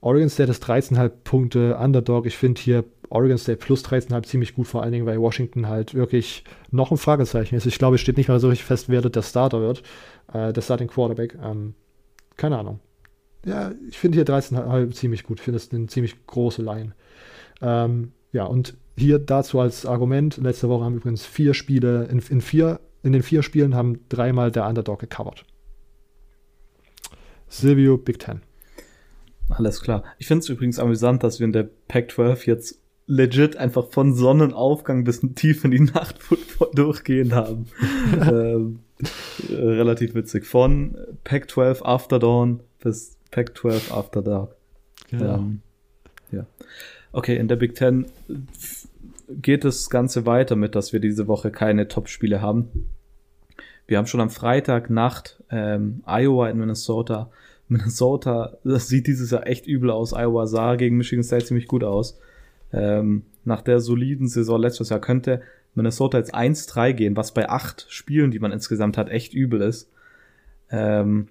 [0.01, 2.25] Oregon State ist 13,5 Punkte Underdog.
[2.25, 5.93] Ich finde hier Oregon State plus 13,5 ziemlich gut, vor allen Dingen, weil Washington halt
[5.93, 7.65] wirklich noch ein Fragezeichen ist.
[7.65, 9.83] Ich glaube, es steht nicht mal so richtig fest, wer der Starter wird,
[10.33, 11.37] äh, der Starting Quarterback.
[11.43, 11.73] Ähm,
[12.35, 12.79] keine Ahnung.
[13.45, 15.39] Ja, ich finde hier 13,5 ziemlich gut.
[15.39, 16.93] Ich finde das eine ziemlich große Line.
[17.61, 22.41] Ähm, ja, und hier dazu als Argument, letzte Woche haben übrigens vier Spiele, in, in,
[22.41, 25.45] vier, in den vier Spielen haben dreimal der Underdog gecovert.
[27.47, 28.41] Silvio, Big Ten.
[29.49, 30.03] Alles klar.
[30.17, 35.05] Ich finde es übrigens amüsant, dass wir in der Pac-12 jetzt legit einfach von Sonnenaufgang
[35.05, 37.67] bis tief in die Nacht Football durchgehend haben.
[38.13, 38.79] ähm,
[39.49, 40.45] äh, relativ witzig.
[40.45, 44.55] Von Pac-12 After Dawn bis Pac-12 After Dark.
[45.09, 45.35] Genau.
[45.35, 45.61] Ähm,
[46.31, 46.45] ja.
[47.13, 48.05] Okay, in der Big Ten
[49.29, 52.89] geht das Ganze weiter mit, dass wir diese Woche keine Top-Spiele haben.
[53.85, 57.29] Wir haben schon am Freitagnacht ähm, Iowa in Minnesota.
[57.69, 60.13] Minnesota, das sieht dieses Jahr echt übel aus.
[60.13, 62.19] Iowa sah gegen Michigan State ziemlich gut aus.
[62.71, 65.41] Ähm, nach der soliden Saison letztes Jahr könnte
[65.75, 69.89] Minnesota jetzt 1-3 gehen, was bei acht Spielen, die man insgesamt hat, echt übel ist.
[70.69, 71.27] Ähm,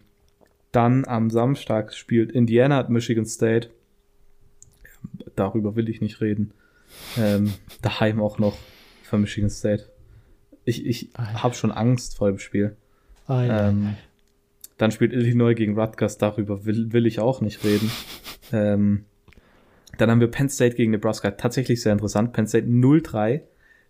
[0.72, 3.70] dann am Samstag spielt Indiana at Michigan State.
[5.34, 6.52] Darüber will ich nicht reden.
[7.18, 8.56] Ähm, daheim auch noch
[9.02, 9.90] für Michigan State.
[10.64, 12.76] Ich, ich habe schon Angst vor dem Spiel.
[13.28, 13.96] Ähm,
[14.78, 17.90] dann spielt Illinois gegen Rutgers, darüber will, will ich auch nicht reden.
[18.52, 19.04] Ähm,
[19.98, 22.32] dann haben wir Penn State gegen Nebraska, tatsächlich sehr interessant.
[22.32, 23.40] Penn State 0-3,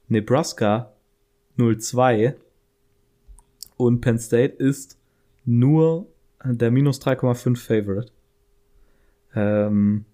[0.08, 0.92] Nebraska
[1.58, 2.34] 0-2
[3.76, 4.98] und Penn State ist
[5.44, 6.06] nur
[6.44, 8.12] der minus 3,5 Favorite.
[9.34, 10.04] Ähm,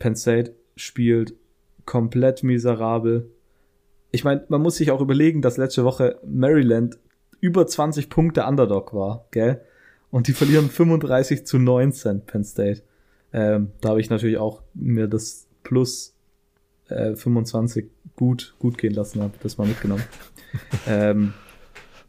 [0.00, 1.34] Penn State spielt
[1.84, 3.30] komplett miserabel.
[4.10, 6.98] Ich meine, man muss sich auch überlegen, dass letzte Woche Maryland
[7.40, 9.60] über 20 Punkte Underdog war, gell?
[10.10, 12.82] Und die verlieren 35 zu 19, Penn State.
[13.32, 16.16] Ähm, da habe ich natürlich auch mir das Plus
[16.88, 17.86] äh, 25
[18.16, 20.02] gut, gut gehen lassen, habe das mal mitgenommen.
[20.88, 21.34] ähm,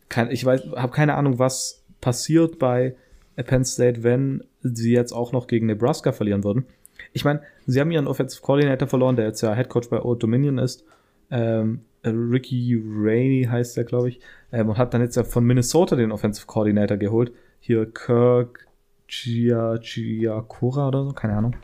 [0.10, 2.96] kein, ich weiß, habe keine Ahnung, was passiert bei
[3.36, 6.66] Penn State, wenn sie jetzt auch noch gegen Nebraska verlieren würden.
[7.14, 10.24] Ich meine, sie haben ihren Offensive Coordinator verloren, der jetzt ja Head Coach bei Old
[10.24, 10.86] Dominion ist.
[11.30, 14.20] Ähm, Ricky Rainey heißt der, glaube ich.
[14.52, 17.32] Ähm, und hat dann jetzt ja von Minnesota den Offensive Coordinator geholt.
[17.60, 18.68] Hier Kirk
[19.08, 21.56] Gia, Giacora oder so, keine Ahnung.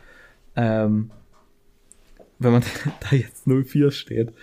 [0.55, 1.11] Ähm,
[2.39, 2.63] wenn man
[3.09, 4.33] da jetzt 0-4 steht,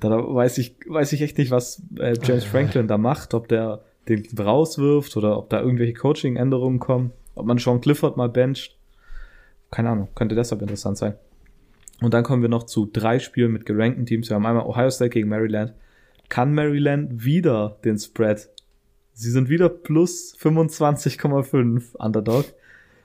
[0.00, 3.80] dann weiß ich, weiß ich echt nicht, was äh, James Franklin da macht, ob der
[4.08, 8.76] den rauswirft oder ob da irgendwelche Coaching-Änderungen kommen, ob man Sean Clifford mal bencht.
[9.70, 11.14] Keine Ahnung, könnte deshalb interessant sein.
[12.00, 14.28] Und dann kommen wir noch zu drei Spielen mit gerankten Teams.
[14.30, 15.74] Wir haben einmal Ohio State gegen Maryland.
[16.28, 18.48] Kann Maryland wieder den Spread
[19.20, 22.46] Sie sind wieder plus 25,5 Underdog.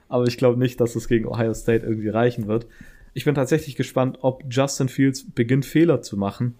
[0.08, 2.66] Aber ich glaube nicht, dass es gegen Ohio State irgendwie reichen wird.
[3.12, 6.54] Ich bin tatsächlich gespannt, ob Justin Fields beginnt, Fehler zu machen.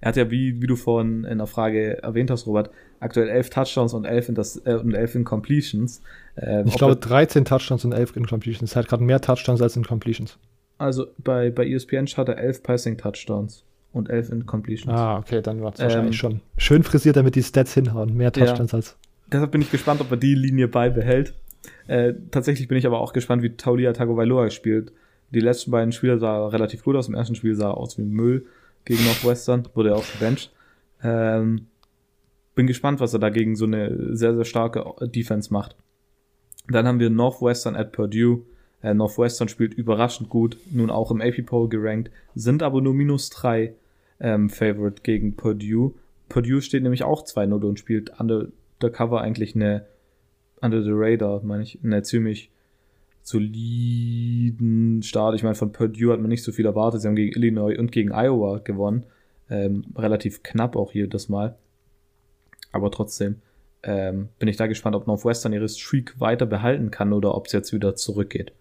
[0.00, 3.50] Er hat ja, wie, wie du vorhin in der Frage erwähnt hast, Robert, aktuell 11
[3.50, 6.02] Touchdowns und 11, in das, äh, und 11 Incompletions.
[6.36, 8.74] Ähm, ich glaube, 13 Touchdowns und 11 Incompletions.
[8.74, 10.38] Er hat gerade mehr Touchdowns als Incompletions.
[10.78, 14.92] Also bei, bei ESPN hat er 11 Passing Touchdowns und 11 Incompletions.
[14.92, 18.14] Ah, okay, dann war es ähm, wahrscheinlich schon schön frisiert, damit die Stats hinhauen.
[18.16, 18.78] Mehr Touchdowns ja.
[18.78, 18.96] als.
[19.32, 21.34] Deshalb bin ich gespannt, ob er die Linie beibehält.
[21.88, 24.92] Äh, tatsächlich bin ich aber auch gespannt, wie Taulia Tagovailoa spielt.
[25.30, 27.08] Die letzten beiden Spiele sah relativ gut aus.
[27.08, 28.46] Im ersten Spiel sah er aus wie Müll
[28.84, 30.52] gegen Northwestern, wurde er auch gebencht.
[31.02, 31.66] Ähm,
[32.56, 35.76] bin gespannt, was er dagegen so eine sehr, sehr starke Defense macht.
[36.68, 38.42] Dann haben wir Northwestern at Purdue.
[38.82, 43.30] Äh, Northwestern spielt überraschend gut, nun auch im AP Poll gerankt, sind aber nur minus
[43.30, 43.74] drei
[44.18, 45.94] ähm, Favorite gegen Purdue.
[46.28, 48.48] Purdue steht nämlich auch 2-0 und spielt under
[48.82, 49.86] the cover eigentlich eine
[50.60, 52.50] under the radar, meine ich, eine ziemlich
[53.22, 55.34] soliden Start.
[55.34, 57.02] Ich meine, von Purdue hat man nicht so viel erwartet.
[57.02, 59.04] Sie haben gegen Illinois und gegen Iowa gewonnen.
[59.50, 61.56] Ähm, relativ knapp auch das Mal.
[62.76, 63.36] Aber trotzdem
[63.82, 67.52] ähm, bin ich da gespannt, ob Northwestern ihre Streak weiter behalten kann oder ob es
[67.52, 68.52] jetzt wieder zurückgeht.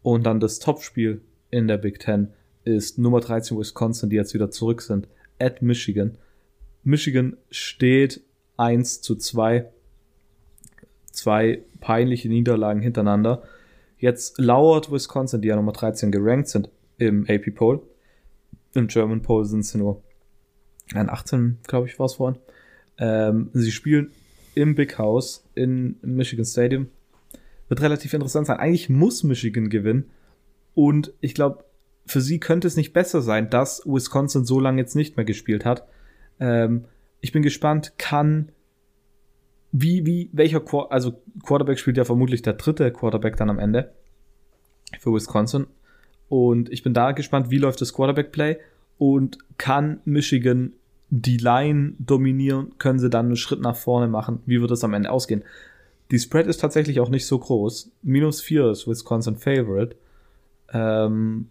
[0.00, 2.28] Und dann das Topspiel in der Big Ten
[2.62, 5.08] ist Nummer 13 Wisconsin, die jetzt wieder zurück sind,
[5.40, 6.18] at Michigan.
[6.84, 8.20] Michigan steht
[8.58, 9.66] 1 zu 2.
[11.10, 13.42] Zwei peinliche Niederlagen hintereinander.
[13.98, 17.80] Jetzt lauert Wisconsin, die ja Nummer 13 gerankt sind im AP Poll.
[18.74, 20.00] Im German Poll sind sie nur
[20.94, 22.38] ein 18, glaube ich, war es vorhin.
[22.98, 24.10] Ähm, sie spielen
[24.54, 26.88] im Big House in Michigan Stadium.
[27.68, 28.58] wird relativ interessant sein.
[28.58, 30.10] Eigentlich muss Michigan gewinnen.
[30.74, 31.64] Und ich glaube,
[32.06, 35.64] für sie könnte es nicht besser sein, dass Wisconsin so lange jetzt nicht mehr gespielt
[35.64, 35.86] hat.
[36.40, 36.86] Ähm,
[37.20, 38.50] ich bin gespannt, kann
[39.70, 43.92] wie, wie, welcher, Qu also Quarterback spielt ja vermutlich der dritte Quarterback dann am Ende
[44.98, 45.66] für Wisconsin.
[46.28, 48.58] Und ich bin da gespannt, wie läuft das Quarterback-Play
[48.96, 50.72] und kann Michigan
[51.10, 54.40] die Line dominieren, können sie dann einen Schritt nach vorne machen.
[54.46, 55.44] Wie wird es am Ende ausgehen?
[56.10, 57.90] Die Spread ist tatsächlich auch nicht so groß.
[58.02, 59.96] Minus 4 ist Wisconsin Favorite.
[60.72, 61.48] Ähm,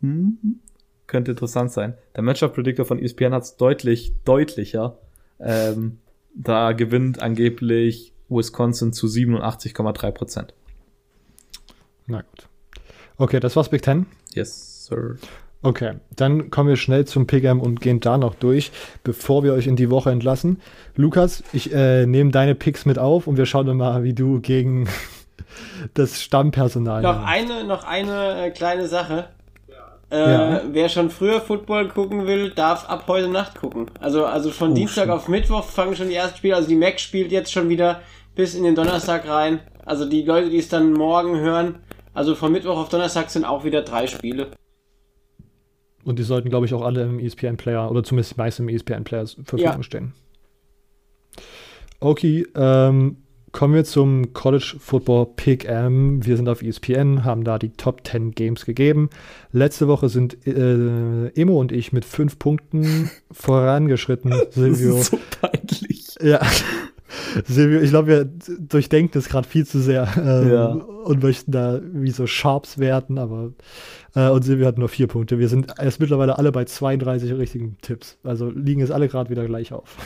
[0.00, 0.60] hm,
[1.06, 1.94] könnte interessant sein.
[2.16, 4.98] Der Matchup Predictor von ESPN hat es deutlich deutlicher.
[5.40, 5.98] Ähm,
[6.34, 10.54] da gewinnt angeblich Wisconsin zu 87,3 Prozent.
[12.06, 12.48] Na gut.
[13.16, 14.06] Okay, das war's Big Ten.
[14.32, 15.16] Yes, sir.
[15.64, 18.70] Okay, dann kommen wir schnell zum PGM und gehen da noch durch,
[19.02, 20.60] bevor wir euch in die Woche entlassen.
[20.94, 24.40] Lukas, ich äh, nehme deine Picks mit auf und wir schauen dann mal, wie du
[24.40, 24.86] gegen
[25.94, 27.00] das Stammpersonal.
[27.00, 29.30] Noch eine, noch eine äh, kleine Sache.
[30.10, 30.60] Äh, ja.
[30.70, 33.86] Wer schon früher Football gucken will, darf ab heute Nacht gucken.
[34.00, 35.16] Also, also von oh, Dienstag stimmt.
[35.16, 36.56] auf Mittwoch fangen schon die ersten Spiele.
[36.56, 38.02] Also die Mac spielt jetzt schon wieder
[38.34, 39.60] bis in den Donnerstag rein.
[39.86, 41.76] Also die Leute, die es dann morgen hören,
[42.12, 44.48] also von Mittwoch auf Donnerstag sind auch wieder drei Spiele.
[46.04, 49.24] Und die sollten, glaube ich, auch alle im ESPN-Player oder zumindest die meisten im ESPN-Player
[49.26, 49.82] zur Verfügung ja.
[49.82, 50.12] stehen.
[52.00, 53.16] Okay, ähm,
[53.52, 56.24] kommen wir zum College Football Pick M.
[56.26, 59.08] Wir sind auf ESPN, haben da die Top 10 Games gegeben.
[59.52, 64.34] Letzte Woche sind äh, Emo und ich mit fünf Punkten vorangeschritten.
[64.50, 64.96] Silvio.
[64.96, 66.14] Das ist so peinlich.
[66.20, 66.40] Ja.
[67.46, 68.24] Silvio, ich glaube, wir
[68.58, 70.66] durchdenken das gerade viel zu sehr ähm, ja.
[70.66, 73.52] und möchten da wie so Sharps werten, aber
[74.14, 75.38] äh, und Silvio hat nur vier Punkte.
[75.38, 78.18] Wir sind erst mittlerweile alle bei 32 richtigen Tipps.
[78.22, 79.96] Also liegen es alle gerade wieder gleich auf.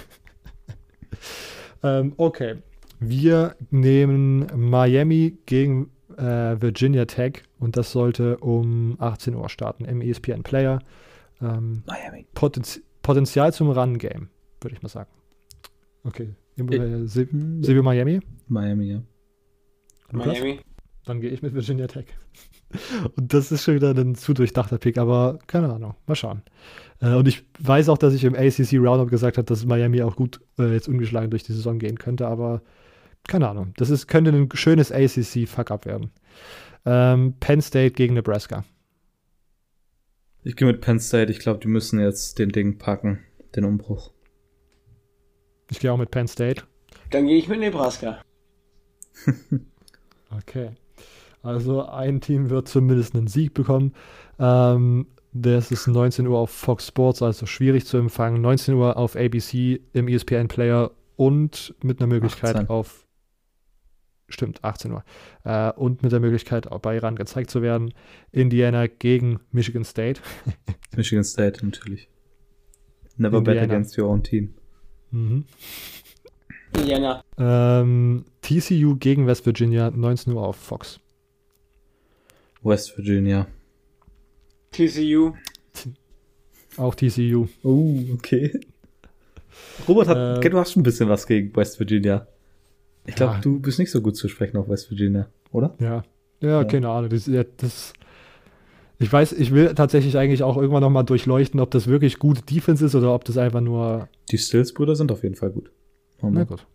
[1.83, 2.57] ähm, okay.
[3.01, 10.01] Wir nehmen Miami gegen äh, Virginia Tech und das sollte um 18 Uhr starten im
[10.01, 10.81] ESPN Player.
[11.41, 12.27] Ähm, Miami.
[12.35, 14.29] Potenz Potenzial zum Run-Game,
[14.61, 15.09] würde ich mal sagen.
[16.05, 16.35] Okay.
[16.59, 18.21] Äh, Silvio Miami?
[18.49, 19.03] Miami, ja.
[20.11, 20.41] Lukas?
[20.41, 20.61] Miami.
[21.05, 22.07] Dann gehe ich mit Virginia Tech.
[23.17, 25.95] Und das ist schon wieder ein zu durchdachter Pick, aber keine Ahnung.
[26.07, 26.43] Mal schauen.
[27.01, 30.17] Äh, und ich weiß auch, dass ich im ACC Roundup gesagt habe, dass Miami auch
[30.17, 32.63] gut äh, jetzt ungeschlagen durch die Saison gehen könnte, aber
[33.27, 33.73] keine Ahnung.
[33.77, 36.11] Das ist, könnte ein schönes ACC-Fuck-Up werden.
[36.85, 38.65] Ähm, Penn State gegen Nebraska.
[40.45, 41.31] Ich gehe mit Penn State.
[41.31, 43.21] Ich glaube, die müssen jetzt den Ding packen,
[43.55, 44.13] den Umbruch.
[45.71, 46.63] Ich gehe auch mit Penn State.
[47.11, 48.21] Dann gehe ich mit Nebraska.
[50.31, 50.71] okay.
[51.43, 53.95] Also ein Team wird zumindest einen Sieg bekommen.
[54.39, 58.41] Ähm, das ist 19 Uhr auf Fox Sports, also schwierig zu empfangen.
[58.41, 62.69] 19 Uhr auf ABC im ESPN Player und mit einer Möglichkeit 18.
[62.69, 63.07] auf
[64.29, 65.05] stimmt, 18 Uhr.
[65.45, 67.93] Äh, und mit der Möglichkeit, auch bei Iran gezeigt zu werden.
[68.31, 70.21] Indiana gegen Michigan State.
[70.97, 72.09] Michigan State, natürlich.
[73.17, 73.61] Never Indiana.
[73.61, 74.55] bet against your own team.
[75.11, 75.45] Mhm.
[76.77, 77.25] Indiana.
[77.39, 81.01] Ähm, TCU gegen West Virginia, 19 Uhr auf Fox.
[82.63, 83.47] West Virginia.
[84.73, 85.33] TCU.
[86.77, 87.49] Auch TCU.
[87.63, 88.61] Oh, okay.
[89.89, 92.27] Robert hat, äh, du hast schon ein bisschen was gegen West Virginia.
[93.07, 93.41] Ich glaube, ja.
[93.41, 95.75] du bist nicht so gut zu sprechen auf West Virginia, oder?
[95.81, 96.05] Ja.
[96.41, 96.65] Ja, ja.
[96.65, 97.11] keine Ahnung.
[97.11, 97.93] Das, das,
[98.99, 102.85] ich weiß, ich will tatsächlich eigentlich auch irgendwann nochmal durchleuchten, ob das wirklich gut Defense
[102.85, 104.09] ist oder ob das einfach nur.
[104.31, 105.71] Die Stills-Brüder sind auf jeden Fall gut.
[106.21, 106.67] Oh, Na gut.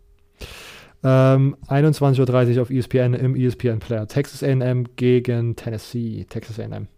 [1.02, 4.08] Ähm, 21.30 Uhr auf ESPN im ESPN Player.
[4.08, 6.24] Texas AM gegen Tennessee.
[6.28, 6.88] Texas AM.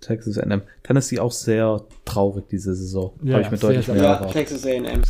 [0.00, 0.62] Texas AM.
[0.82, 3.12] Tennessee auch sehr traurig diese Saison.
[3.22, 5.02] Ja, Habe ich mir deutlich mehr ja, Texas AM.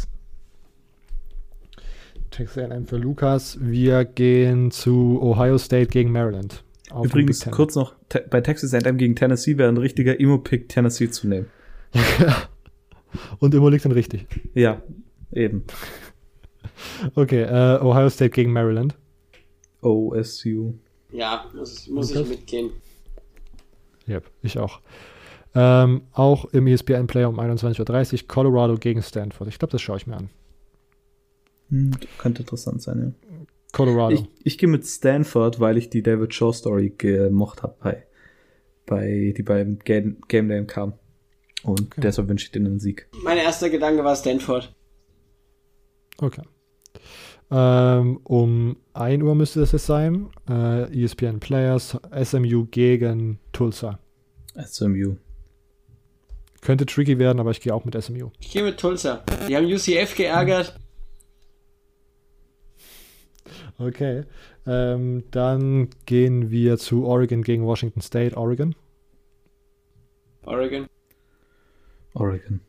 [2.33, 3.59] Texas A&M für Lukas.
[3.61, 6.65] Wir gehen zu Ohio State gegen Maryland.
[7.03, 7.95] Übrigens kurz noch,
[8.31, 11.47] bei Texas A&M gegen Tennessee wäre ein richtiger Immo-Pick, Tennessee zu nehmen.
[13.39, 14.27] Und Immo liegt dann richtig.
[14.55, 14.83] Ja,
[15.33, 15.65] eben.
[17.15, 18.97] Okay, äh, Ohio State gegen Maryland.
[19.83, 20.75] OSU.
[21.11, 22.71] Ja, muss, muss ich mitgehen.
[24.09, 24.81] Yep, ich auch.
[25.55, 29.49] Ähm, auch im ESPN-Player um 21.30 Uhr Colorado gegen Stanford.
[29.49, 30.31] Ich glaube, das schaue ich mir an.
[31.69, 33.32] Hm, könnte interessant sein, ja.
[33.73, 34.15] Colorado.
[34.15, 38.07] Ich, ich gehe mit Stanford, weil ich die David Shaw Story gemocht habe, bei,
[38.87, 40.95] bei, die beim Game, Game Day kam.
[41.63, 42.01] Und okay.
[42.03, 43.09] deshalb wünsche ich denen einen Sieg.
[43.23, 44.75] Mein erster Gedanke war Stanford.
[46.19, 46.43] Okay.
[47.51, 50.29] Ähm, um 1 Uhr müsste das jetzt sein.
[50.49, 53.99] Äh, ESPN Players, SMU gegen Tulsa.
[54.57, 55.17] SMU.
[56.61, 58.31] Könnte tricky werden, aber ich gehe auch mit SMU.
[58.39, 59.25] Ich gehe mit Tulsa.
[59.49, 60.79] Die haben UCF geärgert.
[63.79, 64.25] Okay.
[64.67, 68.37] Ähm, dann gehen wir zu Oregon gegen Washington State.
[68.37, 68.75] Oregon.
[70.45, 70.87] Oregon.
[72.15, 72.61] Oregon.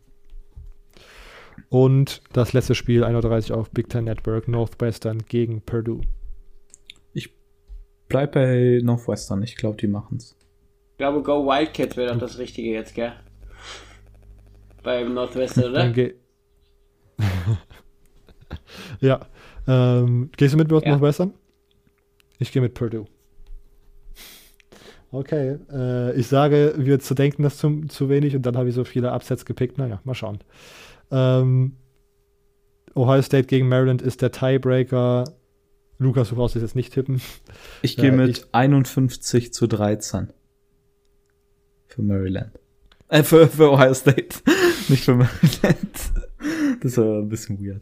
[1.69, 6.02] Und das letzte Spiel 1.30 Uhr auf Big Ten Network Northwestern gegen Purdue.
[8.14, 9.42] Bleib bei Northwestern.
[9.42, 10.38] Ich glaube, die machen's.
[10.92, 13.14] Ich glaube, Go Wildcats wäre doch das Richtige jetzt, gell?
[14.84, 15.92] Beim Northwestern, oder?
[19.00, 19.26] Ja.
[19.67, 20.92] Ähm, gehst du mit North Ja.
[20.92, 21.33] Northwestern?
[22.40, 23.06] Ich gehe mit Purdue.
[25.11, 25.58] Okay.
[25.72, 28.83] Äh, ich sage, wir zu denken, das zu, zu wenig und dann habe ich so
[28.83, 29.77] viele Upsets gepickt.
[29.77, 30.40] Naja, mal schauen.
[31.11, 31.77] Ähm,
[32.95, 35.25] Ohio State gegen Maryland ist der Tiebreaker.
[36.00, 37.22] Lukas, du brauchst es jetzt nicht tippen.
[37.83, 40.30] Ich gehe mit ich- 51 zu 13.
[41.88, 42.51] Für Maryland.
[43.09, 44.40] Äh, für, für Ohio State.
[44.90, 46.11] Nicht für Maryland.
[46.82, 47.82] Das war ein bisschen weird.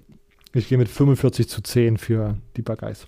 [0.53, 3.07] Ich gehe mit 45 zu 10 für die Buckeyes.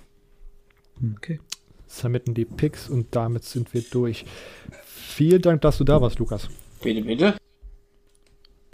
[1.16, 1.40] Okay.
[1.88, 4.26] Submitten die Picks und damit sind wir durch.
[4.86, 6.48] Vielen Dank, dass du da warst, Lukas.
[6.82, 7.36] Bitte, bitte.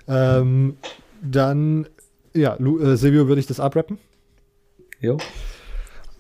[0.08, 0.78] Ähm,
[1.22, 1.88] dann,
[2.34, 3.98] ja, Lu äh, Silvio, würde ich das abrappen?
[5.02, 5.18] Jo.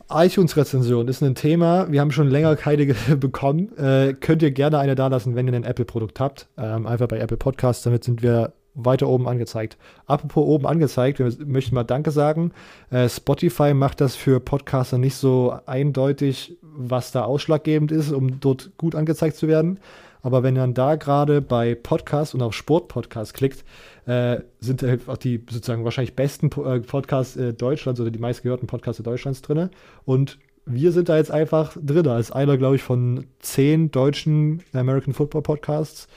[0.10, 1.92] iTunes-Rezension ist ein Thema.
[1.92, 3.78] Wir haben schon länger keine bekommen.
[3.78, 6.48] Äh, könnt ihr gerne eine da lassen, wenn ihr ein Apple-Produkt habt.
[6.58, 9.78] Ähm, einfach bei Apple Podcasts, damit sind wir weiter oben angezeigt.
[10.06, 12.52] Apropos oben angezeigt, wir möchten mal Danke sagen.
[12.90, 18.72] Äh, Spotify macht das für Podcaster nicht so eindeutig, was da ausschlaggebend ist, um dort
[18.78, 19.80] gut angezeigt zu werden.
[20.22, 23.64] Aber wenn man da gerade bei Podcasts und auf Sportpodcasts klickt,
[24.06, 28.20] äh, sind halt auch die sozusagen wahrscheinlich besten Po- äh, Podcasts äh, Deutschlands oder die
[28.20, 29.70] meistgehörten Podcasts Deutschlands drin.
[30.04, 35.14] Und wir sind da jetzt einfach drin, als einer, glaube ich, von zehn deutschen American
[35.14, 36.08] Football Podcasts.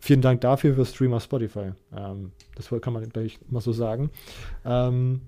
[0.00, 1.72] Vielen Dank dafür für Stream auf Spotify.
[1.96, 4.10] Ähm, das kann man, glaube ich, mal so sagen.
[4.64, 5.20] Ähm,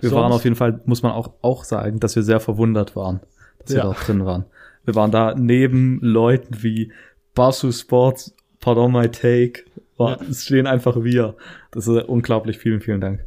[0.00, 2.96] Wir sonst- waren auf jeden Fall, muss man auch, auch sagen, dass wir sehr verwundert
[2.96, 3.20] waren,
[3.60, 3.84] dass wir Ja.
[3.84, 4.44] da drin waren.
[4.84, 6.92] Wir waren da neben Leuten wie
[7.34, 9.62] Basu Sports, Pardon My Take.
[9.96, 10.26] War, Ja.
[10.28, 11.36] Es stehen einfach wir.
[11.70, 12.58] Das ist unglaublich.
[12.58, 13.24] Vielen, vielen Dank.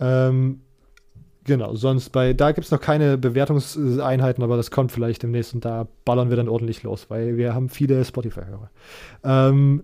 [0.00, 0.60] Ähm,
[1.48, 5.64] genau, sonst bei, da gibt es noch keine Bewertungseinheiten, aber das kommt vielleicht demnächst und
[5.64, 8.70] da ballern wir dann ordentlich los, weil wir haben viele Spotify-Hörer.
[9.24, 9.82] Ähm,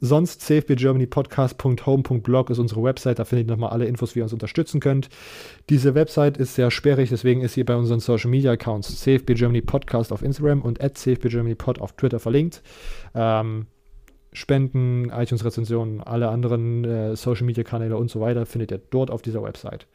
[0.00, 4.80] sonst cfbgermanypodcast.home.blog ist unsere Website, da findet ihr nochmal alle Infos, wie ihr uns unterstützen
[4.80, 5.08] könnt.
[5.68, 9.60] Diese Website ist sehr sperrig, deswegen ist sie bei unseren Social Media Accounts CFB Germany
[9.60, 12.62] Podcast auf Instagram und at CFB Germany Pod auf Twitter verlinkt.
[13.14, 13.66] Ähm,
[14.32, 19.86] Spenden, iTunes-Rezensionen, alle anderen äh, Social-Media-Kanäle und so weiter findet ihr dort auf dieser Website.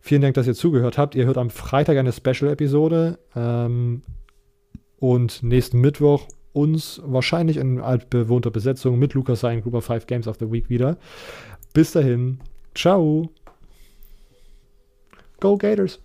[0.00, 1.14] Vielen Dank, dass ihr zugehört habt.
[1.14, 4.02] Ihr hört am Freitag eine Special-Episode ähm,
[4.98, 10.36] und nächsten Mittwoch uns wahrscheinlich in altbewohnter Besetzung mit Lukas sein of Five Games of
[10.40, 10.96] the Week wieder.
[11.72, 12.40] Bis dahin,
[12.74, 13.30] ciao.
[15.40, 16.00] Go Gators!